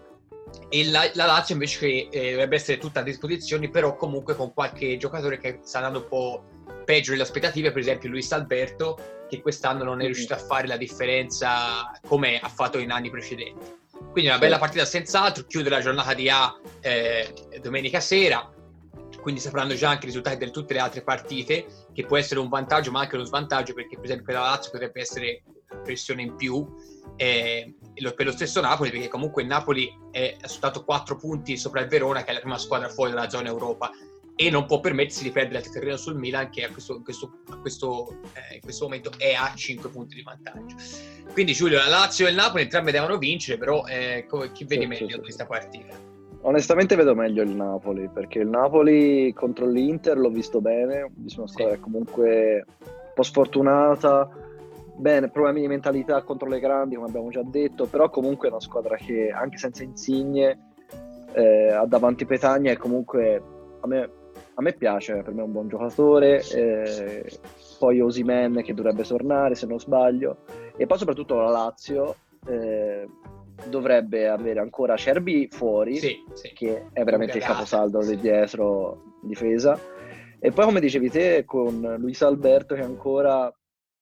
e 0.69 0.85
la, 0.89 1.09
la, 1.13 1.25
Lazio 1.25 1.53
invece 1.53 1.79
che 1.79 2.07
eh, 2.11 2.31
dovrebbe 2.31 2.55
essere 2.55 2.77
tutta 2.77 3.01
a 3.01 3.03
disposizione, 3.03 3.69
però 3.69 3.95
comunque 3.95 4.35
con 4.35 4.53
qualche 4.53 4.97
giocatore 4.97 5.37
che 5.37 5.59
sta 5.63 5.77
andando 5.77 5.99
un 5.99 6.07
po' 6.07 6.43
peggio 6.89 7.11
delle 7.11 7.21
aspettative, 7.21 7.69
per 7.69 7.81
esempio 7.81 8.09
Luis 8.09 8.31
Alberto, 8.31 9.25
che 9.29 9.41
quest'anno 9.41 9.83
non 9.83 10.01
è 10.01 10.05
riuscito 10.05 10.33
a 10.33 10.37
fare 10.37 10.65
la 10.65 10.75
differenza 10.75 11.91
come 12.07 12.39
ha 12.39 12.47
fatto 12.49 12.79
in 12.79 12.89
anni 12.89 13.11
precedenti. 13.11 13.77
Quindi 14.11 14.27
una 14.27 14.39
bella 14.39 14.57
partita 14.57 14.85
senz'altro, 14.85 15.45
chiude 15.45 15.69
la 15.69 15.81
giornata 15.81 16.15
di 16.15 16.29
A 16.29 16.59
eh, 16.79 17.31
domenica 17.61 17.99
sera, 17.99 18.51
quindi 19.21 19.39
sapranno 19.39 19.75
già 19.75 19.89
anche 19.89 20.05
i 20.05 20.07
risultati 20.07 20.43
di 20.43 20.49
tutte 20.49 20.73
le 20.73 20.79
altre 20.79 21.03
partite, 21.03 21.67
che 21.93 22.05
può 22.07 22.17
essere 22.17 22.39
un 22.39 22.49
vantaggio 22.49 22.89
ma 22.89 23.01
anche 23.01 23.17
uno 23.17 23.23
svantaggio, 23.25 23.75
perché 23.75 23.95
per 23.95 24.05
esempio 24.05 24.25
per 24.25 24.33
la 24.33 24.49
Lazio 24.49 24.71
potrebbe 24.71 24.99
essere 24.99 25.43
pressione 25.83 26.23
in 26.23 26.35
più, 26.35 26.67
eh, 27.17 27.75
per 28.15 28.25
lo 28.25 28.31
stesso 28.31 28.61
Napoli, 28.61 28.89
perché 28.89 29.09
comunque 29.09 29.43
il 29.43 29.47
Napoli 29.47 29.95
è 30.09 30.37
soltanto 30.45 30.83
4 30.83 31.15
punti 31.17 31.55
sopra 31.55 31.81
il 31.81 31.87
Verona, 31.87 32.23
che 32.23 32.31
è 32.31 32.33
la 32.33 32.39
prima 32.39 32.57
squadra 32.57 32.89
fuori 32.89 33.11
dalla 33.11 33.29
zona 33.29 33.49
Europa, 33.49 33.91
e 34.41 34.49
non 34.49 34.65
può 34.65 34.79
permettersi 34.79 35.23
di 35.23 35.31
perdere 35.31 35.59
il 35.59 35.69
terreno 35.69 35.97
sul 35.97 36.15
Milan, 36.15 36.49
che 36.49 36.63
a 36.63 36.71
questo, 36.71 36.95
in, 36.95 37.03
questo, 37.03 37.41
a 37.49 37.57
questo, 37.57 38.19
eh, 38.35 38.55
in 38.55 38.61
questo 38.61 38.85
momento 38.85 39.11
è 39.17 39.33
a 39.33 39.51
5 39.53 39.89
punti 39.89 40.15
di 40.15 40.21
vantaggio. 40.21 40.77
Quindi 41.33 41.51
Giulio, 41.51 41.77
la 41.77 41.89
Lazio 41.89 42.25
e 42.25 42.29
il 42.29 42.37
Napoli 42.37 42.63
entrambi 42.63 42.91
devono 42.91 43.17
vincere, 43.17 43.57
però 43.57 43.83
eh, 43.85 44.25
chi 44.53 44.63
vedi 44.63 44.83
sì, 44.83 44.87
meglio 44.87 45.15
sì, 45.15 45.19
questa 45.19 45.45
partita? 45.45 45.93
Onestamente 46.43 46.95
vedo 46.95 47.15
meglio 47.15 47.43
il 47.43 47.49
Napoli, 47.49 48.07
perché 48.07 48.39
il 48.39 48.47
Napoli 48.47 49.33
contro 49.33 49.67
l'Inter 49.67 50.17
l'ho 50.17 50.29
visto 50.29 50.61
bene, 50.61 51.11
una 51.35 51.47
squadra 51.47 51.75
sì. 51.75 51.81
comunque 51.81 52.65
un 52.77 53.11
po' 53.13 53.23
sfortunata, 53.23 54.29
bene, 54.95 55.29
problemi 55.29 55.59
di 55.59 55.67
mentalità 55.67 56.21
contro 56.21 56.47
le 56.47 56.61
grandi, 56.61 56.95
come 56.95 57.09
abbiamo 57.09 57.29
già 57.29 57.43
detto, 57.43 57.87
però 57.87 58.09
comunque 58.09 58.47
è 58.47 58.51
una 58.51 58.61
squadra 58.61 58.95
che 58.95 59.31
anche 59.31 59.57
senza 59.57 59.83
insigne 59.83 60.71
eh, 61.33 61.71
ha 61.71 61.85
davanti 61.85 62.25
Petagna 62.25 62.71
e 62.71 62.77
comunque 62.77 63.57
a 63.81 63.87
me, 63.87 64.09
a 64.59 64.61
me, 64.61 64.73
piace, 64.73 65.21
per 65.21 65.33
me 65.33 65.41
è 65.41 65.45
un 65.45 65.53
buon 65.53 65.69
giocatore, 65.69 66.43
eh, 66.53 67.39
poi 67.79 68.01
Osimen 68.01 68.61
che 68.61 68.73
dovrebbe 68.73 69.03
tornare 69.03 69.55
se 69.55 69.65
non 69.65 69.79
sbaglio, 69.79 70.39
e 70.75 70.85
poi 70.85 70.97
soprattutto 70.97 71.35
la 71.35 71.49
Lazio. 71.49 72.15
Eh, 72.45 73.07
dovrebbe 73.67 74.29
avere 74.29 74.61
ancora 74.61 74.95
Cerbi 74.95 75.49
fuori, 75.51 75.97
sì, 75.97 76.23
sì. 76.31 76.53
che 76.53 76.85
è 76.93 77.03
veramente 77.03 77.39
il 77.39 77.43
caposaldo 77.43 78.01
di 78.01 78.17
dietro 78.17 79.17
difesa. 79.21 79.77
E 80.39 80.51
poi, 80.51 80.63
come 80.63 80.79
dicevi 80.79 81.09
te, 81.09 81.43
con 81.43 81.97
Luis 81.99 82.21
Alberto 82.21 82.73
che 82.73 82.81
ancora 82.81 83.53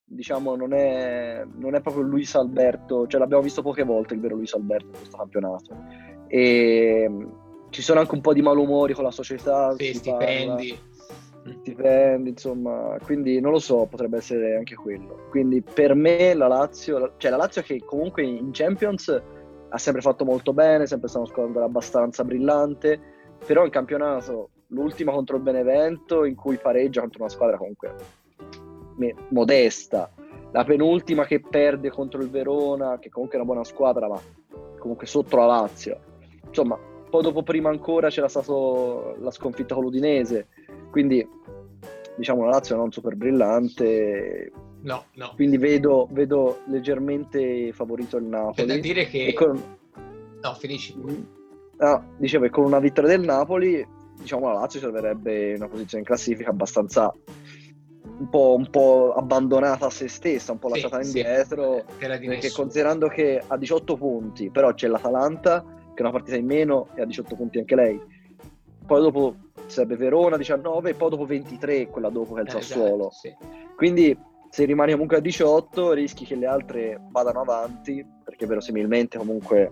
diciamo 0.10 0.56
non 0.56 0.74
è, 0.74 1.44
non 1.56 1.74
è 1.74 1.82
proprio 1.82 2.04
Luis 2.04 2.36
Alberto, 2.36 3.08
cioè 3.08 3.20
l'abbiamo 3.20 3.42
visto 3.42 3.64
poche 3.64 3.84
volte 3.84 4.14
il 4.14 4.20
vero 4.20 4.36
Luis 4.36 4.54
Alberto 4.54 4.86
in 4.86 4.92
questo 4.92 5.18
campionato. 5.18 5.76
E 6.28 7.10
ci 7.70 7.82
sono 7.82 8.00
anche 8.00 8.16
un 8.16 8.22
po' 8.22 8.34
di 8.34 8.42
malumori 8.42 8.94
con 8.94 9.04
la 9.04 9.12
società. 9.12 9.76
Sì, 9.76 9.94
stipendi. 9.94 10.70
Parla 10.70 10.96
stipendi, 11.62 12.30
insomma, 12.30 12.98
quindi 13.04 13.40
non 13.40 13.52
lo 13.52 13.60
so, 13.60 13.86
potrebbe 13.90 14.18
essere 14.18 14.56
anche 14.58 14.76
quello. 14.76 15.28
Quindi 15.30 15.62
per 15.62 15.94
me 15.96 16.34
la 16.34 16.48
Lazio, 16.48 17.14
cioè 17.18 17.32
la 17.32 17.38
Lazio 17.38 17.62
che 17.62 17.82
comunque 17.86 18.24
in 18.24 18.50
Champions 18.52 19.22
ha 19.70 19.78
sempre 19.78 20.02
fatto 20.02 20.26
molto 20.26 20.54
bene, 20.54 20.88
sempre 20.88 21.08
stata 21.08 21.26
una 21.26 21.34
squadra 21.34 21.66
abbastanza 21.66 22.24
brillante, 22.24 23.00
però 23.46 23.66
in 23.66 23.72
campionato 23.72 24.50
l'ultima 24.68 25.12
contro 25.12 25.38
il 25.38 25.44
Benevento 25.44 26.26
in 26.26 26.36
cui 26.36 26.58
pareggia 26.58 27.02
contro 27.02 27.22
una 27.22 27.32
squadra 27.32 27.58
comunque 27.58 27.94
modesta, 29.30 30.12
la 30.52 30.64
penultima 30.64 31.26
che 31.26 31.40
perde 31.40 31.90
contro 31.90 32.22
il 32.22 32.30
Verona, 32.30 32.98
che 33.00 33.10
comunque 33.10 33.38
è 33.38 33.42
una 33.42 33.52
buona 33.52 33.66
squadra, 33.66 34.08
ma 34.08 34.20
comunque 34.80 35.06
sotto 35.06 35.38
la 35.38 35.46
Lazio. 35.46 36.00
Insomma, 36.48 36.80
poi 37.10 37.22
dopo 37.22 37.44
prima 37.44 37.70
ancora 37.70 38.10
c'era 38.10 38.28
stata 38.28 38.54
la 39.20 39.32
sconfitta 39.32 39.76
con 39.76 39.84
l'Udinese, 39.84 40.48
quindi 40.92 41.28
diciamo 42.16 42.44
la 42.44 42.52
Lazio 42.52 42.76
non 42.76 42.92
super 42.92 43.16
brillante, 43.16 44.52
No, 44.82 45.06
no. 45.16 45.34
Quindi 45.36 45.58
vedo, 45.58 46.08
vedo 46.12 46.60
leggermente 46.68 47.72
favorito 47.74 48.18
il 48.18 48.26
Napoli. 48.26 48.56
C'è 48.56 48.66
da 48.66 48.78
dire 48.78 49.08
che... 49.08 49.34
Con... 49.34 49.62
No, 50.42 50.54
finisci. 50.54 50.96
Ah, 51.78 52.04
dicevo 52.18 52.46
che 52.46 52.50
con 52.50 52.66
una 52.66 52.80
vittoria 52.80 53.18
del 53.18 53.26
Napoli, 53.26 53.86
diciamo 54.20 54.48
la 54.48 54.60
Lazio 54.60 54.80
troverebbe 54.80 55.56
una 55.56 55.68
posizione 55.68 56.04
in 56.04 56.10
classifica 56.10 56.50
abbastanza 56.50 57.14
un 58.20 58.30
po', 58.30 58.56
un 58.58 58.70
po', 58.70 59.14
abbandonata 59.14 59.88
a 59.88 59.90
se 59.90 60.08
stessa, 60.08 60.54
un 60.54 60.60
po' 60.60 60.68
sì, 60.68 60.74
lasciata 60.74 61.04
indietro. 61.04 61.84
Sì, 61.88 61.96
perché 61.98 62.28
nessuno. 62.28 62.64
considerando 62.64 63.08
che 63.08 63.44
ha 63.46 63.58
18 63.58 63.96
punti, 63.98 64.50
però 64.50 64.74
c'è 64.74 64.88
l'Atalanta 64.88 65.64
che 65.98 66.04
è 66.04 66.06
una 66.06 66.12
partita 66.12 66.38
in 66.38 66.46
meno 66.46 66.90
e 66.94 67.02
ha 67.02 67.06
18 67.06 67.36
punti 67.36 67.58
anche 67.58 67.74
lei. 67.74 68.00
Poi 68.86 69.02
dopo 69.02 69.36
sarebbe 69.66 69.96
Verona 69.96 70.38
19 70.38 70.92
e 70.92 70.94
poi 70.94 71.10
dopo 71.10 71.26
23 71.26 71.88
quella 71.88 72.10
dopo 72.10 72.36
che 72.36 72.42
è 72.42 72.44
il 72.44 72.50
eh, 72.50 72.52
Sassuolo. 72.52 73.10
Esatto, 73.10 73.16
sì. 73.16 73.36
Quindi 73.76 74.18
se 74.50 74.66
rimani 74.66 74.92
comunque 74.92 75.18
a 75.18 75.22
18 75.22 75.94
rischi 75.94 76.24
che 76.24 76.36
le 76.36 76.46
altre 76.46 77.02
vadano 77.10 77.42
avanti 77.42 78.06
perché 78.24 78.46
verosimilmente 78.46 79.18
comunque 79.18 79.72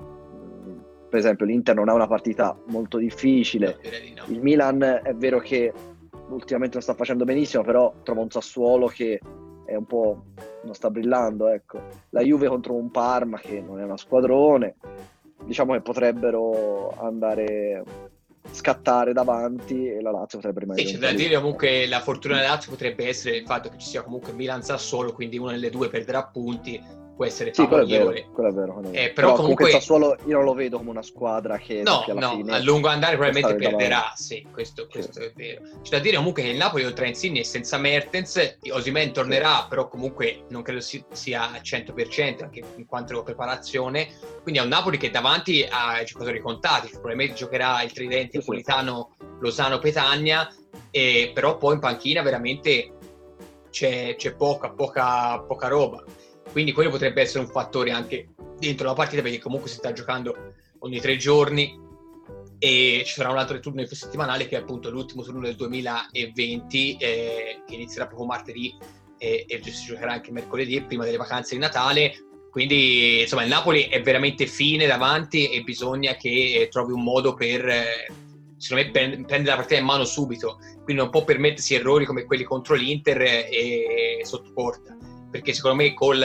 mm, 0.00 0.78
per 1.10 1.18
esempio 1.18 1.44
l'Inter 1.44 1.74
non 1.74 1.88
ha 1.88 1.92
una 1.92 2.06
partita 2.06 2.56
molto 2.68 2.96
difficile 2.96 3.78
no, 4.14 4.22
no. 4.22 4.32
il 4.32 4.40
Milan 4.40 5.00
è 5.02 5.14
vero 5.14 5.40
che 5.40 5.72
ultimamente 6.28 6.74
non 6.74 6.82
sta 6.82 6.94
facendo 6.94 7.24
benissimo 7.24 7.62
però 7.64 7.92
trova 8.02 8.22
un 8.22 8.30
Sassuolo 8.30 8.86
che 8.86 9.20
è 9.66 9.74
un 9.74 9.84
po' 9.84 10.24
non 10.64 10.72
sta 10.72 10.88
brillando 10.88 11.48
ecco 11.48 11.78
la 12.10 12.22
Juve 12.22 12.48
contro 12.48 12.74
un 12.74 12.90
Parma 12.90 13.38
che 13.38 13.60
non 13.60 13.78
è 13.78 13.84
una 13.84 13.98
squadrone 13.98 14.76
diciamo 15.44 15.72
che 15.74 15.80
potrebbero 15.80 16.94
andare 16.98 17.84
scattare 18.50 19.12
davanti 19.12 19.88
e 19.88 20.00
la 20.00 20.10
Lazio 20.10 20.38
potrebbe 20.38 20.60
rimanere. 20.60 20.86
Sì, 20.86 20.94
c'è 20.94 21.00
da 21.00 21.12
dire 21.12 21.36
comunque 21.36 21.86
la 21.86 22.00
fortuna 22.00 22.36
della 22.36 22.48
Lazio 22.48 22.70
potrebbe 22.70 23.06
essere 23.06 23.36
il 23.36 23.46
fatto 23.46 23.68
che 23.68 23.78
ci 23.78 23.88
sia 23.88 24.02
comunque 24.02 24.32
Milan 24.32 24.62
Sassuolo, 24.62 25.12
quindi 25.12 25.38
una 25.38 25.52
delle 25.52 25.70
due 25.70 25.88
perderà 25.88 26.24
punti 26.24 26.82
può 27.16 27.24
essere 27.24 27.52
sì, 27.54 27.66
quello 27.66 27.82
è 27.82 27.86
vero, 27.86 28.12
quello 28.30 28.50
è 28.50 28.52
vero, 28.52 28.78
è 28.78 28.82
vero. 28.82 28.92
Eh, 28.92 29.10
però, 29.10 29.28
però 29.28 29.34
comunque, 29.34 29.70
Sassuolo 29.70 30.16
io 30.26 30.36
non 30.36 30.44
lo 30.44 30.52
vedo 30.52 30.76
come 30.76 30.90
una 30.90 31.02
squadra 31.02 31.56
che 31.56 31.82
no, 31.82 32.04
no, 32.12 32.44
a 32.48 32.58
lungo 32.60 32.88
andare 32.88 33.16
probabilmente 33.16 33.56
perderà 33.56 34.12
sì, 34.14 34.46
questo, 34.52 34.86
questo 34.86 35.20
sì. 35.20 35.26
è 35.26 35.32
vero 35.34 35.62
c'è 35.82 35.96
da 35.96 35.98
dire 35.98 36.16
comunque 36.16 36.42
che 36.42 36.50
il 36.50 36.58
Napoli 36.58 36.84
oltre 36.84 37.06
a 37.06 37.08
Insigne 37.08 37.42
senza 37.42 37.78
Mertens 37.78 38.58
Osimen 38.70 39.12
tornerà 39.12 39.60
sì. 39.62 39.68
però 39.70 39.88
comunque 39.88 40.44
non 40.50 40.60
credo 40.60 40.80
sia 40.80 41.50
al 41.50 41.62
100% 41.62 42.42
anche 42.42 42.62
in 42.76 42.86
quanto 42.86 43.22
preparazione 43.22 44.08
quindi 44.42 44.60
è 44.60 44.62
un 44.62 44.68
Napoli 44.68 44.98
che 44.98 45.10
davanti 45.10 45.66
ha 45.68 46.02
giocatori 46.04 46.40
contati 46.40 46.90
probabilmente 46.90 47.34
giocherà 47.34 47.82
il 47.82 47.92
tridente 47.92 48.36
napolitano 48.36 49.16
Lozano 49.40 49.78
Petagna 49.78 50.52
e 50.90 51.30
però 51.32 51.56
poi 51.56 51.74
in 51.74 51.80
panchina 51.80 52.20
veramente 52.20 52.92
c'è, 53.70 54.14
c'è 54.16 54.34
poca, 54.34 54.70
poca, 54.70 55.40
poca 55.40 55.68
roba 55.68 56.02
quindi 56.56 56.72
quello 56.72 56.88
potrebbe 56.88 57.20
essere 57.20 57.40
un 57.40 57.50
fattore 57.50 57.90
anche 57.90 58.28
dentro 58.58 58.86
la 58.86 58.94
partita 58.94 59.20
perché 59.20 59.38
comunque 59.38 59.68
si 59.68 59.76
sta 59.76 59.92
giocando 59.92 60.54
ogni 60.78 61.00
tre 61.00 61.18
giorni 61.18 61.78
e 62.58 63.02
ci 63.04 63.12
sarà 63.12 63.28
un 63.28 63.36
altro 63.36 63.60
turno 63.60 63.84
settimanale 63.84 64.48
che 64.48 64.56
è 64.56 64.60
appunto 64.60 64.88
l'ultimo 64.88 65.22
turno 65.22 65.42
del 65.42 65.54
2020 65.54 66.96
eh, 66.96 67.60
che 67.66 67.74
inizierà 67.74 68.06
proprio 68.06 68.26
martedì 68.26 68.74
e, 69.18 69.44
e 69.46 69.62
si 69.64 69.84
giocherà 69.84 70.12
anche 70.12 70.32
mercoledì 70.32 70.80
prima 70.80 71.04
delle 71.04 71.18
vacanze 71.18 71.54
di 71.54 71.60
Natale. 71.60 72.24
Quindi 72.50 73.20
insomma 73.20 73.42
il 73.42 73.50
Napoli 73.50 73.82
è 73.88 74.00
veramente 74.00 74.46
fine 74.46 74.86
davanti 74.86 75.50
e 75.50 75.62
bisogna 75.62 76.14
che 76.14 76.68
trovi 76.70 76.92
un 76.92 77.02
modo 77.02 77.34
per 77.34 77.68
eh, 77.68 78.10
secondo 78.56 78.82
me 78.82 78.90
prendere 78.90 79.44
la 79.44 79.56
partita 79.56 79.78
in 79.78 79.84
mano 79.84 80.06
subito. 80.06 80.56
Quindi 80.84 81.02
non 81.02 81.10
può 81.10 81.22
permettersi 81.22 81.74
errori 81.74 82.06
come 82.06 82.24
quelli 82.24 82.44
contro 82.44 82.74
l'Inter 82.74 83.20
e, 83.20 83.48
e 83.50 84.24
sotto 84.24 84.50
porta 84.54 84.95
perché 85.36 85.52
secondo 85.52 85.76
me 85.76 85.92
col, 85.92 86.24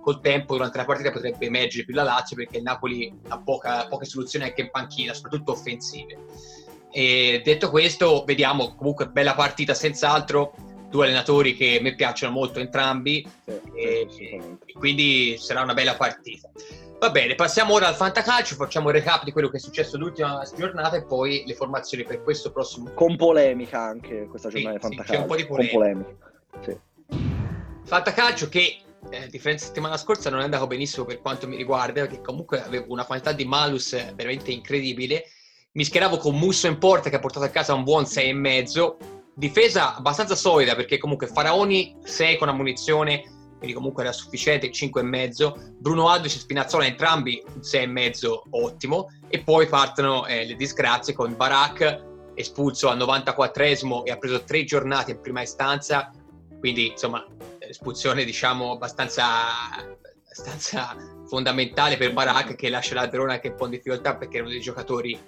col, 0.00 0.20
tempo 0.20 0.54
durante 0.54 0.78
la 0.78 0.84
partita 0.84 1.10
potrebbe 1.10 1.46
emergere 1.46 1.84
più 1.84 1.94
la 1.94 2.04
Lazio 2.04 2.36
perché 2.36 2.58
il 2.58 2.62
Napoli 2.62 3.12
ha 3.28 3.38
poca, 3.38 3.86
poche 3.88 4.04
soluzioni 4.04 4.44
anche 4.44 4.60
in 4.60 4.70
panchina, 4.70 5.12
soprattutto 5.12 5.52
offensive. 5.52 6.18
E 6.90 7.42
detto 7.44 7.70
questo, 7.70 8.22
vediamo 8.24 8.74
comunque 8.74 9.08
bella 9.08 9.34
partita 9.34 9.74
senz'altro, 9.74 10.54
due 10.88 11.06
allenatori 11.06 11.56
che 11.56 11.78
a 11.78 11.82
me 11.82 11.94
piacciono 11.94 12.32
molto 12.32 12.60
entrambi 12.60 13.26
sì, 13.44 13.60
e, 13.74 14.08
e 14.64 14.72
quindi 14.74 15.36
sarà 15.38 15.62
una 15.62 15.74
bella 15.74 15.96
partita. 15.96 16.50
Va 17.00 17.10
bene, 17.10 17.34
passiamo 17.34 17.72
ora 17.72 17.88
al 17.88 17.96
fantacalcio, 17.96 18.54
facciamo 18.54 18.90
il 18.90 18.94
recap 18.94 19.24
di 19.24 19.32
quello 19.32 19.48
che 19.48 19.56
è 19.56 19.60
successo 19.60 19.98
l'ultima 19.98 20.46
giornata 20.56 20.96
e 20.96 21.04
poi 21.04 21.42
le 21.46 21.54
formazioni 21.54 22.04
per 22.04 22.22
questo 22.22 22.52
prossimo. 22.52 22.90
Con 22.94 23.16
polemica 23.16 23.80
anche 23.80 24.26
questa 24.28 24.50
giornata 24.50 24.86
sì, 24.86 24.88
di 24.88 24.96
fantacalcio. 24.96 25.12
Sì, 25.12 25.16
c'è 25.16 25.20
un 25.20 25.26
po' 25.26 25.36
di 25.36 25.46
polemica. 25.46 25.72
Con 25.72 25.80
polemica. 25.80 26.30
Sì. 26.60 26.90
Fantacalcio 27.84 28.48
che 28.48 28.80
eh, 29.10 29.26
differenza 29.28 29.66
settimana 29.66 29.96
scorsa 29.96 30.30
non 30.30 30.40
è 30.40 30.44
andato 30.44 30.66
benissimo 30.66 31.04
per 31.04 31.20
quanto 31.20 31.48
mi 31.48 31.56
riguarda, 31.56 32.02
perché 32.02 32.20
comunque 32.20 32.62
avevo 32.62 32.86
una 32.88 33.04
quantità 33.04 33.32
di 33.32 33.44
malus 33.44 33.92
veramente 34.14 34.50
incredibile 34.50 35.24
Mischeravo 35.74 36.18
con 36.18 36.36
Musso 36.36 36.66
in 36.66 36.76
porta 36.76 37.08
che 37.08 37.16
ha 37.16 37.20
portato 37.20 37.46
a 37.46 37.48
casa 37.48 37.72
un 37.72 37.82
buon 37.82 38.02
6,5. 38.02 38.96
Difesa 39.34 39.96
abbastanza 39.96 40.34
solida 40.34 40.74
perché 40.74 40.98
comunque 40.98 41.28
Faraoni 41.28 41.96
6 42.02 42.36
con 42.36 42.50
ammunizione, 42.50 43.22
quindi 43.56 43.72
comunque 43.72 44.02
era 44.02 44.12
sufficiente, 44.12 44.70
5,5. 44.70 45.76
Bruno 45.78 46.10
Alves 46.10 46.34
e 46.34 46.40
Spinazzola 46.40 46.84
entrambi 46.84 47.42
un 47.54 47.60
6,5 47.60 48.40
ottimo. 48.50 49.08
E 49.28 49.40
poi 49.40 49.66
partono 49.66 50.26
eh, 50.26 50.44
le 50.44 50.56
disgrazie 50.56 51.14
con 51.14 51.34
Barak 51.34 52.10
espulso 52.34 52.90
al 52.90 52.98
94esimo 52.98 54.02
e 54.04 54.10
ha 54.10 54.18
preso 54.18 54.44
tre 54.44 54.64
giornate 54.64 55.12
in 55.12 55.20
prima 55.22 55.40
istanza. 55.40 56.12
Quindi 56.58 56.88
insomma 56.88 57.24
espulsione 57.72 58.24
diciamo 58.24 58.72
abbastanza, 58.72 59.24
abbastanza 59.74 60.96
fondamentale 61.26 61.96
per 61.96 62.12
Barak 62.12 62.54
che 62.54 62.68
lascia 62.68 62.94
la 62.94 63.08
Verona 63.08 63.34
anche 63.34 63.48
un 63.48 63.56
po' 63.56 63.64
in 63.64 63.72
difficoltà 63.72 64.16
perché 64.16 64.38
è 64.38 64.40
uno 64.40 64.50
dei 64.50 64.60
giocatori 64.60 65.18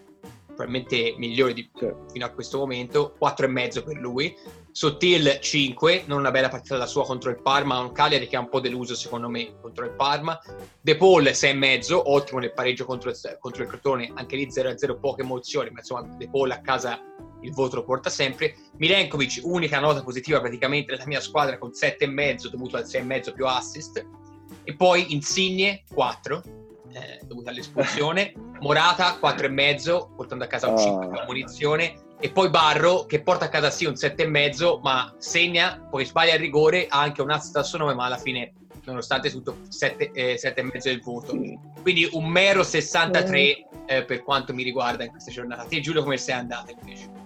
probabilmente 0.46 1.14
migliori 1.18 1.52
di, 1.52 1.70
fino 2.12 2.24
a 2.24 2.30
questo 2.30 2.58
momento, 2.58 3.16
4,5 3.20 3.84
per 3.84 3.96
lui. 3.96 4.34
Sottil 4.74 5.38
5, 5.40 6.02
non 6.06 6.18
una 6.18 6.32
bella 6.32 6.48
partita 6.48 6.76
da 6.76 6.86
sua 6.86 7.04
contro 7.04 7.30
il 7.30 7.40
Parma, 7.40 7.78
un 7.78 7.92
Cagliari 7.92 8.26
che 8.26 8.34
ha 8.34 8.40
un 8.40 8.48
po' 8.48 8.58
deluso 8.58 8.96
secondo 8.96 9.28
me 9.28 9.54
contro 9.60 9.84
il 9.84 9.92
Parma. 9.92 10.36
De 10.80 10.96
Paul 10.96 11.22
6,5, 11.22 11.92
ottimo 11.92 12.40
nel 12.40 12.52
pareggio 12.52 12.84
contro 12.84 13.10
il, 13.10 13.16
contro 13.38 13.62
il 13.62 13.68
Crotone, 13.68 14.10
anche 14.16 14.34
lì 14.34 14.48
0-0 14.48 14.98
poche 14.98 15.22
emozioni, 15.22 15.70
ma 15.70 15.78
insomma 15.78 16.02
De 16.16 16.28
Paul 16.28 16.50
a 16.50 16.60
casa 16.60 17.00
il 17.42 17.52
voto 17.52 17.76
lo 17.76 17.84
porta 17.84 18.10
sempre. 18.10 18.56
Milenkovic, 18.78 19.42
unica 19.44 19.78
nota 19.78 20.02
positiva 20.02 20.40
praticamente 20.40 20.90
della 20.90 21.06
mia 21.06 21.20
squadra 21.20 21.56
con 21.56 21.70
7,5 21.70 22.48
dovuto 22.48 22.76
al 22.76 22.82
6,5 22.82 23.32
più 23.32 23.46
assist. 23.46 24.04
E 24.64 24.74
poi 24.74 25.12
Insigne 25.12 25.84
4, 25.94 26.42
eh, 26.94 27.20
dovuto 27.24 27.48
all'espulsione. 27.48 28.32
Morata 28.58 29.20
4,5 29.22 30.16
portando 30.16 30.42
a 30.42 30.46
casa 30.48 30.66
un 30.66 30.78
5 30.78 31.06
oh. 31.06 31.24
munizione. 31.26 31.94
E 32.20 32.30
poi 32.30 32.48
Barro 32.48 33.04
che 33.04 33.22
porta 33.22 33.46
a 33.46 33.48
casa 33.48 33.70
sì 33.70 33.84
un 33.84 33.92
7,5 33.94 34.80
ma 34.80 35.14
segna, 35.18 35.86
poi 35.90 36.04
sbaglia 36.04 36.34
il 36.34 36.40
rigore, 36.40 36.86
ha 36.88 37.00
anche 37.00 37.22
un 37.22 37.30
assist 37.30 37.56
a 37.56 37.62
suo 37.62 37.78
nome 37.78 37.94
ma 37.94 38.06
alla 38.06 38.16
fine 38.16 38.52
nonostante 38.84 39.30
tutto 39.30 39.58
7,5 39.68 40.10
eh, 40.12 40.80
del 40.82 41.00
voto. 41.00 41.36
Quindi 41.82 42.08
un 42.12 42.26
mero 42.26 42.62
63 42.62 43.66
eh, 43.86 44.04
per 44.04 44.22
quanto 44.22 44.54
mi 44.54 44.62
riguarda 44.62 45.04
in 45.04 45.10
questa 45.10 45.30
giornata. 45.30 45.64
Te 45.64 45.80
Giulio 45.80 46.02
come 46.02 46.16
sei 46.16 46.34
andata 46.34 46.72
invece? 46.78 47.22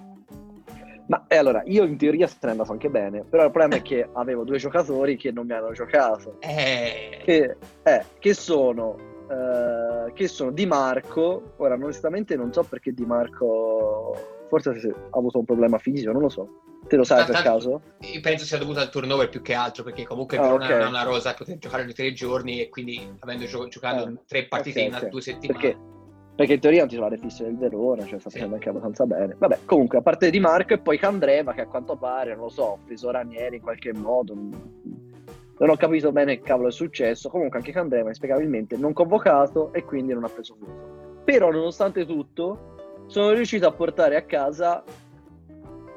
Ma 1.06 1.24
eh, 1.26 1.36
allora, 1.36 1.62
io 1.64 1.84
in 1.84 1.96
teoria 1.96 2.26
sarei 2.26 2.50
andato 2.50 2.72
anche 2.72 2.90
bene, 2.90 3.24
però 3.24 3.44
il 3.44 3.50
problema 3.50 3.76
è 3.76 3.82
che 3.82 4.06
avevo 4.12 4.44
due 4.44 4.58
giocatori 4.58 5.16
che 5.16 5.32
non 5.32 5.46
mi 5.46 5.54
hanno 5.54 5.72
giocato. 5.72 6.36
Eh. 6.40 7.22
Che, 7.24 7.56
eh, 7.82 8.04
che 8.18 8.34
sono 8.34 9.08
eh, 9.30 10.12
che 10.12 10.28
sono 10.28 10.50
Di 10.50 10.66
Marco. 10.66 11.54
Ora, 11.56 11.74
onestamente, 11.74 12.36
non 12.36 12.52
so 12.52 12.62
perché 12.62 12.92
Di 12.92 13.04
Marco 13.04 14.37
forse 14.48 14.70
ha 14.70 15.16
avuto 15.18 15.38
un 15.38 15.44
problema 15.44 15.78
fisico, 15.78 16.12
non 16.12 16.22
lo 16.22 16.28
so. 16.28 16.62
Te 16.86 16.96
lo 16.96 17.04
sai 17.04 17.24
per 17.24 17.42
caso? 17.42 17.82
Penso 18.20 18.44
sia 18.44 18.58
dovuto 18.58 18.80
al 18.80 18.90
turnover 18.90 19.28
più 19.28 19.42
che 19.42 19.54
altro, 19.54 19.82
perché 19.82 20.04
comunque 20.04 20.38
ah, 20.38 20.52
okay. 20.52 20.68
non 20.70 20.82
ha 20.82 20.88
una 20.88 21.02
rosa 21.02 21.30
per 21.30 21.38
poter 21.38 21.58
giocare 21.58 21.84
nei 21.84 21.94
tre 21.94 22.12
giorni 22.12 22.60
e 22.60 22.68
quindi 22.68 23.00
avendo 23.18 23.44
gio- 23.44 23.68
giocato 23.68 24.08
eh, 24.08 24.14
tre 24.26 24.46
partite 24.46 24.80
okay, 24.80 24.90
in 24.90 24.96
okay. 24.96 25.08
due 25.10 25.20
settimane. 25.20 25.60
Perché 25.60 25.96
perché 26.38 26.52
in 26.52 26.60
teoria 26.60 26.78
non 26.82 26.88
titolare 26.88 27.18
fisso 27.18 27.42
del 27.42 27.56
Verona, 27.56 28.06
cioè 28.06 28.20
sta 28.20 28.30
facendo 28.30 28.50
sì. 28.50 28.54
anche 28.54 28.68
abbastanza 28.68 29.06
bene. 29.06 29.34
Vabbè, 29.36 29.58
comunque, 29.64 29.98
a 29.98 30.02
parte 30.02 30.30
Di 30.30 30.38
Marco 30.38 30.72
e 30.72 30.78
poi 30.78 30.96
Candreva, 30.96 31.52
che 31.52 31.62
a 31.62 31.66
quanto 31.66 31.96
pare, 31.96 32.36
non 32.36 32.44
lo 32.44 32.48
so, 32.48 32.74
ha 32.74 32.78
preso 32.84 33.10
Ranieri 33.10 33.56
in 33.56 33.62
qualche 33.62 33.92
modo. 33.92 34.34
Non 34.34 35.68
ho 35.68 35.76
capito 35.76 36.12
bene 36.12 36.36
che 36.36 36.44
cavolo 36.44 36.68
è 36.68 36.70
successo. 36.70 37.28
Comunque 37.28 37.58
anche 37.58 37.72
Candreva, 37.72 38.10
inspiegabilmente, 38.10 38.76
non 38.76 38.92
convocato 38.92 39.72
e 39.72 39.82
quindi 39.82 40.12
non 40.12 40.22
ha 40.22 40.28
preso 40.28 40.56
voto. 40.56 41.22
Però, 41.24 41.50
nonostante 41.50 42.06
tutto, 42.06 42.76
sono 43.08 43.32
riuscito 43.32 43.66
a 43.66 43.72
portare 43.72 44.16
a 44.16 44.22
casa 44.22 44.84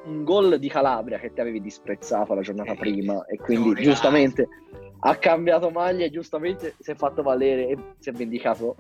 un 0.05 0.24
gol 0.24 0.57
di 0.57 0.68
Calabria 0.68 1.20
che 1.20 1.32
ti 1.32 1.39
avevi 1.39 1.62
disprezzato 1.62 2.34
la 2.34 2.41
giornata 2.41 2.72
eh, 2.72 2.78
prima 2.78 3.24
e 3.26 3.38
quindi 3.38 3.76
giustamente 3.76 4.47
ha 5.01 5.16
cambiato 5.18 5.70
maglia 5.70 6.05
e 6.05 6.09
giustamente 6.09 6.74
si 6.80 6.91
è 6.91 6.95
fatto 6.95 7.22
valere 7.22 7.68
e 7.68 7.78
si 7.99 8.09
è 8.09 8.12
vendicato 8.12 8.76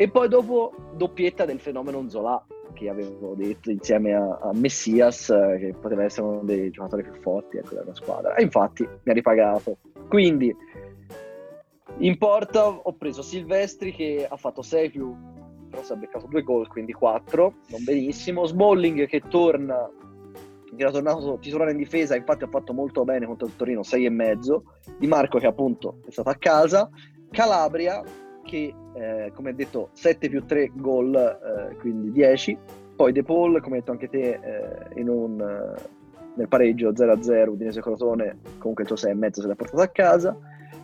e 0.00 0.08
poi 0.08 0.28
dopo 0.28 0.74
doppietta 0.94 1.44
del 1.44 1.58
fenomeno 1.58 2.08
Zola, 2.08 2.40
che 2.72 2.88
avevo 2.88 3.34
detto 3.34 3.72
insieme 3.72 4.14
a, 4.14 4.38
a 4.40 4.52
Messias, 4.54 5.28
eh, 5.30 5.56
che 5.58 5.74
poteva 5.80 6.04
essere 6.04 6.26
uno 6.26 6.44
dei 6.44 6.70
giocatori 6.70 7.02
più 7.02 7.14
forti 7.14 7.56
ecco, 7.56 7.74
della 7.74 7.96
squadra. 7.96 8.36
E 8.36 8.44
infatti 8.44 8.84
mi 8.84 9.10
ha 9.10 9.12
ripagato. 9.12 9.78
Quindi 10.06 10.54
in 11.98 12.16
porta 12.16 12.68
ho 12.68 12.92
preso 12.92 13.22
Silvestri 13.22 13.92
che 13.92 14.24
ha 14.30 14.36
fatto 14.36 14.62
6 14.62 14.90
più, 14.90 15.16
si 15.82 15.92
è 15.92 15.96
beccato 15.96 16.26
2 16.26 16.42
gol, 16.42 16.68
quindi 16.68 16.92
4, 16.92 17.54
non 17.68 17.84
benissimo. 17.84 18.46
Smalling 18.46 19.06
che 19.06 19.22
torna, 19.28 19.90
che 20.64 20.82
era 20.82 20.90
tornato 20.90 21.38
titolare 21.40 21.72
in 21.72 21.76
difesa, 21.78 22.16
infatti 22.16 22.44
ha 22.44 22.48
fatto 22.48 22.72
molto 22.72 23.04
bene 23.04 23.26
contro 23.26 23.46
il 23.46 23.56
Torino, 23.56 23.82
6 23.82 24.04
e 24.04 24.10
mezzo. 24.10 24.64
Di 24.98 25.06
Marco 25.06 25.38
che 25.38 25.46
appunto 25.46 26.00
è 26.06 26.10
stato 26.10 26.30
a 26.30 26.36
casa. 26.36 26.88
Calabria 27.30 28.02
che, 28.42 28.74
eh, 28.94 29.30
come 29.34 29.54
detto, 29.54 29.90
7 29.92 30.28
più 30.28 30.44
3 30.44 30.72
gol, 30.74 31.14
eh, 31.14 31.76
quindi 31.76 32.10
10. 32.10 32.56
Poi 32.96 33.12
De 33.12 33.22
Paul, 33.22 33.60
come 33.60 33.76
hai 33.76 33.80
detto 33.80 33.92
anche 33.92 34.08
te, 34.08 34.40
eh, 34.94 35.02
un, 35.02 35.40
eh, 35.40 35.88
nel 36.34 36.48
pareggio 36.48 36.94
0-0 36.94 37.52
Udinese 37.52 37.80
Crotone, 37.80 38.38
comunque 38.58 38.84
il 38.84 38.88
suo 38.88 38.96
6,5 38.96 39.42
se 39.42 39.46
l'ha 39.46 39.54
portato 39.54 39.82
a 39.82 39.88
casa. 39.88 40.36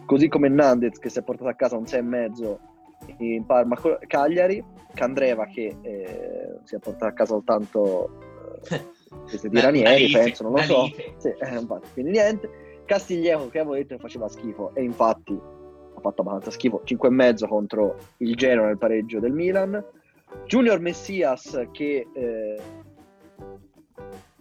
Così 0.05 0.29
come 0.29 0.49
Nandez 0.49 0.99
che 0.99 1.09
si 1.09 1.19
è 1.19 1.23
portato 1.23 1.49
a 1.49 1.55
casa 1.55 1.77
un 1.77 1.85
6,5 1.85 2.59
in 3.19 3.45
Parma 3.47 3.77
Cagliari. 4.07 4.65
Candreva 4.95 5.47
che 5.47 5.77
eh, 5.83 6.59
si 6.63 6.77
è 6.77 6.79
portato 6.79 7.07
a 7.07 7.13
casa 7.13 7.33
soltanto 7.33 8.19
queste 9.29 9.49
di 9.49 9.61
Ranieri, 9.61 10.11
penso, 10.11 10.45
non 10.45 10.53
lo 10.53 10.63
so. 10.63 10.87
Sì, 11.17 11.29
eh, 11.29 11.59
infatti, 11.59 11.89
quindi 11.93 12.13
niente. 12.13 12.63
Castiglieco 12.85 13.49
che 13.49 13.59
avevo 13.59 13.75
detto 13.75 13.95
che 13.95 14.01
faceva 14.01 14.29
schifo 14.29 14.75
e 14.75 14.83
infatti 14.83 15.41
fatto 16.05 16.21
abbastanza 16.21 16.51
schifo, 16.51 16.83
5,5 16.85 17.49
contro 17.49 17.97
il 18.19 18.35
Genoa 18.35 18.67
nel 18.67 18.77
pareggio 18.77 19.21
del 19.21 19.33
Milan. 19.33 19.83
Junior 20.47 20.79
Messias 20.81 21.67
che 21.73 22.07
eh, 22.13 22.61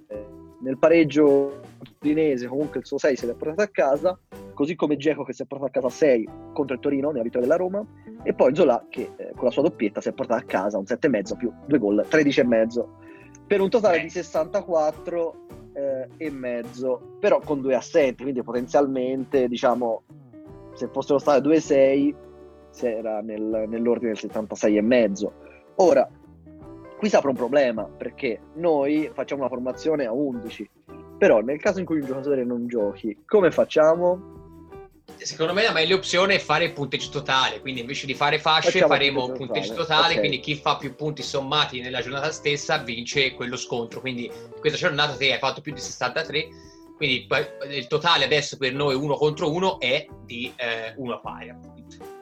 eh, 0.07 0.25
nel 0.61 0.77
pareggio 0.77 1.61
udinese 2.01 2.47
comunque 2.47 2.79
il 2.79 2.85
suo 2.85 2.97
6 2.97 3.15
se 3.15 3.25
l'è 3.27 3.33
portato 3.33 3.61
a 3.61 3.67
casa, 3.67 4.19
così 4.53 4.75
come 4.75 4.97
Geco 4.97 5.23
che 5.23 5.33
si 5.33 5.43
è 5.43 5.45
portato 5.45 5.69
a 5.69 5.73
casa 5.73 5.89
6 5.89 6.29
contro 6.53 6.75
il 6.75 6.81
Torino 6.81 7.11
nella 7.11 7.23
vittoria 7.23 7.47
della 7.47 7.59
Roma 7.59 7.85
e 8.23 8.33
poi 8.33 8.55
Zola 8.55 8.85
che 8.89 9.11
eh, 9.15 9.31
con 9.35 9.45
la 9.45 9.51
sua 9.51 9.61
doppietta 9.61 10.01
si 10.01 10.09
è 10.09 10.13
portato 10.13 10.41
a 10.41 10.45
casa 10.45 10.77
un 10.77 10.85
7,5 10.85 11.37
più 11.37 11.51
2 11.67 11.77
gol, 11.77 12.05
13,5 12.09 12.85
per 13.45 13.61
un 13.61 13.69
totale 13.69 13.99
di 13.99 14.09
64 14.09 15.35
eh, 15.73 16.07
e 16.17 16.29
mezzo, 16.31 17.17
però 17.19 17.39
con 17.39 17.61
due 17.61 17.75
assenti, 17.75 18.23
quindi 18.23 18.41
potenzialmente 18.41 19.47
diciamo 19.47 20.03
se 20.73 20.87
fossero 20.91 21.19
state 21.19 21.47
2-6 21.47 22.15
si 22.69 22.87
era 22.87 23.21
nel, 23.21 23.65
nell'ordine 23.67 24.11
del 24.11 24.19
76 24.19 24.77
e 24.77 24.81
mezzo. 24.81 25.33
Ora, 25.75 26.09
qui 26.97 27.09
si 27.09 27.15
apre 27.15 27.29
un 27.29 27.35
problema 27.35 27.83
perché 27.83 28.39
noi 28.55 29.09
facciamo 29.13 29.41
una 29.41 29.49
formazione 29.49 30.05
a 30.05 30.11
11, 30.11 30.69
però 31.17 31.41
nel 31.41 31.59
caso 31.59 31.79
in 31.79 31.85
cui 31.85 31.99
un 31.99 32.05
giocatore 32.05 32.43
non 32.43 32.67
giochi, 32.67 33.19
come 33.25 33.51
facciamo? 33.51 34.42
Secondo 35.17 35.53
me 35.53 35.63
la 35.63 35.71
meglio 35.71 35.95
opzione 35.95 36.35
è 36.35 36.39
fare 36.39 36.65
il 36.65 36.73
punteggio 36.73 37.09
totale, 37.09 37.61
quindi 37.61 37.81
invece 37.81 38.05
di 38.05 38.13
fare 38.13 38.39
fasce 38.39 38.71
Facciamo 38.71 38.93
faremo 38.93 39.25
punteggio, 39.27 39.45
punteggio 39.45 39.73
totale, 39.73 39.85
totale 39.85 40.05
okay. 40.05 40.17
quindi 40.19 40.39
chi 40.39 40.55
fa 40.55 40.77
più 40.77 40.95
punti 40.95 41.23
sommati 41.23 41.81
nella 41.81 42.01
giornata 42.01 42.31
stessa 42.31 42.77
vince 42.77 43.33
quello 43.33 43.55
scontro, 43.55 44.01
quindi 44.01 44.29
questa 44.59 44.77
giornata 44.77 45.15
te 45.15 45.33
hai 45.33 45.39
fatto 45.39 45.61
più 45.61 45.73
di 45.73 45.79
63 45.79 46.47
quindi 46.95 47.27
il 47.69 47.87
totale 47.87 48.25
adesso 48.25 48.57
per 48.57 48.73
noi 48.73 48.95
uno 48.95 49.15
contro 49.15 49.51
uno 49.51 49.79
è 49.79 50.05
di 50.25 50.53
eh, 50.55 50.93
uno 50.97 51.15
a 51.15 51.19
pari, 51.19 51.49
appunto. 51.49 52.12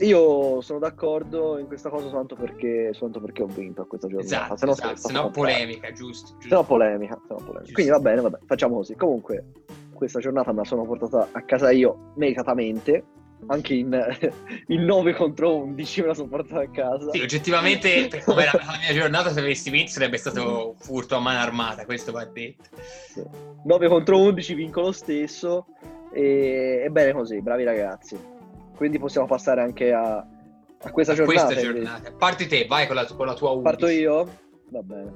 Io 0.00 0.60
sono 0.60 0.78
d'accordo 0.78 1.58
in 1.58 1.66
questa 1.66 1.90
cosa 1.90 2.04
soltanto 2.04 2.34
perché, 2.34 2.90
soltanto 2.92 3.20
perché 3.20 3.42
ho 3.42 3.46
vinto 3.46 3.82
a 3.82 3.86
questa 3.86 4.08
giornata. 4.08 4.54
Esatto, 4.54 4.56
se 4.56 4.66
no, 4.66 4.72
esatto. 4.72 4.96
se 4.96 5.12
no 5.12 5.30
polemica, 5.30 5.92
giusto, 5.92 6.32
giusto. 6.32 6.48
Se 6.48 6.54
no 6.54 6.64
polemica, 6.64 7.20
se 7.26 7.34
no 7.34 7.42
polemica. 7.44 7.72
Quindi 7.72 7.92
va 7.92 8.00
bene, 8.00 8.20
vabbè, 8.22 8.38
facciamo 8.46 8.76
così. 8.76 8.94
Comunque, 8.94 9.44
questa 9.92 10.20
giornata 10.20 10.52
me 10.52 10.58
la 10.58 10.64
sono 10.64 10.84
portata 10.84 11.28
a 11.32 11.42
casa 11.42 11.70
io 11.70 12.12
meritatamente 12.16 13.04
anche 13.46 13.74
in, 13.74 13.92
in 14.68 14.84
9 14.84 15.14
contro 15.14 15.56
11 15.56 16.00
me 16.00 16.06
la 16.08 16.14
sono 16.14 16.28
portata 16.28 16.60
a 16.60 16.68
casa. 16.68 17.10
Sì, 17.10 17.20
oggettivamente, 17.20 18.08
per 18.08 18.24
come 18.24 18.42
era 18.42 18.52
la 18.54 18.78
mia 18.78 18.98
giornata, 18.98 19.30
se 19.30 19.40
avessi 19.40 19.70
vinto 19.70 19.90
sarebbe 19.92 20.16
stato 20.16 20.74
furto 20.78 21.16
a 21.16 21.20
mano 21.20 21.40
armata, 21.40 21.84
questo 21.84 22.12
va 22.12 22.24
detto. 22.24 22.64
Sì. 23.08 23.22
9 23.64 23.88
contro 23.88 24.18
11 24.18 24.54
vinco 24.54 24.80
lo 24.80 24.92
stesso 24.92 25.66
e 26.12 26.82
è 26.84 26.88
bene 26.88 27.12
così, 27.12 27.40
bravi 27.40 27.64
ragazzi. 27.64 28.38
Quindi 28.80 28.98
possiamo 28.98 29.26
passare 29.26 29.60
anche 29.60 29.92
a, 29.92 30.16
a 30.16 30.90
questa 30.90 31.12
giornata. 31.12 31.44
Questa 31.44 31.60
giornata. 31.60 32.12
Parti 32.16 32.46
te, 32.46 32.64
vai 32.66 32.86
con 32.86 32.96
la, 32.96 33.04
con 33.04 33.26
la 33.26 33.34
tua 33.34 33.50
11. 33.50 33.62
Parto 33.62 33.86
io? 33.88 34.26
Va 34.70 34.80
bene. 34.80 35.12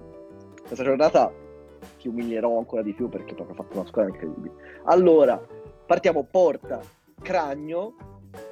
Questa 0.67 0.85
giornata 0.85 1.33
ti 1.99 2.09
umilierò 2.09 2.59
ancora 2.59 2.83
di 2.83 2.93
più 2.93 3.09
perché 3.09 3.33
proprio 3.33 3.57
ho 3.57 3.63
fatto 3.63 3.79
una 3.79 3.87
squadra 3.87 4.11
incredibile. 4.11 4.55
Allora, 4.85 5.43
partiamo 5.87 6.25
porta, 6.31 6.79
Cragno, 7.23 7.95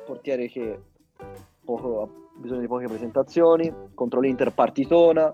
portiere 0.07 0.49
che 0.49 0.81
poco, 1.63 2.01
ha 2.01 2.09
bisogno 2.39 2.61
di 2.61 2.67
poche 2.67 2.87
presentazioni, 2.87 3.71
contro 3.93 4.19
l'Inter 4.19 4.55
partitona, 4.55 5.31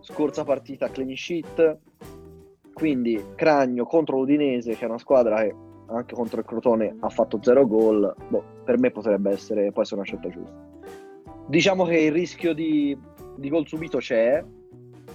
scorsa 0.00 0.44
partita 0.44 0.90
clean 0.90 1.16
sheet, 1.16 1.78
quindi 2.74 3.24
Cragno 3.36 3.86
contro 3.86 4.18
l'Udinese, 4.18 4.76
che 4.76 4.84
è 4.84 4.88
una 4.88 4.98
squadra 4.98 5.40
che 5.40 5.54
anche 5.86 6.14
contro 6.14 6.40
il 6.40 6.46
Crotone 6.46 6.96
ha 7.00 7.08
fatto 7.08 7.38
zero 7.42 7.66
gol, 7.66 8.14
boh, 8.28 8.44
per 8.64 8.78
me 8.78 8.90
potrebbe 8.90 9.30
essere, 9.30 9.70
può 9.72 9.82
essere 9.82 10.00
una 10.00 10.08
scelta 10.08 10.28
giusta. 10.28 10.72
Diciamo 11.46 11.84
che 11.84 11.98
il 11.98 12.12
rischio 12.12 12.54
di, 12.54 12.98
di 13.36 13.48
gol 13.48 13.66
subito 13.66 13.98
c'è, 13.98 14.44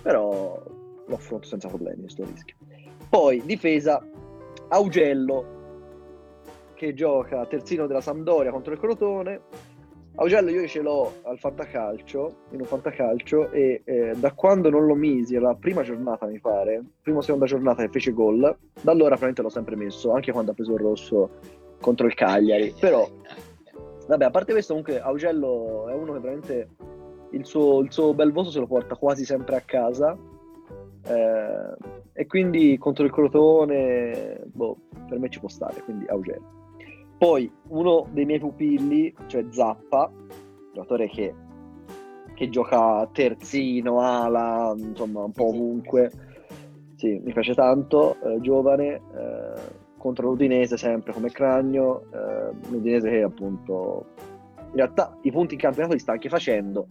però 0.02 0.62
lo 1.06 1.16
affronto 1.16 1.48
senza 1.48 1.68
problemi 1.68 2.02
questo 2.02 2.24
rischio. 2.24 2.56
Poi 3.10 3.42
difesa 3.44 4.04
Augello 4.68 5.58
che 6.76 6.94
gioca 6.94 7.46
terzino 7.46 7.88
della 7.88 8.02
Sampdoria 8.02 8.52
contro 8.52 8.74
il 8.74 8.80
Crotone. 8.80 9.42
Augello 10.20 10.50
io 10.50 10.68
ce 10.68 10.82
l'ho 10.82 11.14
al 11.24 11.40
fantacalcio, 11.40 12.34
in 12.52 12.60
un 12.60 12.66
fantacalcio 12.66 13.52
e 13.52 13.82
eh, 13.86 14.14
da 14.18 14.34
quando 14.34 14.70
non 14.70 14.86
lo 14.86 14.94
misi, 14.94 15.40
la 15.40 15.56
prima 15.56 15.82
giornata 15.82 16.26
mi 16.26 16.40
pare, 16.40 16.84
prima 17.02 17.20
o 17.20 17.22
seconda 17.22 17.46
giornata 17.46 17.84
che 17.84 17.90
fece 17.90 18.12
gol, 18.12 18.40
da 18.82 18.92
allora 18.92 19.16
veramente 19.16 19.42
l'ho 19.42 19.50
sempre 19.50 19.78
messo, 19.78 20.12
anche 20.12 20.34
quando 20.34 20.52
ha 20.52 20.54
preso 20.54 20.74
il 20.74 20.80
rosso 20.80 21.30
contro 21.80 22.06
il 22.06 22.16
Cagliari. 22.16 22.74
Però, 22.78 23.10
vabbè, 24.08 24.26
a 24.26 24.30
parte 24.30 24.52
questo 24.52 24.74
comunque 24.74 25.00
Augello 25.00 25.88
è 25.88 25.94
uno 25.94 26.12
che 26.12 26.20
veramente 26.20 26.70
il 27.32 27.46
suo, 27.46 27.80
il 27.80 27.92
suo 27.94 28.14
bel 28.14 28.34
voto 28.34 28.52
se 28.52 28.60
lo 28.60 28.68
porta 28.68 28.98
quasi 28.98 29.24
sempre 29.24 29.56
a 29.56 29.62
casa 29.62 30.18
eh, 31.08 31.76
e 32.12 32.26
quindi 32.26 32.78
contro 32.78 33.06
il 33.06 33.12
Crotone, 33.12 34.42
boh, 34.48 34.80
per 35.08 35.18
me 35.18 35.30
ci 35.30 35.40
può 35.40 35.48
stare, 35.48 35.82
quindi 35.82 36.06
Augello. 36.08 36.59
Poi 37.20 37.52
uno 37.68 38.08
dei 38.12 38.24
miei 38.24 38.40
pupilli, 38.40 39.14
cioè 39.28 39.46
Zappa, 39.50 40.10
giocatore 40.74 41.10
che, 41.10 41.36
che 42.34 42.50
gioca 42.50 43.10
terzino, 43.12 44.00
ala, 44.00 44.74
insomma 44.78 45.26
un 45.26 45.34
po' 45.34 45.50
ovunque. 45.50 46.10
Sì, 46.96 47.20
mi 47.22 47.34
piace 47.34 47.54
tanto, 47.54 48.16
eh, 48.22 48.40
giovane, 48.40 48.94
eh, 48.94 49.62
contro 49.98 50.30
l'Udinese 50.30 50.78
sempre 50.78 51.12
come 51.12 51.30
Cragno, 51.30 52.04
eh, 52.14 52.70
l'Udinese 52.70 53.10
che 53.10 53.22
appunto 53.22 54.06
in 54.72 54.76
realtà 54.76 55.18
i 55.24 55.32
punti 55.32 55.56
in 55.56 55.60
campionato 55.60 55.96
li 55.96 56.00
sta 56.00 56.14
anche 56.14 56.30
facendo, 56.30 56.88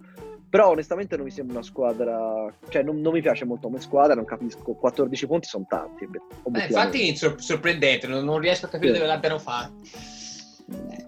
però 0.51 0.71
onestamente 0.71 1.17
non 1.17 1.25
mi 1.25 1.31
sembra 1.31 1.57
una 1.57 1.65
squadra, 1.65 2.53
cioè 2.69 2.83
non, 2.83 3.01
non 3.01 3.15
mi 3.15 3.23
piace 3.23 3.47
molto 3.47 3.69
come 3.69 3.81
squadra, 3.81 4.15
non 4.15 4.27
capisco, 4.27 4.75
14 4.75 5.27
punti 5.27 5.49
sono 5.49 5.65
tanti. 5.67 6.05
Eh, 6.05 6.65
infatti 6.67 7.17
sor- 7.17 7.41
sorprendente, 7.41 8.07
non, 8.07 8.25
non, 8.25 8.39
riesco 8.39 8.67
a 8.67 8.69
capire 8.69 8.93
sì. 8.93 8.99
dove 8.99 9.11
l'abbiano 9.11 9.39
fatto. 9.39 10.17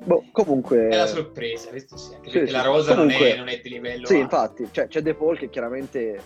Boh, 0.05 0.25
comunque... 0.33 0.89
È 0.89 0.97
la 0.97 1.07
sorpresa, 1.07 1.69
questo 1.69 1.97
sì, 1.99 2.15
anche 2.15 2.31
sì, 2.31 2.39
perché 2.39 2.49
sì. 2.49 2.57
la 2.57 2.63
rosa 2.63 2.95
comunque, 2.95 3.19
non, 3.19 3.27
è, 3.29 3.37
non, 3.37 3.49
è, 3.49 3.61
di 3.61 3.69
livello 3.69 4.07
Sì, 4.07 4.15
alto. 4.15 4.25
infatti, 4.25 4.69
cioè, 4.71 4.87
c'è 4.89 5.03
De 5.03 5.15
Paul 5.15 5.37
che 5.37 5.51
chiaramente 5.51 6.21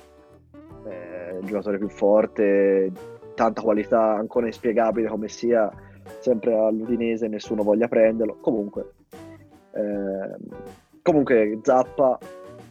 è 0.85 1.37
il 1.41 1.47
giocatore 1.47 1.79
più 1.79 1.89
forte, 1.89 2.93
tanta 3.35 3.61
qualità, 3.61 4.15
ancora 4.15 4.47
inspiegabile 4.47 5.09
come 5.09 5.29
sia, 5.29 5.69
sempre 6.21 6.55
all'Udinese 6.55 7.27
nessuno 7.27 7.65
voglia 7.65 7.89
prenderlo. 7.89 8.37
Comunque, 8.41 8.93
eh, 9.73 10.37
comunque 11.03 11.59
Zappa 11.63 12.19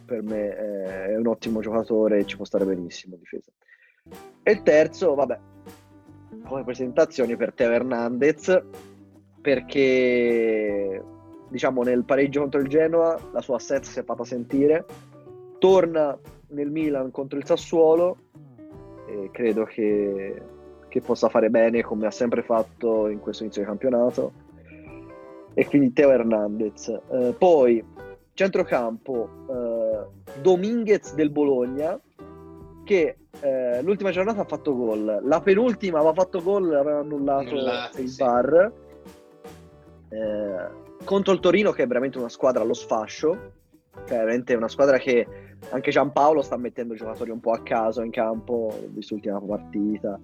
per 0.06 0.22
me 0.22 0.56
è 0.56 1.16
un 1.16 1.26
ottimo 1.26 1.60
giocatore 1.60 2.20
e 2.20 2.26
ci 2.26 2.36
può 2.36 2.44
stare 2.44 2.64
benissimo 2.64 3.14
in 3.14 3.20
difesa. 3.20 3.50
E 4.42 4.52
il 4.52 4.62
terzo, 4.62 5.14
vabbè, 5.14 5.38
come 6.44 6.64
presentazioni 6.64 7.36
per 7.36 7.52
Teo 7.52 7.70
Hernandez, 7.70 8.62
perché 9.44 11.04
diciamo 11.50 11.82
nel 11.82 12.04
pareggio 12.04 12.40
contro 12.40 12.60
il 12.60 12.68
Genoa 12.68 13.20
la 13.30 13.42
sua 13.42 13.56
assenza 13.56 13.90
si 13.90 13.98
è 13.98 14.02
fatta 14.02 14.24
sentire, 14.24 14.86
torna 15.58 16.18
nel 16.48 16.70
Milan 16.70 17.10
contro 17.10 17.38
il 17.38 17.44
Sassuolo 17.44 18.16
e 19.06 19.28
credo 19.30 19.64
che, 19.64 20.40
che 20.88 21.00
possa 21.02 21.28
fare 21.28 21.50
bene 21.50 21.82
come 21.82 22.06
ha 22.06 22.10
sempre 22.10 22.42
fatto 22.42 23.06
in 23.08 23.20
questo 23.20 23.42
inizio 23.42 23.60
di 23.60 23.68
campionato 23.68 24.32
e 25.52 25.66
quindi 25.66 25.92
Teo 25.92 26.10
Hernandez. 26.10 26.88
Eh, 26.88 27.34
poi 27.36 27.84
centrocampo 28.32 29.28
eh, 29.50 30.40
Dominguez 30.40 31.14
del 31.14 31.28
Bologna 31.28 32.00
che 32.82 33.18
eh, 33.40 33.82
l'ultima 33.82 34.10
giornata 34.10 34.40
ha 34.40 34.46
fatto 34.46 34.74
gol, 34.74 35.20
la 35.22 35.40
penultima 35.42 35.98
aveva 35.98 36.14
fatto 36.14 36.42
gol, 36.42 36.72
aveva 36.72 37.00
annullato 37.00 37.50
Annullati, 37.50 38.00
il 38.00 38.08
sì. 38.08 38.22
bar. 38.22 38.72
Eh, 40.14 41.04
contro 41.04 41.32
il 41.32 41.40
Torino 41.40 41.72
che 41.72 41.82
è 41.82 41.86
veramente 41.86 42.18
una 42.18 42.28
squadra 42.28 42.62
allo 42.62 42.74
sfascio, 42.74 43.52
cioè 44.06 44.18
veramente 44.18 44.54
una 44.54 44.68
squadra 44.68 44.98
che 44.98 45.26
anche 45.70 45.90
Giampaolo 45.90 46.42
sta 46.42 46.56
mettendo 46.56 46.94
giocatori 46.94 47.30
un 47.30 47.40
po' 47.40 47.52
a 47.52 47.62
caso 47.62 48.02
in 48.02 48.10
campo, 48.10 48.72
visto 48.88 49.14
l'ultima 49.14 49.40
partita, 49.40 50.20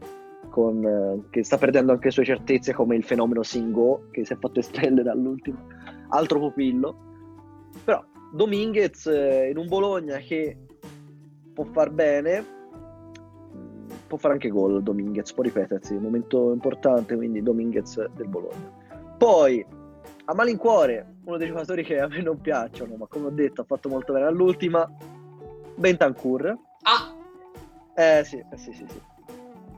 con, 0.48 0.84
eh, 0.84 1.28
che 1.30 1.44
sta 1.44 1.58
perdendo 1.58 1.92
anche 1.92 2.06
le 2.06 2.12
sue 2.12 2.24
certezze 2.24 2.72
come 2.72 2.96
il 2.96 3.04
fenomeno 3.04 3.42
Singo 3.42 4.08
che 4.10 4.24
si 4.24 4.32
è 4.32 4.36
fatto 4.36 4.60
espellere 4.60 5.02
dall'ultimo, 5.02 5.58
altro 6.08 6.38
pupillo 6.38 7.08
però 7.84 8.04
Dominguez 8.32 9.06
eh, 9.06 9.48
in 9.50 9.56
un 9.56 9.66
Bologna 9.66 10.18
che 10.18 10.56
può 11.52 11.64
far 11.64 11.90
bene, 11.90 12.44
mm, 13.54 13.86
può 14.06 14.18
fare 14.18 14.34
anche 14.34 14.48
gol 14.48 14.82
Dominguez, 14.82 15.32
può 15.32 15.42
ripetersi, 15.42 15.94
un 15.94 16.02
momento 16.02 16.52
importante, 16.52 17.16
quindi 17.16 17.42
Dominguez 17.42 18.06
del 18.14 18.28
Bologna. 18.28 18.78
Poi 19.18 19.64
a 20.30 20.34
malincuore, 20.34 21.14
uno 21.24 21.36
dei 21.36 21.48
giocatori 21.48 21.82
che 21.82 21.98
a 21.98 22.06
me 22.06 22.22
non 22.22 22.40
piacciono, 22.40 22.94
ma 22.94 23.06
come 23.06 23.26
ho 23.26 23.30
detto 23.30 23.62
ha 23.62 23.64
fatto 23.64 23.88
molto 23.88 24.12
bene 24.12 24.26
all'ultima, 24.26 24.88
Bentancur. 25.74 26.56
Ah! 26.82 27.16
Eh 27.94 28.22
sì, 28.24 28.36
eh, 28.36 28.56
sì, 28.56 28.72
sì, 28.72 28.86
sì. 28.88 29.00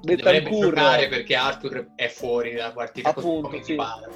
Bentancur 0.03 0.75
perché 0.75 1.37
Arthur 1.37 1.93
è 1.95 2.09
fuori 2.09 2.55
dalla 2.55 2.73
partita 2.73 3.11
appunto, 3.11 3.49
come 3.49 3.63
sì. 3.63 3.77
Palla, 3.77 4.09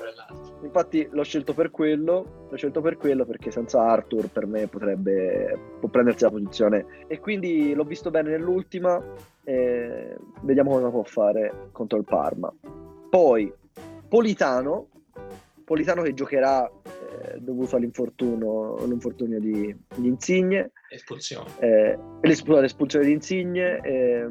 Infatti 0.62 1.08
l'ho 1.10 1.22
scelto 1.22 1.54
per 1.54 1.70
quello, 1.70 2.48
l'ho 2.50 2.56
scelto 2.56 2.80
per 2.82 2.96
quello 2.96 3.24
perché 3.24 3.50
senza 3.50 3.80
Arthur 3.80 4.28
per 4.28 4.46
me 4.46 4.66
potrebbe 4.66 5.76
può 5.78 5.88
prendersi 5.88 6.24
la 6.24 6.30
posizione 6.30 6.86
e 7.06 7.18
quindi 7.20 7.72
l'ho 7.72 7.84
visto 7.84 8.10
bene 8.10 8.30
nell'ultima 8.30 9.02
e 9.44 10.16
vediamo 10.40 10.72
cosa 10.72 10.88
può 10.88 11.04
fare 11.04 11.68
contro 11.72 11.98
il 11.98 12.04
Parma. 12.04 12.52
Poi 13.08 13.52
Politano, 14.08 14.88
Politano 15.66 16.02
che 16.02 16.14
giocherà 16.14 16.64
eh, 16.64 17.40
dovuto 17.40 17.74
all'infortunio, 17.74 18.76
all'infortunio 18.76 19.40
di, 19.40 19.76
di 19.96 20.06
Insigne. 20.06 20.70
Espulsione. 20.88 21.50
Eh, 21.58 21.98
l'espulsione 22.20 23.04
di 23.04 23.10
Insigne. 23.10 23.80
Eh, 23.80 24.28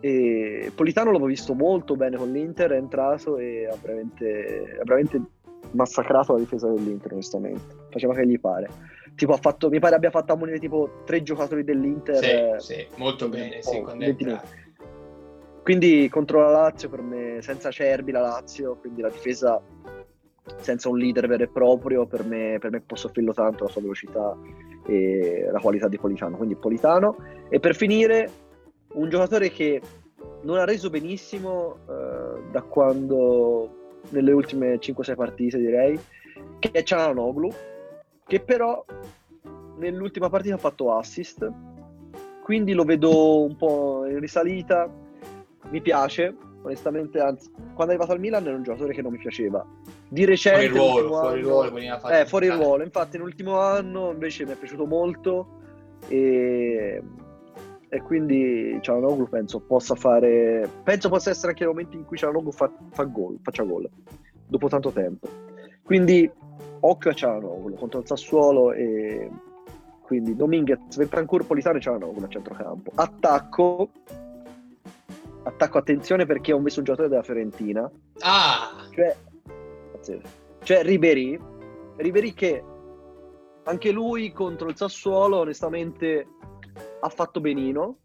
e 0.00 0.72
Politano 0.74 1.10
l'avevo 1.10 1.28
visto 1.28 1.54
molto 1.54 1.96
bene 1.96 2.18
con 2.18 2.30
l'Inter, 2.30 2.72
è 2.72 2.76
entrato 2.76 3.38
e 3.38 3.66
ha 3.66 3.74
veramente, 3.80 4.76
ha 4.78 4.84
veramente 4.84 5.22
massacrato 5.70 6.34
la 6.34 6.40
difesa 6.40 6.68
dell'Inter, 6.68 7.12
onestamente. 7.12 7.74
Faceva 7.88 8.12
che 8.12 8.26
gli 8.26 8.38
pare. 8.38 8.68
Tipo, 9.14 9.32
ha 9.32 9.38
fatto, 9.38 9.70
mi 9.70 9.78
pare 9.78 9.94
abbia 9.94 10.10
fatto 10.10 10.34
ammonire 10.34 10.58
tipo 10.58 11.02
tre 11.06 11.22
giocatori 11.22 11.64
dell'Inter. 11.64 12.16
Sì, 12.16 12.30
eh, 12.30 12.54
sì 12.58 12.86
molto 12.96 13.30
bene, 13.30 13.62
sì, 13.62 13.82
Quindi 15.62 16.10
contro 16.10 16.42
la 16.42 16.50
Lazio, 16.50 16.90
per 16.90 17.00
me, 17.00 17.38
senza 17.40 17.70
Cerbi 17.70 18.12
la 18.12 18.20
Lazio, 18.20 18.76
quindi 18.76 19.00
la 19.00 19.08
difesa 19.08 19.62
senza 20.56 20.88
un 20.88 20.98
leader 20.98 21.26
vero 21.26 21.44
e 21.44 21.48
proprio, 21.48 22.06
per 22.06 22.24
me, 22.24 22.58
per 22.60 22.70
me 22.70 22.80
può 22.80 22.96
soffrirlo 22.96 23.32
tanto 23.32 23.64
la 23.64 23.70
sua 23.70 23.80
velocità 23.80 24.36
e 24.86 25.48
la 25.50 25.60
qualità 25.60 25.88
di 25.88 25.98
Politano. 25.98 26.36
Quindi 26.36 26.56
Politano. 26.56 27.16
E 27.48 27.60
per 27.60 27.74
finire, 27.74 28.30
un 28.94 29.08
giocatore 29.08 29.50
che 29.50 29.80
non 30.42 30.56
ha 30.56 30.64
reso 30.64 30.90
benissimo 30.90 31.78
uh, 31.86 32.50
da 32.50 32.62
quando 32.62 33.98
nelle 34.10 34.32
ultime 34.32 34.78
5-6 34.78 35.14
partite 35.14 35.58
direi 35.58 35.98
che 36.58 36.70
è 36.70 36.82
Cialanoglu 36.82 37.50
che 38.26 38.40
però 38.40 38.82
nell'ultima 39.76 40.30
partita 40.30 40.54
ha 40.54 40.58
fatto 40.58 40.94
assist 40.96 41.48
quindi 42.42 42.72
lo 42.72 42.84
vedo 42.84 43.42
un 43.42 43.56
po' 43.56 44.06
in 44.06 44.18
risalita 44.18 44.90
mi 45.68 45.80
piace 45.82 46.34
onestamente 46.62 47.20
anzi 47.20 47.50
quando 47.74 47.92
è 47.92 47.96
arrivato 47.96 48.12
al 48.12 48.20
Milan 48.20 48.46
era 48.46 48.56
un 48.56 48.62
giocatore 48.62 48.92
che 48.92 49.02
non 49.02 49.12
mi 49.12 49.18
piaceva. 49.18 49.64
Di 50.08 50.24
recente 50.24 50.68
fuori 50.68 51.00
ruolo, 51.00 51.18
fuori 51.18 51.40
ruolo, 51.42 52.08
eh, 52.08 52.26
fuori 52.26 52.48
ruolo. 52.48 52.82
Infatti 52.82 53.16
nell'ultimo 53.16 53.58
anno 53.58 54.10
invece 54.12 54.44
mi 54.44 54.52
è 54.52 54.56
piaciuto 54.56 54.86
molto 54.86 55.58
e 56.08 57.02
e 57.92 58.02
quindi 58.02 58.78
Cialanoglu 58.80 59.28
penso 59.28 59.58
possa 59.58 59.96
fare 59.96 60.68
penso 60.84 61.08
possa 61.08 61.30
essere 61.30 61.48
anche 61.48 61.64
il 61.64 61.70
momento 61.70 61.96
in 61.96 62.04
cui 62.04 62.16
Cialanoglu 62.16 62.52
fa, 62.52 62.70
fa 62.92 63.02
gol, 63.02 63.38
faccia 63.42 63.64
gol 63.64 63.90
dopo 64.46 64.68
tanto 64.68 64.90
tempo. 64.90 65.28
Quindi 65.82 66.30
occhio 66.80 67.10
a 67.10 67.14
Cialanoglu 67.14 67.74
contro 67.74 68.00
il 68.00 68.06
Sassuolo 68.06 68.72
e 68.72 69.28
quindi 70.02 70.36
Dominguez, 70.36 70.96
Ventancur, 70.96 71.46
Politano 71.46 71.78
e 71.78 71.80
Cialanoglu 71.80 72.22
a 72.22 72.28
centrocampo. 72.28 72.92
Attacco 72.94 73.90
attacco 75.42 75.78
attenzione 75.78 76.26
perché 76.26 76.52
ho 76.52 76.60
messo 76.60 76.78
un 76.78 76.84
giocatore 76.84 77.08
della 77.08 77.22
Fiorentina. 77.22 77.90
Ah! 78.20 78.86
Cioè, 78.90 79.16
cioè 80.62 80.82
Ribery 80.82 81.38
Ribery 81.96 82.32
che 82.32 82.64
anche 83.64 83.90
lui 83.90 84.32
contro 84.32 84.68
il 84.68 84.76
Sassuolo 84.76 85.38
onestamente 85.38 86.26
ha 87.00 87.08
fatto 87.08 87.40
benino, 87.40 87.98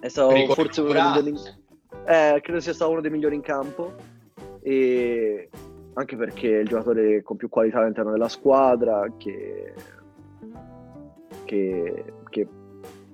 È 0.00 0.08
stato 0.08 0.34
forse 0.54 0.80
uno 0.80 1.20
dei 1.20 1.34
eh, 2.06 2.40
credo 2.42 2.60
sia 2.60 2.72
stato 2.72 2.92
uno 2.92 3.00
dei 3.00 3.10
migliori 3.10 3.34
in 3.34 3.42
campo. 3.42 3.94
E 4.62 5.48
anche 5.94 6.16
perché 6.16 6.58
è 6.58 6.60
il 6.60 6.68
giocatore 6.68 7.22
con 7.22 7.36
più 7.36 7.48
qualità 7.48 7.80
all'interno 7.80 8.12
della 8.12 8.28
squadra 8.28 9.12
che, 9.16 9.74
che 11.44 12.04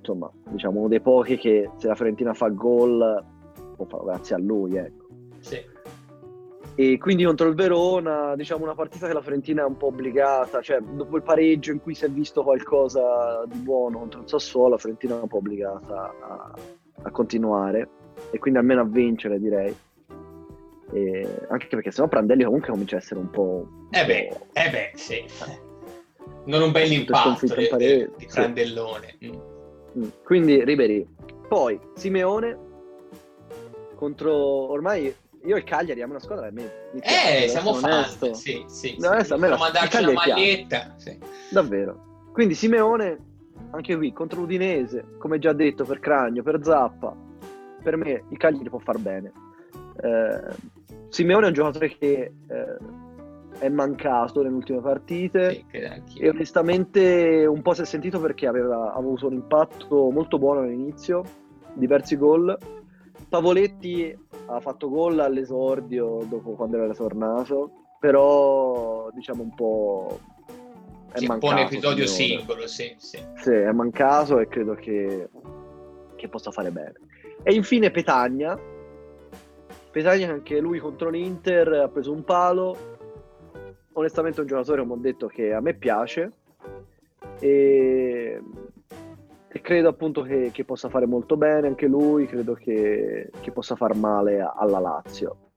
insomma 0.06 0.30
diciamo 0.48 0.78
uno 0.78 0.88
dei 0.88 1.00
pochi 1.00 1.36
che 1.36 1.70
se 1.76 1.88
la 1.88 1.96
Fiorentina 1.96 2.32
fa 2.32 2.48
gol 2.48 3.24
può 3.74 3.84
farlo 3.86 4.06
grazie 4.06 4.36
a 4.36 4.38
lui 4.38 4.76
ecco. 4.76 5.06
Sì. 5.40 5.74
E 6.78 6.98
quindi 6.98 7.24
contro 7.24 7.48
il 7.48 7.54
Verona, 7.54 8.36
diciamo 8.36 8.64
una 8.64 8.74
partita 8.74 9.06
che 9.06 9.14
la 9.14 9.22
Fiorentina 9.22 9.62
è 9.62 9.66
un 9.66 9.78
po' 9.78 9.86
obbligata, 9.86 10.60
cioè 10.60 10.78
dopo 10.80 11.16
il 11.16 11.22
pareggio 11.22 11.72
in 11.72 11.80
cui 11.80 11.94
si 11.94 12.04
è 12.04 12.10
visto 12.10 12.42
qualcosa 12.42 13.44
di 13.46 13.58
buono 13.58 14.00
contro 14.00 14.20
il 14.20 14.28
Sassuolo, 14.28 14.70
la 14.70 14.76
Fiorentina 14.76 15.18
è 15.18 15.22
un 15.22 15.28
po' 15.28 15.38
obbligata 15.38 16.14
a, 16.20 16.54
a 17.02 17.10
continuare 17.10 17.88
e 18.30 18.38
quindi 18.38 18.58
almeno 18.58 18.82
a 18.82 18.84
vincere 18.84 19.38
direi. 19.38 19.74
E 20.92 21.46
anche 21.48 21.66
perché 21.66 21.90
sennò 21.90 22.08
Prandelli 22.08 22.44
comunque 22.44 22.70
comincia 22.70 22.96
a 22.96 22.98
essere 22.98 23.20
un 23.20 23.30
po'... 23.30 23.66
Eh 23.90 24.04
beh, 24.04 24.28
po'... 24.28 24.46
eh 24.52 24.70
beh, 24.70 24.90
sì. 24.96 25.24
Non 26.44 26.60
un 26.60 26.72
bel 26.72 26.92
impatto 26.92 27.46
di, 27.46 27.68
di, 27.76 28.08
di 28.18 28.26
Prandellone. 28.26 29.16
Sì. 29.18 29.30
Mm. 29.30 29.55
Mm. 29.98 30.08
Quindi 30.24 30.64
Ribery. 30.64 31.06
Poi 31.48 31.78
Simeone 31.94 32.64
contro 33.94 34.34
ormai 34.70 35.14
io 35.46 35.56
il 35.56 35.64
Cagliari 35.64 36.00
è 36.00 36.04
una 36.04 36.18
squadra 36.18 36.50
mi, 36.50 36.68
mi 36.92 37.00
piace, 37.00 37.44
eh, 37.44 37.48
siamo 37.48 37.74
fan, 37.74 38.04
sì, 38.34 38.64
sì, 38.66 38.96
no, 38.98 39.12
sì. 39.12 39.28
Possiamo 39.28 39.56
mandarci 39.56 40.04
la 40.04 40.12
maglietta. 40.12 40.94
Sì. 40.96 41.16
Davvero. 41.50 42.30
Quindi 42.32 42.54
Simeone, 42.54 43.18
anche 43.70 43.96
qui, 43.96 44.12
contro 44.12 44.40
l'Udinese, 44.40 45.04
come 45.18 45.38
già 45.38 45.52
detto, 45.52 45.84
per 45.84 46.00
Cragno, 46.00 46.42
per 46.42 46.60
Zappa, 46.62 47.14
per 47.82 47.96
me 47.96 48.24
il 48.28 48.36
Cagliari 48.36 48.68
può 48.68 48.80
far 48.80 48.98
bene. 48.98 49.32
Eh, 50.02 50.54
Simeone 51.08 51.44
è 51.44 51.48
un 51.48 51.54
giocatore 51.54 51.96
che 51.96 52.32
eh, 52.48 52.76
è 53.58 53.68
mancato 53.68 54.42
nelle 54.42 54.54
ultime 54.54 54.80
partite 54.80 55.64
sì, 55.70 56.18
e 56.18 56.28
onestamente 56.28 57.46
un 57.46 57.62
po' 57.62 57.74
si 57.74 57.82
è 57.82 57.84
sentito 57.84 58.20
perché 58.20 58.46
aveva 58.46 58.92
avuto 58.92 59.26
un 59.26 59.34
impatto 59.34 60.10
molto 60.10 60.38
buono 60.38 60.60
all'inizio, 60.60 61.22
diversi 61.74 62.16
gol. 62.16 62.56
Pavoletti 63.28 64.16
ha 64.46 64.60
fatto 64.60 64.88
gol 64.88 65.18
all'esordio 65.18 66.24
dopo 66.28 66.52
quando 66.52 66.76
era 66.82 66.94
tornato, 66.94 67.70
però 67.98 69.10
diciamo 69.12 69.42
un 69.42 69.54
po' 69.54 70.18
è 71.12 71.18
sì, 71.18 71.26
mancato. 71.26 71.52
Un 71.54 71.58
episodio 71.60 72.06
singolo, 72.06 72.66
sì, 72.66 72.94
sì. 72.98 73.18
Sì, 73.36 73.50
è 73.50 73.72
mancato 73.72 74.38
e 74.38 74.48
credo 74.48 74.74
che, 74.74 75.28
che 76.14 76.28
possa 76.28 76.50
fare 76.50 76.70
bene. 76.70 76.94
E 77.42 77.54
infine 77.54 77.90
Petagna. 77.90 78.58
Petagna 79.90 80.30
anche 80.30 80.60
lui 80.60 80.78
contro 80.78 81.08
l'Inter 81.08 81.68
ha 81.72 81.88
preso 81.88 82.12
un 82.12 82.22
palo. 82.22 82.94
Onestamente 83.96 84.38
è 84.38 84.40
un 84.42 84.46
giocatore, 84.46 84.80
come 84.80 84.92
ho 84.94 84.96
detto, 84.96 85.26
che 85.26 85.52
a 85.52 85.60
me 85.60 85.74
piace. 85.74 86.32
E 87.40 88.40
e 89.56 89.60
credo 89.62 89.88
appunto 89.88 90.20
che, 90.20 90.50
che, 90.52 90.64
possa 90.64 90.90
fare 90.90 91.06
molto 91.06 91.38
bene 91.38 91.68
anche 91.68 91.86
lui, 91.86 92.26
credo 92.26 92.52
che, 92.52 93.30
che 93.40 93.52
possa 93.52 93.74
far 93.74 93.94
male 93.94 94.38
alla 94.38 94.78
Lazio. 94.78 95.52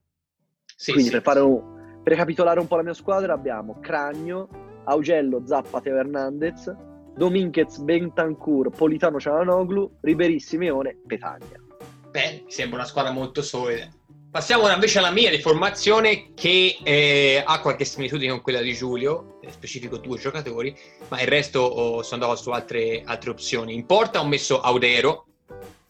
Sì, 0.74 0.94
Quindi 0.94 1.12
sì, 1.12 1.20
per, 1.20 1.34
sì. 1.34 1.40
Un, 1.40 2.00
per 2.02 2.14
ricapitolare 2.14 2.62
un 2.62 2.68
po' 2.68 2.78
la 2.78 2.84
mia 2.84 2.94
squadra 2.94 3.34
abbiamo 3.34 3.78
Cragno, 3.82 4.48
Augello, 4.86 5.42
Zappa, 5.46 5.82
Teo 5.82 5.98
Hernandez, 5.98 6.74
Dominguez, 7.14 7.78
Bentancur, 7.80 8.70
Politano, 8.70 9.20
Cialanoglu, 9.20 9.98
Ribéry, 10.00 10.40
Simeone, 10.40 10.98
Petagna. 11.06 11.62
Beh, 12.10 12.46
sembra 12.48 12.78
una 12.78 12.88
squadra 12.88 13.12
molto 13.12 13.42
solida. 13.42 13.90
Passiamo 14.32 14.71
invece 14.71 14.99
alla 14.99 15.09
mia 15.09 15.32
riformazione 15.32 16.36
che 16.36 16.77
eh, 16.84 17.41
ha 17.43 17.59
qualche 17.61 17.84
similitudine 17.84 18.30
con 18.30 18.41
quella 18.41 18.61
di 18.61 18.75
Giulio, 18.75 19.39
specifico 19.49 19.97
due 19.97 20.19
giocatori, 20.19 20.77
ma 21.07 21.19
il 21.19 21.27
resto 21.27 21.61
oh, 21.61 22.03
sono 22.03 22.21
andato 22.21 22.39
su 22.39 22.51
altre, 22.51 23.01
altre, 23.03 23.32
opzioni. 23.32 23.73
In 23.73 23.88
porta 23.88 24.19
ho 24.19 24.27
messo 24.27 24.61
Audero, 24.61 25.25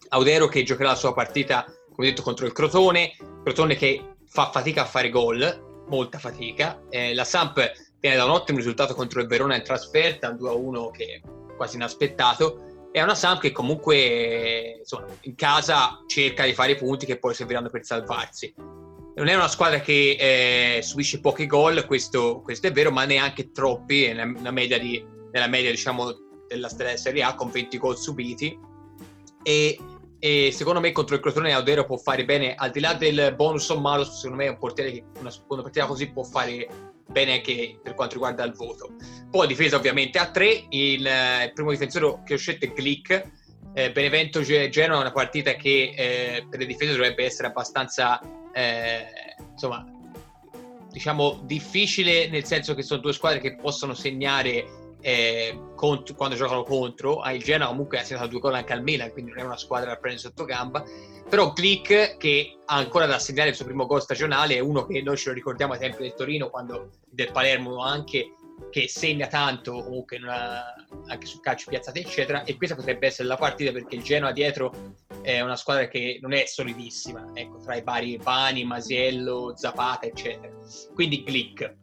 Audero 0.07 0.47
che 0.47 0.63
giocherà 0.63 0.89
la 0.89 0.95
sua 0.95 1.13
partita, 1.13 1.65
come 1.93 2.07
detto, 2.07 2.21
contro 2.21 2.45
il 2.45 2.53
Crotone, 2.53 3.11
Crotone 3.43 3.75
che 3.75 4.15
fa 4.25 4.49
fatica 4.51 4.83
a 4.83 4.85
fare 4.85 5.09
gol, 5.09 5.83
molta 5.89 6.17
fatica. 6.17 6.81
Eh, 6.89 7.13
la 7.13 7.25
Samp 7.25 7.59
viene 7.99 8.15
da 8.15 8.23
un 8.23 8.31
ottimo 8.31 8.59
risultato 8.59 8.95
contro 8.95 9.19
il 9.19 9.27
Verona 9.27 9.57
in 9.57 9.63
trasferta, 9.63 10.29
un 10.29 10.37
2-1 10.37 10.91
che 10.91 11.03
è 11.03 11.21
quasi 11.57 11.75
inaspettato 11.75 12.68
è 12.91 13.01
una 13.01 13.15
Samp 13.15 13.39
che 13.41 13.51
comunque 13.51 14.77
insomma, 14.79 15.05
in 15.21 15.35
casa 15.35 16.03
cerca 16.07 16.45
di 16.45 16.53
fare 16.53 16.71
i 16.71 16.77
punti 16.77 17.05
che 17.05 17.19
poi 17.19 17.33
serviranno 17.33 17.69
per 17.69 17.85
salvarsi. 17.85 18.53
Non 19.15 19.27
è 19.27 19.35
una 19.35 19.47
squadra 19.47 19.79
che 19.79 20.15
eh, 20.77 20.81
subisce 20.81 21.19
pochi 21.19 21.45
gol, 21.45 21.85
questo, 21.85 22.41
questo, 22.41 22.67
è 22.67 22.71
vero, 22.71 22.89
ma 22.89 23.03
neanche 23.05 23.51
troppi, 23.51 24.05
è 24.05 24.21
una 24.21 24.51
media 24.51 24.79
di, 24.79 25.03
nella 25.31 25.47
media 25.47 25.69
diciamo, 25.69 26.15
della 26.47 26.69
Serie 26.69 27.23
A 27.23 27.35
con 27.35 27.51
20 27.51 27.77
gol 27.77 27.97
subiti. 27.97 28.57
E, 29.43 29.77
e, 30.19 30.51
secondo 30.53 30.79
me 30.79 30.91
contro 30.91 31.15
il 31.15 31.21
Crotone 31.21 31.53
Audero 31.53 31.85
può 31.85 31.97
fare 31.97 32.23
bene, 32.23 32.55
al 32.55 32.71
di 32.71 32.79
là 32.79 32.93
del 32.93 33.33
bonus 33.35 33.69
o 33.69 33.79
malus, 33.79 34.15
secondo 34.15 34.37
me 34.37 34.45
è 34.45 34.51
un 34.51 34.57
portiere 34.57 34.91
che 34.91 35.03
una, 35.19 35.31
una 35.47 35.61
partita 35.61 35.85
così 35.85 36.09
può 36.11 36.23
fare 36.23 36.67
bene 37.09 37.33
anche 37.33 37.79
per 37.81 37.95
quanto 37.95 38.13
riguarda 38.15 38.43
il 38.43 38.53
voto. 38.53 38.95
Poi 39.29 39.47
difesa 39.47 39.75
ovviamente 39.75 40.17
a 40.19 40.29
tre, 40.29 40.65
il, 40.69 41.05
eh, 41.05 41.51
primo 41.53 41.71
difensore 41.71 42.21
che 42.25 42.35
ho 42.35 42.37
scelto 42.37 42.65
è 42.65 42.71
Glick, 42.75 43.31
eh, 43.73 43.91
Benevento 43.91 44.41
Genoa 44.41 44.97
è 44.97 45.01
una 45.01 45.11
partita 45.11 45.53
che 45.53 45.93
eh, 45.95 46.45
per 46.49 46.59
le 46.59 46.65
difese 46.65 46.91
dovrebbe 46.91 47.23
essere 47.23 47.47
abbastanza 47.47 48.19
eh, 48.51 49.05
insomma 49.51 49.85
diciamo 50.89 51.41
difficile 51.43 52.27
nel 52.29 52.45
senso 52.45 52.73
che 52.73 52.81
sono 52.81 52.99
due 52.99 53.13
squadre 53.13 53.39
che 53.39 53.55
possono 53.55 53.93
segnare 53.93 54.78
eh, 55.01 55.57
contro, 55.75 56.15
quando 56.15 56.35
giocano 56.35 56.63
contro 56.63 57.19
ah, 57.19 57.31
il 57.31 57.41
Genoa 57.41 57.67
comunque 57.67 57.99
ha 57.99 58.03
segnato 58.03 58.27
due 58.27 58.39
gol 58.39 58.55
anche 58.55 58.73
al 58.73 58.83
Milan 58.83 59.11
quindi 59.11 59.31
non 59.31 59.39
è 59.39 59.43
una 59.45 59.57
squadra 59.57 59.89
da 59.91 59.97
prendere 59.97 60.27
sotto 60.27 60.45
gamba. 60.45 60.83
Però 61.29 61.53
Click 61.53 62.17
che 62.17 62.57
ha 62.65 62.75
ancora 62.75 63.05
da 63.05 63.19
segnare 63.19 63.49
il 63.49 63.55
suo 63.55 63.65
primo 63.65 63.85
gol 63.85 64.01
stagionale 64.01 64.55
è 64.55 64.59
uno 64.59 64.85
che 64.85 65.01
noi 65.01 65.15
ce 65.15 65.29
lo 65.29 65.35
ricordiamo 65.35 65.73
ai 65.73 65.79
tempi 65.79 66.01
del 66.01 66.15
Torino 66.15 66.49
quando 66.49 66.89
del 67.07 67.31
Palermo 67.31 67.83
anche 67.83 68.33
che 68.71 68.89
segna 68.89 69.27
tanto 69.27 69.83
comunque 69.83 70.19
ha, 70.27 70.75
anche 71.07 71.25
sul 71.25 71.39
calcio 71.39 71.69
piazzate 71.69 71.99
eccetera. 71.99 72.43
E 72.43 72.57
questa 72.57 72.75
potrebbe 72.75 73.07
essere 73.07 73.27
la 73.27 73.37
partita 73.37 73.71
perché 73.71 73.95
il 73.95 74.03
Genoa 74.03 74.31
dietro 74.31 74.73
è 75.21 75.39
una 75.41 75.55
squadra 75.55 75.87
che 75.87 76.17
non 76.21 76.33
è 76.33 76.45
solidissima 76.45 77.29
ecco 77.33 77.59
tra 77.59 77.75
i 77.75 77.83
vari 77.83 78.17
Bani, 78.17 78.65
Masiello, 78.65 79.53
Zapata 79.55 80.07
eccetera. 80.07 80.51
Quindi 80.93 81.23
Click 81.23 81.75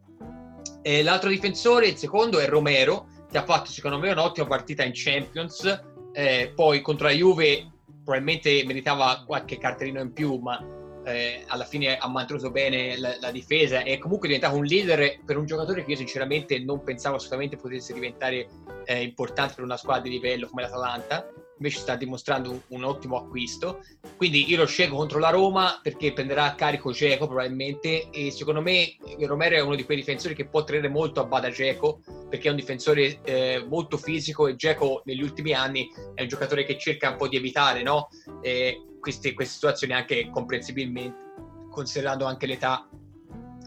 e 0.87 1.03
l'altro 1.03 1.30
difensore 1.30 1.89
il 1.89 1.97
secondo 1.97 2.39
è 2.39 2.47
Romero 2.47 3.09
che 3.28 3.39
ha 3.39 3.45
fatto 3.45 3.72
secondo 3.72 3.99
me 3.99 4.12
un'ottima 4.12 4.47
partita 4.47 4.84
in 4.84 4.93
Champions. 4.95 5.82
Eh, 6.12 6.53
poi 6.55 6.80
contro 6.80 7.09
la 7.09 7.12
Juve 7.12 7.72
probabilmente 8.05 8.62
meritava 8.64 9.24
qualche 9.26 9.59
cartellino 9.59 10.01
in 10.01 10.12
più, 10.12 10.37
ma 10.37 10.64
eh, 11.05 11.43
alla 11.49 11.64
fine 11.64 11.99
ha 11.99 12.09
mantenuto 12.09 12.53
bene 12.53 12.97
la, 12.99 13.16
la, 13.18 13.32
difesa 13.32 13.82
e 13.82 13.95
è 13.95 13.99
comunque 13.99 14.28
diventato 14.28 14.57
un 14.57 14.64
leader 14.64 15.18
per 15.24 15.37
un 15.37 15.45
giocatore 15.45 15.84
che 15.84 15.91
io 15.91 15.97
sinceramente 15.97 16.57
non 16.61 16.84
pensavo 16.84 17.16
assolutamente 17.16 17.57
potesse 17.57 17.93
diventare 17.93 18.49
eh, 18.84 19.03
importante 19.03 19.55
per 19.57 19.64
una 19.64 19.76
squadra 19.76 20.03
di 20.03 20.11
livello 20.11 20.47
come 20.47 20.62
l'Atalanta 20.62 21.28
invece 21.59 21.78
sta 21.78 21.96
dimostrando 21.96 22.62
un, 22.68 22.84
ottimo 22.84 23.16
acquisto. 23.16 23.82
Quindi 24.16 24.48
io 24.48 24.59
lo 24.59 24.66
scelgo 24.66 24.96
contro 24.96 25.18
la 25.18 25.30
Roma 25.30 25.80
perché 25.82 26.12
prenderà 26.12 26.44
a 26.44 26.54
carico 26.54 26.92
Geco 26.92 27.26
probabilmente 27.26 28.11
e 28.11 28.30
secondo 28.30 28.61
me 28.61 28.96
Romero 29.20 29.57
è 29.57 29.61
uno 29.61 29.74
di 29.74 29.84
quei 29.84 29.96
difensori 29.96 30.34
che 30.34 30.46
può 30.46 30.64
tenere 30.64 30.88
molto 30.88 31.20
a 31.20 31.24
bada 31.24 31.50
Geco 31.50 32.00
perché 32.28 32.48
è 32.48 32.50
un 32.50 32.57
difensore 32.57 33.20
eh, 33.22 33.64
molto 33.68 33.96
fisico 33.96 34.46
e 34.46 34.57
Geco 34.57 35.02
negli 35.04 35.22
ultimi 35.22 35.52
anni 35.52 35.88
è 36.14 36.22
un 36.22 36.28
giocatore 36.28 36.64
che 36.64 36.78
cerca 36.78 37.11
un 37.11 37.16
po' 37.16 37.28
di 37.28 37.36
evitare 37.36 37.82
no? 37.82 38.09
eh, 38.42 38.82
queste, 39.00 39.34
queste 39.34 39.54
situazioni 39.54 39.92
anche 39.92 40.30
comprensibilmente 40.30 41.24
considerando 41.70 42.24
anche 42.24 42.46
l'età 42.46 42.88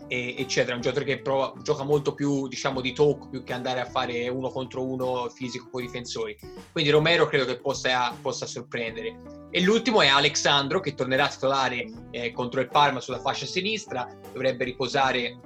eccetera. 0.10 0.76
Un 0.76 0.82
giocatore 0.82 1.06
che 1.06 1.22
prova, 1.22 1.54
gioca 1.62 1.84
molto 1.84 2.14
più 2.14 2.48
diciamo 2.48 2.82
di 2.82 2.94
tocco 2.94 3.30
più 3.30 3.44
che 3.44 3.54
andare 3.54 3.80
a 3.80 3.86
fare 3.86 4.28
uno 4.28 4.50
contro 4.50 4.84
uno 4.84 5.30
fisico 5.30 5.70
con 5.70 5.82
i 5.82 5.86
difensori. 5.86 6.38
Quindi 6.72 6.90
Romero 6.90 7.28
credo 7.28 7.46
che 7.46 7.60
possa, 7.60 8.14
possa 8.22 8.46
sorprendere. 8.46 9.48
E 9.52 9.62
l'ultimo 9.62 10.02
è 10.02 10.08
Alexandro 10.08 10.80
che 10.80 10.94
tornerà 10.94 11.26
a 11.26 11.30
titolare 11.30 11.86
eh, 12.12 12.32
contro 12.32 12.60
il 12.60 12.68
Parma 12.68 13.00
sulla 13.00 13.20
fascia 13.20 13.46
sinistra, 13.46 14.08
dovrebbe 14.32 14.64
riposare 14.64 15.40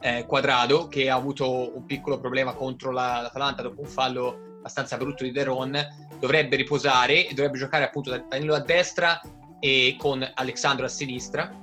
eh, 0.00 0.26
Quadrado 0.26 0.88
che 0.88 1.08
ha 1.08 1.14
avuto 1.14 1.76
un 1.76 1.86
piccolo 1.86 2.18
problema 2.18 2.54
contro 2.54 2.90
la, 2.90 3.20
l'Atalanta 3.22 3.62
dopo 3.62 3.80
un 3.80 3.86
fallo 3.86 4.50
abbastanza 4.58 4.96
brutto 4.96 5.24
di 5.24 5.32
Deron, 5.32 5.78
dovrebbe 6.18 6.56
riposare 6.56 7.26
e 7.26 7.34
dovrebbe 7.34 7.58
giocare 7.58 7.84
appunto 7.84 8.10
da 8.10 8.18
Danilo 8.18 8.54
a 8.54 8.60
destra 8.60 9.20
e 9.58 9.96
con 9.98 10.28
Alexandro 10.34 10.86
a 10.86 10.88
sinistra 10.88 11.61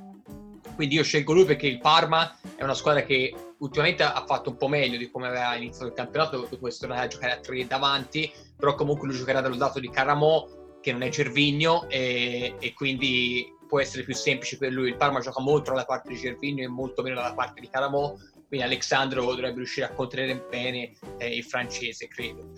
quindi 0.80 0.96
io 0.96 1.04
scelgo 1.04 1.34
lui 1.34 1.44
perché 1.44 1.68
il 1.68 1.80
Parma 1.80 2.38
è 2.56 2.64
una 2.64 2.74
squadra 2.74 3.04
che 3.04 3.36
ultimamente 3.58 4.02
ha 4.02 4.24
fatto 4.26 4.52
un 4.52 4.56
po' 4.56 4.70
meglio 4.70 4.98
di 4.98 5.12
come 5.12 5.28
aveva 5.28 5.54
iniziato 5.56 5.88
il 5.88 5.94
campionato, 5.94 6.48
dopo 6.50 6.70
essere 6.70 6.88
tornato 6.88 7.06
a 7.06 7.10
giocare 7.10 7.34
a 7.34 7.40
tre 7.42 7.68
davanti, 7.68 8.32
però 8.56 8.76
comunque 8.76 9.06
lui 9.06 9.18
giocherà 9.18 9.42
dallo 9.42 9.58
lato 9.58 9.82
di 9.82 9.90
Caramo 9.90 10.78
che 10.80 10.94
non 10.94 11.02
è 11.02 11.10
Gervigno 11.10 11.90
e, 11.90 12.56
e, 12.58 12.74
quindi 12.74 13.54
può 13.68 13.82
essere 13.82 14.04
più 14.04 14.16
semplice 14.16 14.58
per 14.58 14.72
lui. 14.72 14.88
Il 14.88 14.96
Parma 14.96 15.20
gioca 15.20 15.42
molto 15.42 15.72
dalla 15.72 15.84
parte 15.84 16.14
di 16.14 16.16
Gervigno 16.16 16.64
e 16.64 16.70
molto 16.70 17.02
meno 17.02 17.16
dalla 17.16 17.34
parte 17.34 17.60
di 17.60 17.68
Caramò, 17.68 18.16
quindi 18.50 18.66
Alexandro 18.66 19.24
dovrebbe 19.24 19.58
riuscire 19.58 19.86
a 19.86 19.93
contenere 19.93 20.45
bene 20.50 20.91
eh, 21.20 21.36
il 21.36 21.43
francese, 21.43 22.08
credo. 22.08 22.52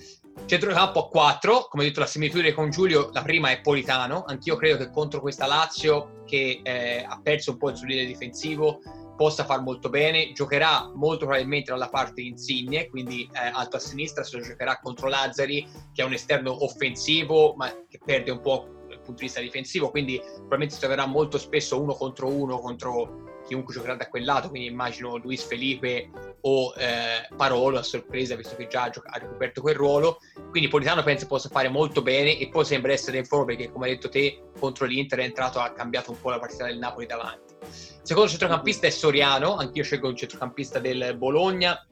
Centrocampo 0.46 1.06
a 1.06 1.10
4, 1.10 1.68
come 1.70 1.84
ho 1.84 1.86
detto 1.86 2.00
la 2.00 2.06
similitudine 2.06 2.54
con 2.54 2.72
Giulio, 2.72 3.10
la 3.12 3.22
prima 3.22 3.52
è 3.52 3.60
Politano, 3.60 4.24
anch'io 4.26 4.56
credo 4.56 4.78
che 4.78 4.90
contro 4.90 5.20
questa 5.20 5.46
Lazio 5.46 6.24
che 6.26 6.62
eh, 6.64 7.06
ha 7.08 7.20
perso 7.22 7.52
un 7.52 7.58
po' 7.58 7.70
il 7.70 7.76
suo 7.76 7.88
leader 7.88 8.08
difensivo 8.08 8.80
possa 9.18 9.44
far 9.44 9.62
molto 9.62 9.90
bene, 9.90 10.32
giocherà 10.32 10.90
molto 10.96 11.26
probabilmente 11.26 11.72
dalla 11.72 11.90
parte 11.90 12.22
Insigne, 12.22 12.88
quindi 12.88 13.30
eh, 13.34 13.52
alto 13.54 13.76
a 13.76 13.80
sinistra, 13.80 14.24
se 14.24 14.38
lo 14.38 14.44
giocherà 14.44 14.80
contro 14.80 15.10
Lazzari 15.10 15.68
che 15.94 16.02
è 16.02 16.06
un 16.06 16.14
esterno 16.14 16.64
offensivo 16.64 17.54
ma 17.56 17.70
che 17.88 18.00
perde 18.04 18.32
un 18.32 18.40
po' 18.40 18.68
dal 18.88 18.98
punto 18.98 19.20
di 19.20 19.26
vista 19.26 19.42
difensivo, 19.42 19.92
quindi 19.92 20.20
probabilmente 20.20 20.74
si 20.74 20.80
troverà 20.80 21.06
molto 21.06 21.38
spesso 21.38 21.80
uno 21.80 21.94
contro 21.94 22.30
uno 22.30 22.60
contro 22.60 23.30
chiunque 23.52 23.74
giocherà 23.74 23.96
da 23.96 24.08
quel 24.08 24.24
lato, 24.24 24.48
quindi 24.48 24.70
immagino 24.70 25.18
Luis 25.18 25.44
Felipe 25.44 26.10
o 26.42 26.74
eh, 26.78 27.28
Parolo 27.36 27.80
a 27.80 27.84
sorpresa, 27.84 28.38
visto 28.38 28.56
che 28.56 28.68
già 28.68 28.84
ha 28.84 29.18
ricoperto 29.18 29.60
quel 29.60 29.76
ruolo. 29.76 30.20
Quindi 30.50 30.70
Politano 30.70 31.04
penso 31.04 31.28
possa 31.28 31.50
fare 31.50 31.68
molto 31.68 32.02
bene 32.02 32.38
e 32.38 32.48
poi 32.48 32.64
sembra 32.64 32.94
essere 32.94 33.18
in 33.18 33.26
forma 33.26 33.48
perché, 33.48 33.70
come 33.70 33.88
hai 33.88 33.96
detto 33.96 34.08
te, 34.08 34.42
contro 34.58 34.86
l'Inter 34.86 35.20
è 35.20 35.24
entrato, 35.24 35.60
ha 35.60 35.74
cambiato 35.74 36.12
un 36.12 36.22
po' 36.22 36.30
la 36.30 36.40
partita 36.40 36.64
del 36.66 36.78
Napoli 36.78 37.06
davanti. 37.06 37.54
secondo 38.02 38.30
centrocampista 38.30 38.88
è 38.88 38.90
Soriano, 38.90 39.58
anch'io 39.58 39.84
scelgo 39.84 40.08
il 40.08 40.16
centrocampista 40.16 40.80
del 40.80 41.16
Bologna. 41.18 41.86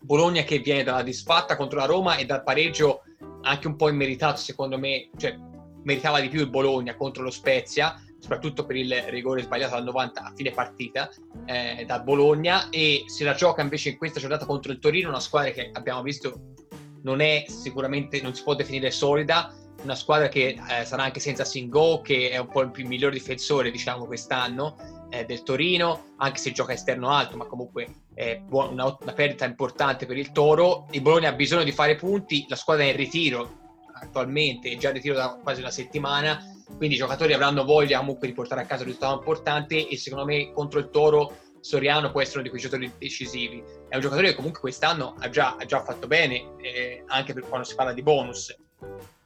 Bologna 0.00 0.42
che 0.42 0.58
viene 0.58 0.82
dalla 0.82 1.02
disfatta 1.02 1.54
contro 1.54 1.78
la 1.78 1.86
Roma 1.86 2.16
e 2.16 2.24
dal 2.24 2.42
pareggio 2.42 3.02
anche 3.42 3.68
un 3.68 3.76
po' 3.76 3.88
immeritato, 3.88 4.38
secondo 4.38 4.76
me, 4.78 5.10
cioè 5.16 5.36
meritava 5.84 6.18
di 6.18 6.28
più 6.28 6.40
il 6.40 6.50
Bologna 6.50 6.96
contro 6.96 7.22
lo 7.22 7.30
Spezia 7.30 8.02
soprattutto 8.18 8.64
per 8.64 8.76
il 8.76 8.92
rigore 9.08 9.42
sbagliato 9.42 9.74
al 9.74 9.84
90 9.84 10.22
a 10.22 10.32
fine 10.34 10.50
partita 10.50 11.10
eh, 11.46 11.84
da 11.86 12.00
Bologna 12.00 12.68
e 12.70 13.04
se 13.06 13.24
la 13.24 13.34
gioca 13.34 13.62
invece 13.62 13.90
in 13.90 13.98
questa 13.98 14.20
giornata 14.20 14.44
contro 14.44 14.72
il 14.72 14.78
Torino, 14.78 15.08
una 15.08 15.20
squadra 15.20 15.50
che 15.50 15.70
abbiamo 15.72 16.02
visto 16.02 16.54
non 17.02 17.20
è 17.20 17.44
sicuramente, 17.46 18.20
non 18.20 18.34
si 18.34 18.42
può 18.42 18.54
definire 18.54 18.90
solida, 18.90 19.54
una 19.82 19.94
squadra 19.94 20.28
che 20.28 20.58
eh, 20.68 20.84
sarà 20.84 21.04
anche 21.04 21.20
senza 21.20 21.44
Singo, 21.44 22.00
che 22.00 22.30
è 22.30 22.38
un 22.38 22.48
po' 22.48 22.62
il 22.62 22.70
più 22.70 22.86
miglior 22.86 23.12
difensore 23.12 23.70
diciamo 23.70 24.06
quest'anno 24.06 24.76
eh, 25.10 25.24
del 25.24 25.42
Torino, 25.42 26.14
anche 26.16 26.38
se 26.38 26.52
gioca 26.52 26.72
esterno 26.72 27.10
alto, 27.10 27.36
ma 27.36 27.46
comunque 27.46 28.02
è 28.14 28.42
una, 28.50 28.96
una 29.00 29.12
perdita 29.12 29.44
importante 29.44 30.06
per 30.06 30.16
il 30.16 30.32
Toro. 30.32 30.86
Il 30.90 31.00
Bologna 31.00 31.28
ha 31.28 31.34
bisogno 31.34 31.64
di 31.64 31.72
fare 31.72 31.94
punti, 31.94 32.44
la 32.48 32.56
squadra 32.56 32.84
è 32.84 32.88
in 32.88 32.96
ritiro 32.96 33.56
attualmente, 34.00 34.70
è 34.70 34.76
già 34.76 34.88
in 34.88 34.94
ritiro 34.94 35.14
da 35.14 35.38
quasi 35.40 35.60
una 35.60 35.70
settimana, 35.70 36.40
quindi 36.76 36.96
i 36.96 36.98
giocatori 36.98 37.32
avranno 37.32 37.64
voglia 37.64 37.98
comunque 37.98 38.26
di 38.26 38.34
portare 38.34 38.62
a 38.62 38.66
casa 38.66 38.82
un 38.82 38.88
risultato 38.88 39.18
importante 39.18 39.88
e 39.88 39.96
secondo 39.96 40.24
me 40.24 40.52
contro 40.52 40.78
il 40.78 40.90
Toro 40.90 41.34
Soriano 41.60 42.10
può 42.10 42.20
essere 42.20 42.38
uno 42.38 42.44
di 42.44 42.50
quei 42.50 42.62
giocatori 42.62 42.92
decisivi. 42.98 43.62
È 43.88 43.94
un 43.94 44.00
giocatore 44.00 44.28
che 44.28 44.34
comunque 44.34 44.60
quest'anno 44.60 45.14
ha 45.18 45.28
già, 45.28 45.56
ha 45.58 45.64
già 45.64 45.82
fatto 45.82 46.06
bene, 46.06 46.56
eh, 46.58 47.02
anche 47.06 47.32
per 47.32 47.44
quando 47.48 47.66
si 47.66 47.74
parla 47.74 47.92
di 47.92 48.02
bonus. 48.02 48.56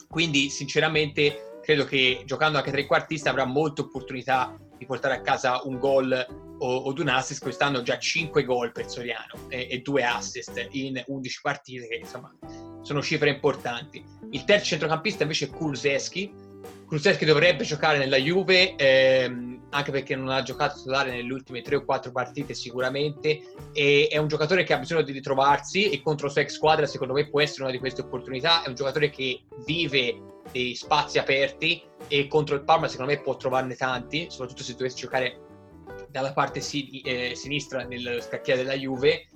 Quindi 0.09 0.49
sinceramente 0.51 1.59
credo 1.62 1.84
che 1.84 2.22
giocando 2.24 2.59
anche 2.59 2.70
trequartista 2.70 3.30
avrà 3.30 3.45
molte 3.45 3.82
opportunità 3.82 4.59
di 4.76 4.84
portare 4.86 5.14
a 5.14 5.20
casa 5.20 5.61
un 5.64 5.78
gol 5.78 6.26
o, 6.59 6.76
o 6.76 6.95
un 6.97 7.09
assist. 7.09 7.43
Quest'anno 7.43 7.82
già 7.82 7.99
5 7.99 8.45
gol 8.45 8.72
per 8.72 8.88
Soriano 8.88 9.49
e, 9.49 9.68
e 9.70 9.80
2 9.80 10.05
assist 10.05 10.68
in 10.70 11.03
11 11.07 11.40
partite, 11.40 11.86
che 11.86 11.97
insomma 11.97 12.34
sono 12.82 13.03
cifre 13.03 13.30
importanti. 13.30 14.05
Il 14.30 14.45
terzo 14.45 14.66
centrocampista 14.66 15.22
invece 15.22 15.47
è 15.47 15.51
Kuluseschi, 16.93 17.24
Kulusevski 17.24 17.24
dovrebbe 17.24 17.64
giocare 17.64 17.97
nella 17.97 18.18
Juve, 18.18 18.76
ehm, 18.76 19.68
anche 19.70 19.90
perché 19.90 20.14
non 20.14 20.28
ha 20.28 20.43
giocato 20.43 20.76
titolare 20.76 21.11
nelle 21.11 21.32
ultime 21.32 21.62
3 21.62 21.76
o 21.76 21.84
4 21.84 22.12
partite 22.12 22.53
sicuramente, 22.53 23.40
e 23.72 24.09
è 24.11 24.18
un 24.18 24.28
giocatore 24.28 24.62
che 24.62 24.74
ha 24.74 24.78
bisogno 24.78 25.01
di 25.01 25.12
ritrovarsi 25.12 25.88
e 25.88 26.03
contro 26.03 26.26
la 26.26 26.32
sua 26.32 26.43
ex 26.43 26.53
squadra 26.53 26.84
secondo 26.84 27.14
me 27.14 27.30
può 27.30 27.40
essere 27.40 27.62
una 27.62 27.72
di 27.72 27.78
queste 27.78 28.03
opportunità, 28.03 28.62
è 28.62 28.68
un 28.68 28.74
giocatore 28.74 29.09
che 29.09 29.40
vive 29.64 30.20
dei 30.53 30.74
spazi 30.74 31.18
aperti 31.18 31.82
e 32.09 32.28
contro 32.28 32.57
il 32.57 32.64
Parma 32.64 32.88
secondo 32.88 33.12
me 33.12 33.20
può 33.20 33.36
trovarne 33.36 33.74
tanti, 33.74 34.26
soprattutto 34.28 34.62
se 34.62 34.74
dovesse 34.74 34.97
giocare 34.97 35.40
dalla 36.11 36.34
parte 36.34 36.61
si- 36.61 37.01
eh, 37.01 37.32
sinistra 37.34 37.84
nel 37.84 38.22
scacchiere 38.22 38.64
della 38.64 38.76
Juve 38.76 39.28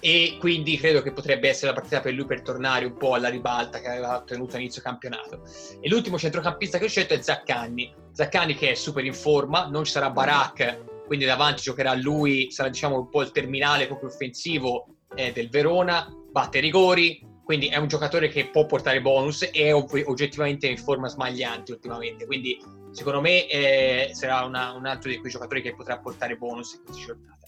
e 0.00 0.36
quindi 0.40 0.76
credo 0.76 1.00
che 1.00 1.12
potrebbe 1.12 1.48
essere 1.48 1.68
la 1.68 1.74
partita 1.74 2.00
per 2.00 2.12
lui 2.12 2.24
per 2.24 2.42
tornare 2.42 2.84
un 2.84 2.96
po' 2.96 3.14
alla 3.14 3.28
ribalta 3.28 3.80
che 3.80 3.88
aveva 3.88 4.16
ottenuto 4.16 4.56
all'inizio 4.56 4.82
campionato. 4.82 5.42
E 5.80 5.88
l'ultimo 5.88 6.18
centrocampista 6.18 6.78
che 6.78 6.86
ho 6.86 6.88
scelto 6.88 7.14
è 7.14 7.20
Zaccagni. 7.20 7.94
Zaccagni 8.12 8.54
che 8.54 8.70
è 8.70 8.74
super 8.74 9.04
in 9.04 9.14
forma, 9.14 9.66
non 9.66 9.84
ci 9.84 9.92
sarà 9.92 10.10
Barak, 10.10 11.04
quindi 11.06 11.24
davanti 11.24 11.62
giocherà 11.62 11.94
lui, 11.94 12.50
sarà 12.50 12.68
diciamo 12.68 12.98
un 12.98 13.08
po' 13.08 13.22
il 13.22 13.30
terminale 13.30 13.86
proprio 13.86 14.08
offensivo 14.08 14.86
eh, 15.14 15.32
del 15.32 15.48
Verona, 15.48 16.12
batte 16.30 16.60
rigori, 16.60 17.24
quindi 17.44 17.68
è 17.68 17.76
un 17.76 17.88
giocatore 17.88 18.28
che 18.28 18.48
può 18.48 18.66
portare 18.66 19.00
bonus 19.00 19.42
e 19.42 19.50
è 19.52 19.74
oggettivamente 19.74 20.66
in 20.68 20.78
forma 20.78 21.08
smagliante 21.08 21.72
ultimamente, 21.72 22.24
quindi 22.24 22.58
secondo 22.92 23.20
me 23.20 23.46
eh, 23.48 24.10
sarà 24.14 24.44
una, 24.44 24.72
un 24.72 24.86
altro 24.86 25.10
di 25.10 25.18
quei 25.18 25.30
giocatori 25.30 25.60
che 25.60 25.74
potrà 25.74 25.98
portare 25.98 26.36
bonus 26.36 26.74
in 26.74 26.84
questa 26.84 27.04
giornata. 27.04 27.46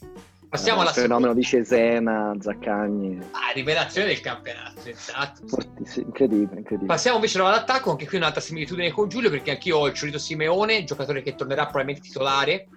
Passiamo 0.55 0.83
alla 0.83 0.93
fenomeno 0.93 1.35
di 1.35 1.43
Cesena, 1.43 2.33
Zaccagni. 2.39 3.19
Ah, 3.33 3.51
rivelazione 3.53 4.07
del 4.07 4.21
campionato, 4.21 4.83
esatto. 4.85 5.49
Fortissimo, 5.49 6.07
incredibile, 6.07 6.59
incredibile. 6.61 6.87
Passiamo 6.87 7.17
invece 7.17 7.41
all'attacco, 7.41 7.91
anche 7.91 8.07
qui 8.07 8.19
un'altra 8.19 8.41
similitudine 8.41 8.93
con 8.93 9.09
Giulio, 9.09 9.31
perché 9.31 9.51
anch'io 9.51 9.79
ho 9.79 9.89
il 9.89 9.95
Ciolito 9.95 10.19
Simeone, 10.19 10.85
giocatore 10.85 11.23
che 11.23 11.35
tornerà 11.35 11.65
probabilmente 11.65 12.07
titolare 12.07 12.69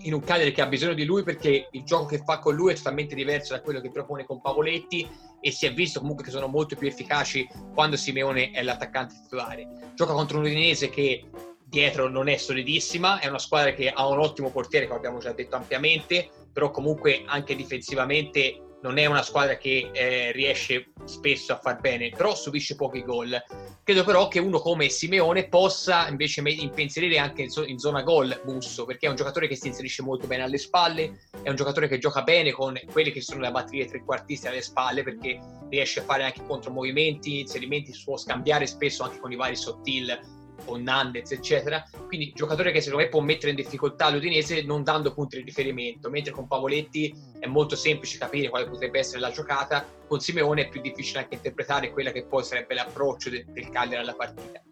in 0.00 0.12
un 0.12 0.20
Cagliari 0.20 0.52
che 0.52 0.60
ha 0.60 0.66
bisogno 0.66 0.92
di 0.92 1.06
lui 1.06 1.22
perché 1.22 1.68
il 1.70 1.84
gioco 1.84 2.04
che 2.04 2.22
fa 2.22 2.38
con 2.38 2.54
lui 2.54 2.72
è 2.72 2.76
totalmente 2.76 3.14
diverso 3.14 3.54
da 3.54 3.62
quello 3.62 3.80
che 3.80 3.90
propone 3.90 4.26
con 4.26 4.42
Pavoletti 4.42 5.08
e 5.40 5.50
si 5.52 5.64
è 5.64 5.72
visto 5.72 6.00
comunque 6.00 6.22
che 6.22 6.30
sono 6.30 6.48
molto 6.48 6.76
più 6.76 6.86
efficaci 6.86 7.48
quando 7.72 7.96
Simeone 7.96 8.50
è 8.50 8.62
l'attaccante 8.62 9.14
titolare. 9.22 9.66
Gioca 9.94 10.12
contro 10.12 10.36
un 10.36 10.44
Udinese 10.44 10.90
che 10.90 11.24
dietro 11.68 12.08
non 12.08 12.28
è 12.28 12.36
solidissima, 12.36 13.18
è 13.18 13.26
una 13.26 13.38
squadra 13.38 13.72
che 13.72 13.90
ha 13.90 14.06
un 14.06 14.20
ottimo 14.20 14.50
portiere, 14.50 14.86
come 14.86 14.98
abbiamo 14.98 15.18
già 15.18 15.32
detto 15.32 15.56
ampiamente, 15.56 16.30
però 16.52 16.70
comunque 16.70 17.24
anche 17.26 17.56
difensivamente 17.56 18.60
non 18.82 18.98
è 18.98 19.06
una 19.06 19.22
squadra 19.22 19.56
che 19.56 19.90
eh, 19.92 20.30
riesce 20.32 20.92
spesso 21.04 21.52
a 21.52 21.58
far 21.58 21.80
bene, 21.80 22.10
però 22.10 22.36
subisce 22.36 22.76
pochi 22.76 23.02
gol. 23.02 23.36
Credo 23.82 24.04
però 24.04 24.28
che 24.28 24.38
uno 24.38 24.60
come 24.60 24.88
Simeone 24.88 25.48
possa 25.48 26.08
invece 26.08 26.42
impensierire 26.44 27.18
anche 27.18 27.42
in, 27.42 27.50
in, 27.66 27.78
zona 27.78 28.02
gol 28.02 28.40
Busso, 28.44 28.84
perché 28.84 29.06
è 29.06 29.08
un 29.08 29.16
giocatore 29.16 29.48
che 29.48 29.56
si 29.56 29.68
inserisce 29.68 30.02
molto 30.02 30.28
bene 30.28 30.44
alle 30.44 30.58
spalle, 30.58 31.18
è 31.42 31.48
un 31.48 31.56
giocatore 31.56 31.88
che 31.88 31.98
gioca 31.98 32.22
bene 32.22 32.52
con 32.52 32.78
quelle 32.92 33.10
che 33.10 33.20
sono 33.20 33.40
le 33.40 33.50
batterie 33.50 33.86
trequartiste 33.86 34.48
alle 34.48 34.62
spalle, 34.62 35.02
perché 35.02 35.40
riesce 35.68 36.00
a 36.00 36.04
fare 36.04 36.22
anche 36.22 36.44
contromovimenti, 36.46 37.40
inserimenti, 37.40 37.92
può 38.04 38.16
scambiare 38.16 38.66
spesso 38.66 39.02
anche 39.02 39.18
con 39.18 39.32
i 39.32 39.36
vari 39.36 39.56
sottil 39.56 40.35
o 40.66 40.78
Nandez, 40.78 41.32
eccetera. 41.32 41.84
Quindi 42.06 42.32
giocatore 42.34 42.72
che 42.72 42.80
secondo 42.80 43.04
me 43.04 43.10
può 43.10 43.20
mettere 43.20 43.50
in 43.50 43.56
difficoltà 43.56 44.10
l'Udinese 44.10 44.62
non 44.62 44.82
dando 44.82 45.12
punti 45.12 45.36
di 45.38 45.42
riferimento, 45.44 46.10
mentre 46.10 46.32
con 46.32 46.46
Pavoletti 46.46 47.14
è 47.38 47.46
molto 47.46 47.76
semplice 47.76 48.18
capire 48.18 48.48
quale 48.48 48.68
potrebbe 48.68 48.98
essere 48.98 49.20
la 49.20 49.30
giocata, 49.30 49.86
con 50.06 50.20
Simeone 50.20 50.62
è 50.62 50.68
più 50.68 50.80
difficile 50.80 51.20
anche 51.20 51.34
interpretare 51.34 51.90
quella 51.90 52.12
che 52.12 52.24
poi 52.24 52.44
sarebbe 52.44 52.74
l'approccio 52.74 53.30
de- 53.30 53.44
del 53.48 53.68
Cagliari 53.68 54.02
alla 54.02 54.14
partita. 54.14 54.62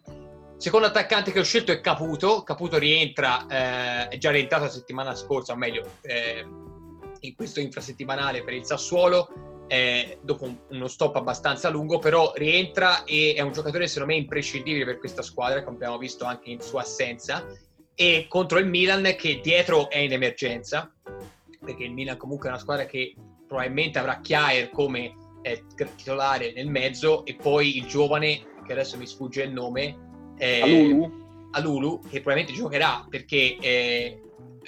Secondo 0.57 0.87
attaccante 0.87 1.31
che 1.31 1.39
ho 1.39 1.43
scelto 1.43 1.71
è 1.71 1.81
Caputo. 1.81 2.43
Caputo 2.43 2.77
rientra, 2.77 3.45
eh, 3.47 4.07
è 4.07 4.17
già 4.17 4.31
rientrato 4.31 4.63
la 4.63 4.69
settimana 4.69 5.13
scorsa, 5.13 5.53
o 5.53 5.57
meglio, 5.57 5.85
eh, 6.01 6.45
in 7.19 7.35
questo 7.35 7.59
infrasettimanale 7.59 8.43
per 8.43 8.53
il 8.53 8.65
Sassuolo 8.65 9.54
eh, 9.67 10.19
dopo 10.21 10.45
un, 10.45 10.57
uno 10.69 10.87
stop 10.87 11.15
abbastanza 11.15 11.69
lungo, 11.69 11.99
però 11.99 12.31
rientra 12.35 13.03
e 13.03 13.33
è 13.35 13.41
un 13.41 13.51
giocatore 13.51 13.87
secondo 13.87 14.13
me 14.13 14.19
imprescindibile 14.19 14.85
per 14.85 14.97
questa 14.97 15.21
squadra, 15.21 15.63
come 15.63 15.75
abbiamo 15.75 15.97
visto 15.97 16.25
anche 16.25 16.49
in 16.49 16.61
sua 16.61 16.81
assenza, 16.81 17.45
e 17.95 18.25
contro 18.27 18.59
il 18.59 18.67
Milan 18.67 19.15
che 19.17 19.39
dietro 19.41 19.89
è 19.89 19.97
in 19.97 20.11
emergenza, 20.11 20.93
perché 21.63 21.83
il 21.83 21.93
Milan 21.93 22.17
comunque 22.17 22.47
è 22.47 22.51
una 22.51 22.61
squadra 22.61 22.85
che 22.85 23.15
probabilmente 23.47 23.99
avrà 23.99 24.19
Chiaer 24.19 24.69
come 24.69 25.13
eh, 25.41 25.63
titolare 25.95 26.51
nel 26.53 26.67
mezzo 26.67 27.25
e 27.25 27.35
poi 27.35 27.77
il 27.77 27.85
giovane, 27.85 28.41
che 28.65 28.71
adesso 28.71 28.97
mi 28.97 29.07
sfugge 29.07 29.43
il 29.43 29.51
nome, 29.51 30.33
eh, 30.37 30.61
Alulu. 30.61 31.23
Alulu, 31.51 31.99
che 32.01 32.21
probabilmente 32.21 32.53
giocherà 32.53 33.05
perché 33.09 33.57
eh, 33.59 34.21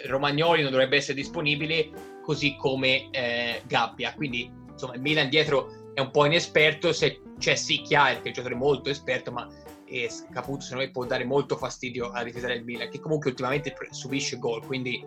Romagnoli 0.05 0.61
non 0.61 0.71
dovrebbe 0.71 0.95
essere 0.95 1.15
disponibile, 1.15 1.89
così 2.21 2.55
come 2.55 3.09
eh, 3.11 3.61
Gabbia, 3.65 4.13
quindi 4.13 4.49
insomma 4.77 4.93
il 4.93 5.01
Milan 5.01 5.29
dietro 5.29 5.91
è 5.93 5.99
un 5.99 6.11
po' 6.11 6.25
inesperto, 6.25 6.93
se 6.93 7.21
c'è 7.39 7.55
sì 7.55 7.81
Chiaer 7.81 8.17
che 8.17 8.23
è 8.23 8.27
un 8.27 8.33
giocatore 8.33 8.55
molto 8.55 8.89
esperto, 8.89 9.31
ma 9.31 9.49
eh, 9.85 10.09
Caputo 10.31 10.61
secondo 10.61 10.85
me 10.85 10.91
può 10.91 11.05
dare 11.05 11.25
molto 11.25 11.57
fastidio 11.57 12.11
alla 12.11 12.23
difesa 12.23 12.47
del 12.47 12.63
Milan, 12.63 12.89
che 12.89 12.99
comunque 12.99 13.31
ultimamente 13.31 13.75
subisce 13.89 14.37
gol, 14.37 14.65
quindi, 14.65 15.03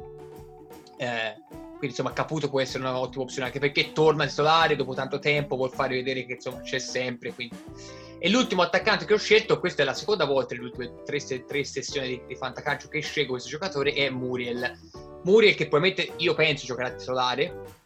eh, 0.99 1.37
quindi 1.49 1.87
insomma 1.87 2.13
Caputo 2.13 2.51
può 2.51 2.61
essere 2.61 2.83
un'ottima 2.83 3.23
opzione, 3.23 3.47
anche 3.47 3.61
perché 3.61 3.93
torna 3.93 4.27
titolare 4.27 4.75
dopo 4.75 4.95
tanto 4.95 5.19
tempo, 5.21 5.57
vuol 5.57 5.71
fare 5.71 5.95
vedere 5.95 6.27
che 6.27 6.35
insomma 6.35 6.61
c'è 6.61 6.79
sempre, 6.79 7.33
quindi. 7.33 7.57
E 8.23 8.29
l'ultimo 8.29 8.61
attaccante 8.61 9.07
che 9.07 9.15
ho 9.15 9.19
scelto, 9.19 9.59
questa 9.59 9.83
è 9.83 9.85
la 9.87 9.95
seconda 9.95 10.27
volta 10.27 10.55
nelle 10.55 10.67
ultime 10.67 10.93
tre, 11.05 11.21
tre 11.47 11.65
sessioni 11.65 12.09
di, 12.09 12.23
di 12.27 12.35
Fantacalcio 12.35 12.89
che 12.89 13.01
scelgo 13.01 13.31
questo 13.31 13.49
giocatore, 13.49 13.93
è 13.93 14.11
Muriel. 14.11 14.79
Muriel 15.25 15.55
che 15.55 15.69
probabilmente 15.69 16.15
io 16.19 16.35
penso 16.35 16.67
giocherà 16.67 16.91
titolare 16.91 17.80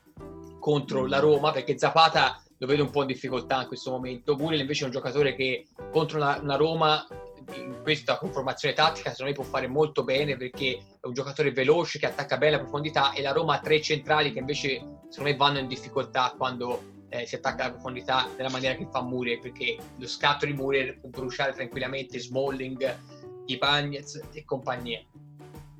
contro 0.64 1.04
la 1.06 1.18
Roma 1.18 1.52
perché 1.52 1.76
Zapata 1.76 2.42
lo 2.56 2.66
vedo 2.66 2.84
un 2.84 2.90
po' 2.90 3.02
in 3.02 3.08
difficoltà 3.08 3.60
in 3.60 3.66
questo 3.66 3.90
momento. 3.90 4.34
Muriel 4.34 4.62
invece 4.62 4.84
è 4.84 4.86
un 4.86 4.92
giocatore 4.92 5.34
che 5.34 5.66
contro 5.90 6.16
una, 6.16 6.38
una 6.40 6.56
Roma 6.56 7.06
in 7.52 7.80
questa 7.82 8.16
conformazione 8.16 8.72
tattica 8.72 9.10
secondo 9.10 9.32
me 9.32 9.36
può 9.36 9.44
fare 9.44 9.66
molto 9.66 10.04
bene 10.04 10.38
perché 10.38 10.78
è 10.78 11.06
un 11.06 11.12
giocatore 11.12 11.52
veloce 11.52 11.98
che 11.98 12.06
attacca 12.06 12.38
bene 12.38 12.52
la 12.52 12.62
profondità 12.62 13.12
e 13.12 13.20
la 13.20 13.32
Roma 13.32 13.56
ha 13.56 13.60
tre 13.60 13.82
centrali 13.82 14.32
che 14.32 14.38
invece 14.38 14.76
secondo 15.10 15.30
me 15.30 15.36
vanno 15.36 15.58
in 15.58 15.66
difficoltà 15.66 16.32
quando 16.34 16.82
eh, 17.10 17.26
si 17.26 17.34
attacca 17.34 17.64
alla 17.64 17.72
profondità 17.72 18.26
nella 18.34 18.48
maniera 18.48 18.74
che 18.74 18.88
fa 18.90 19.02
Muriel 19.02 19.40
perché 19.40 19.76
lo 19.98 20.06
scatto 20.06 20.46
di 20.46 20.54
Muriel 20.54 20.98
può 20.98 21.10
bruciare 21.10 21.52
tranquillamente 21.52 22.18
Smalling, 22.18 23.00
Ibagnez 23.44 24.18
e 24.32 24.44
compagnia 24.46 25.04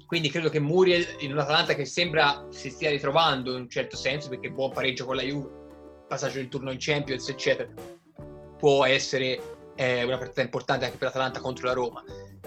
quindi 0.07 0.31
credo 0.31 0.49
che 0.49 0.61
Muriel 0.61 1.07
in 1.21 1.33
un 1.33 1.39
Atalanta 1.39 1.75
che 1.75 1.85
sembra 1.85 2.47
si 2.51 2.71
stia 2.71 2.91
ritrovando 2.91 3.55
in 3.55 3.63
un 3.63 3.69
certo 3.69 3.97
senso 3.97 4.29
perché 4.29 4.51
buon 4.51 4.73
pareggio 4.73 5.05
con 5.05 5.17
la 5.17 5.23
Juve 5.23 5.51
passaggio 6.09 6.39
del 6.39 6.49
turno 6.49 6.71
in 6.71 6.79
Champions 6.79 7.29
eccetera 7.29 7.69
può 8.59 8.85
essere 8.85 9.41
eh, 9.77 10.05
una 10.05 10.19
partita 10.19 10.43
importante 10.43 10.85
anche 10.85 10.97
per 10.97 11.09
l'Atalanta 11.09 11.41
contro 11.41 11.67
la 11.67 11.73
Roma 11.73 12.05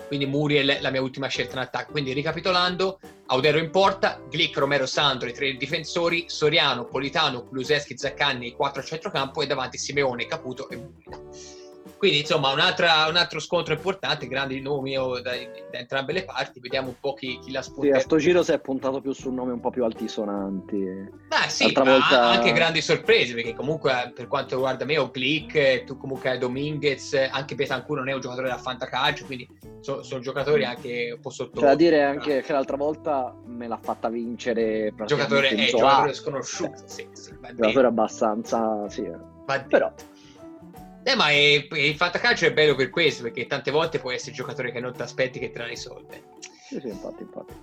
quindi 0.07 0.25
Muriel 0.25 0.77
la 0.79 0.89
mia 0.89 1.01
ultima 1.01 1.27
scelta 1.27 1.53
in 1.53 1.59
attacco. 1.59 1.91
Quindi 1.91 2.13
ricapitolando, 2.13 2.99
Audero 3.27 3.57
in 3.57 3.69
porta, 3.69 4.21
Glick, 4.29 4.57
Romero, 4.57 4.85
Sandro, 4.85 5.27
i 5.27 5.33
tre 5.33 5.55
difensori, 5.55 6.25
Soriano, 6.27 6.85
Politano, 6.85 7.43
Kuluseschi, 7.43 7.97
Zaccanni, 7.97 8.47
i 8.47 8.53
quattro 8.53 8.81
a 8.81 8.85
centrocampo 8.85 9.41
e 9.41 9.47
davanti 9.47 9.77
Simeone, 9.77 10.25
Caputo 10.25 10.69
e 10.69 10.77
Muriel. 10.77 11.56
Quindi 11.97 12.19
insomma 12.19 12.49
un, 12.49 12.59
un, 12.59 13.15
altro 13.15 13.39
scontro 13.39 13.73
importante, 13.73 14.27
grandi 14.27 14.61
nomi 14.61 14.93
da, 14.93 15.19
da, 15.21 15.77
entrambe 15.77 16.13
le 16.13 16.25
parti, 16.25 16.59
vediamo 16.59 16.89
un 16.89 16.99
po' 16.99 17.13
chi, 17.13 17.39
chi 17.39 17.51
la 17.51 17.63
spunta. 17.63 17.81
Sì, 17.81 17.89
a 17.91 17.99
sto 17.99 18.17
giro 18.17 18.43
si 18.43 18.51
è 18.51 18.59
puntato 18.59 19.01
più 19.01 19.13
su 19.13 19.31
nomi 19.31 19.51
un 19.51 19.59
po' 19.59 19.71
più 19.71 19.83
altisonanti. 19.83 20.77
Beh 20.77 21.49
sì, 21.49 21.71
ma 21.75 21.83
volta... 21.83 22.25
anche 22.25 22.51
grandi 22.51 22.81
sorprese, 22.81 23.33
perché 23.33 23.55
comunque 23.55 24.11
per 24.13 24.27
quanto 24.27 24.55
riguarda 24.55 24.85
me 24.85 24.97
ho 24.97 25.09
Glick, 25.11 25.85
tu 25.85 25.97
comunque 25.97 26.29
hai 26.29 26.37
Dominguez, 26.37 27.13
anche 27.31 27.55
Betancourt 27.55 27.99
non 27.99 28.09
è 28.09 28.13
un 28.13 28.21
giocatore 28.21 28.49
da 28.49 28.57
fantacalcio, 28.57 29.25
quindi 29.25 29.47
sono, 29.79 30.03
sono 30.03 30.21
giocatori 30.21 30.65
anche 30.65 31.13
un 31.15 31.19
po' 31.19 31.31
sotto. 31.31 31.59
C'è 31.59 31.65
da 31.65 31.75
dire 31.75 32.03
anche 32.03 32.41
che 32.41 32.53
l'altra 32.53 32.77
volta 32.77 33.35
me 33.45 33.67
l'ha 33.67 33.79
fatta 33.81 34.09
vincere 34.09 34.93
giocatore, 35.05 35.49
eh, 35.49 35.65
giocatore 35.65 36.13
sconosciuto, 36.13 36.83
sì, 36.85 37.07
sì, 37.13 37.35
giocatore 37.55 37.87
abbastanza, 37.87 38.87
sì. 38.87 39.09
Però 39.69 39.91
eh, 41.03 41.15
ma 41.15 41.29
è, 41.29 41.67
il 41.69 41.95
fantacalcio 41.95 42.45
è 42.45 42.53
bello 42.53 42.75
per 42.75 42.89
questo, 42.89 43.23
perché 43.23 43.45
tante 43.47 43.71
volte 43.71 43.99
può 43.99 44.11
essere 44.11 44.31
il 44.31 44.37
giocatore 44.37 44.71
che 44.71 44.79
non 44.79 44.93
ti 44.93 45.01
aspetti 45.01 45.39
che 45.39 45.51
te 45.51 45.59
la 45.59 45.65
risolve. 45.65 46.23
Sì, 46.67 46.79
sì, 46.79 46.87
infatti, 46.87 47.23
infatti. 47.23 47.53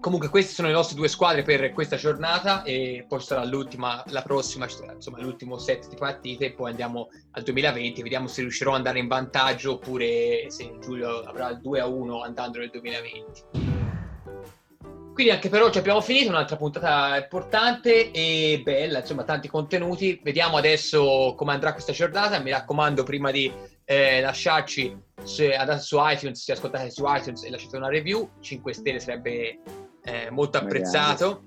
Comunque 0.00 0.28
queste 0.28 0.52
sono 0.52 0.68
le 0.68 0.74
nostre 0.74 0.94
due 0.94 1.08
squadre 1.08 1.42
per 1.42 1.72
questa 1.72 1.96
giornata 1.96 2.62
e 2.62 3.04
poi 3.08 3.20
sarà 3.20 3.44
l'ultima, 3.44 4.04
la 4.08 4.22
prossima, 4.22 4.68
insomma 4.94 5.20
l'ultimo 5.20 5.58
set 5.58 5.88
di 5.88 5.96
partite 5.96 6.44
e 6.44 6.52
poi 6.52 6.70
andiamo 6.70 7.08
al 7.32 7.42
2020, 7.42 8.02
vediamo 8.02 8.28
se 8.28 8.42
riuscirò 8.42 8.70
ad 8.70 8.76
andare 8.76 9.00
in 9.00 9.08
vantaggio 9.08 9.72
oppure 9.72 10.44
se 10.48 10.76
Giulio 10.80 11.22
avrà 11.22 11.48
il 11.48 11.60
2 11.60 11.80
a 11.80 11.86
1 11.86 12.22
andando 12.22 12.58
nel 12.58 12.70
2020. 12.70 13.75
Quindi 15.16 15.32
anche 15.32 15.48
per 15.48 15.62
oggi 15.62 15.78
abbiamo 15.78 16.02
finito, 16.02 16.28
un'altra 16.28 16.56
puntata 16.56 17.16
importante 17.16 18.10
e 18.10 18.60
bella, 18.62 18.98
insomma 18.98 19.24
tanti 19.24 19.48
contenuti. 19.48 20.20
Vediamo 20.22 20.58
adesso 20.58 21.32
come 21.38 21.52
andrà 21.52 21.72
questa 21.72 21.92
giornata. 21.92 22.38
Mi 22.38 22.50
raccomando 22.50 23.02
prima 23.02 23.30
di 23.30 23.50
eh, 23.86 24.20
lasciarci 24.20 24.94
se, 25.24 25.54
andate 25.54 25.80
su 25.80 25.96
iTunes, 25.98 26.44
se 26.44 26.52
ascoltate 26.52 26.90
su 26.90 27.02
iTunes 27.06 27.44
e 27.44 27.50
lasciate 27.50 27.78
una 27.78 27.88
review, 27.88 28.28
5 28.40 28.74
stelle 28.74 29.00
sarebbe 29.00 29.58
eh, 30.04 30.28
molto 30.30 30.58
apprezzato. 30.58 31.44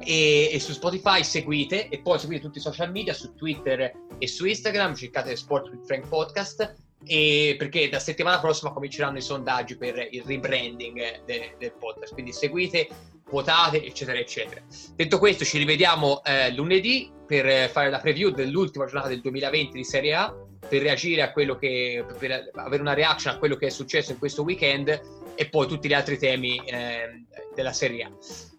E, 0.00 0.50
e, 0.52 0.58
su 0.58 0.72
Spotify 0.72 1.22
seguite 1.22 1.88
e 1.88 2.00
poi 2.00 2.18
seguite 2.18 2.42
tutti 2.42 2.58
i 2.58 2.60
social 2.60 2.90
media 2.90 3.14
su 3.14 3.36
Twitter 3.36 3.92
e 4.18 4.26
su 4.26 4.46
Instagram, 4.46 4.96
cercate 4.96 5.36
Sport 5.36 5.68
with 5.68 5.86
Frank 5.86 6.08
Podcast 6.08 6.85
e 7.04 7.56
perché 7.58 7.88
da 7.88 7.98
settimana 7.98 8.40
prossima 8.40 8.72
cominceranno 8.72 9.18
i 9.18 9.22
sondaggi 9.22 9.76
per 9.76 10.08
il 10.10 10.22
rebranding 10.22 11.24
de, 11.24 11.54
del 11.58 11.72
podcast, 11.72 12.12
quindi 12.12 12.32
seguite, 12.32 12.88
votate, 13.30 13.84
eccetera, 13.84 14.18
eccetera. 14.18 14.62
Detto 14.94 15.18
questo, 15.18 15.44
ci 15.44 15.58
rivediamo 15.58 16.22
eh, 16.24 16.52
lunedì 16.52 17.12
per 17.26 17.68
fare 17.70 17.90
la 17.90 17.98
preview 17.98 18.30
dell'ultima 18.30 18.86
giornata 18.86 19.08
del 19.08 19.20
2020 19.20 19.76
di 19.76 19.84
Serie 19.84 20.14
A, 20.14 20.34
per 20.68 20.82
reagire 20.82 21.22
a 21.22 21.32
quello 21.32 21.56
che, 21.56 22.04
per 22.18 22.50
avere 22.54 22.82
una 22.82 22.94
reaction 22.94 23.34
a 23.34 23.38
quello 23.38 23.56
che 23.56 23.66
è 23.66 23.70
successo 23.70 24.12
in 24.12 24.18
questo 24.18 24.42
weekend 24.42 25.00
e 25.34 25.48
poi 25.48 25.66
tutti 25.66 25.88
gli 25.88 25.94
altri 25.94 26.18
temi 26.18 26.60
eh, 26.64 27.24
della 27.54 27.72
Serie 27.72 28.04
A. 28.04 28.10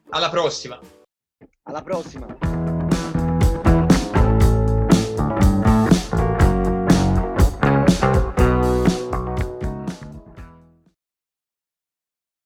Alla 0.10 0.30
prossima! 0.30 0.80
Alla 1.64 1.82
prossima! 1.82 2.77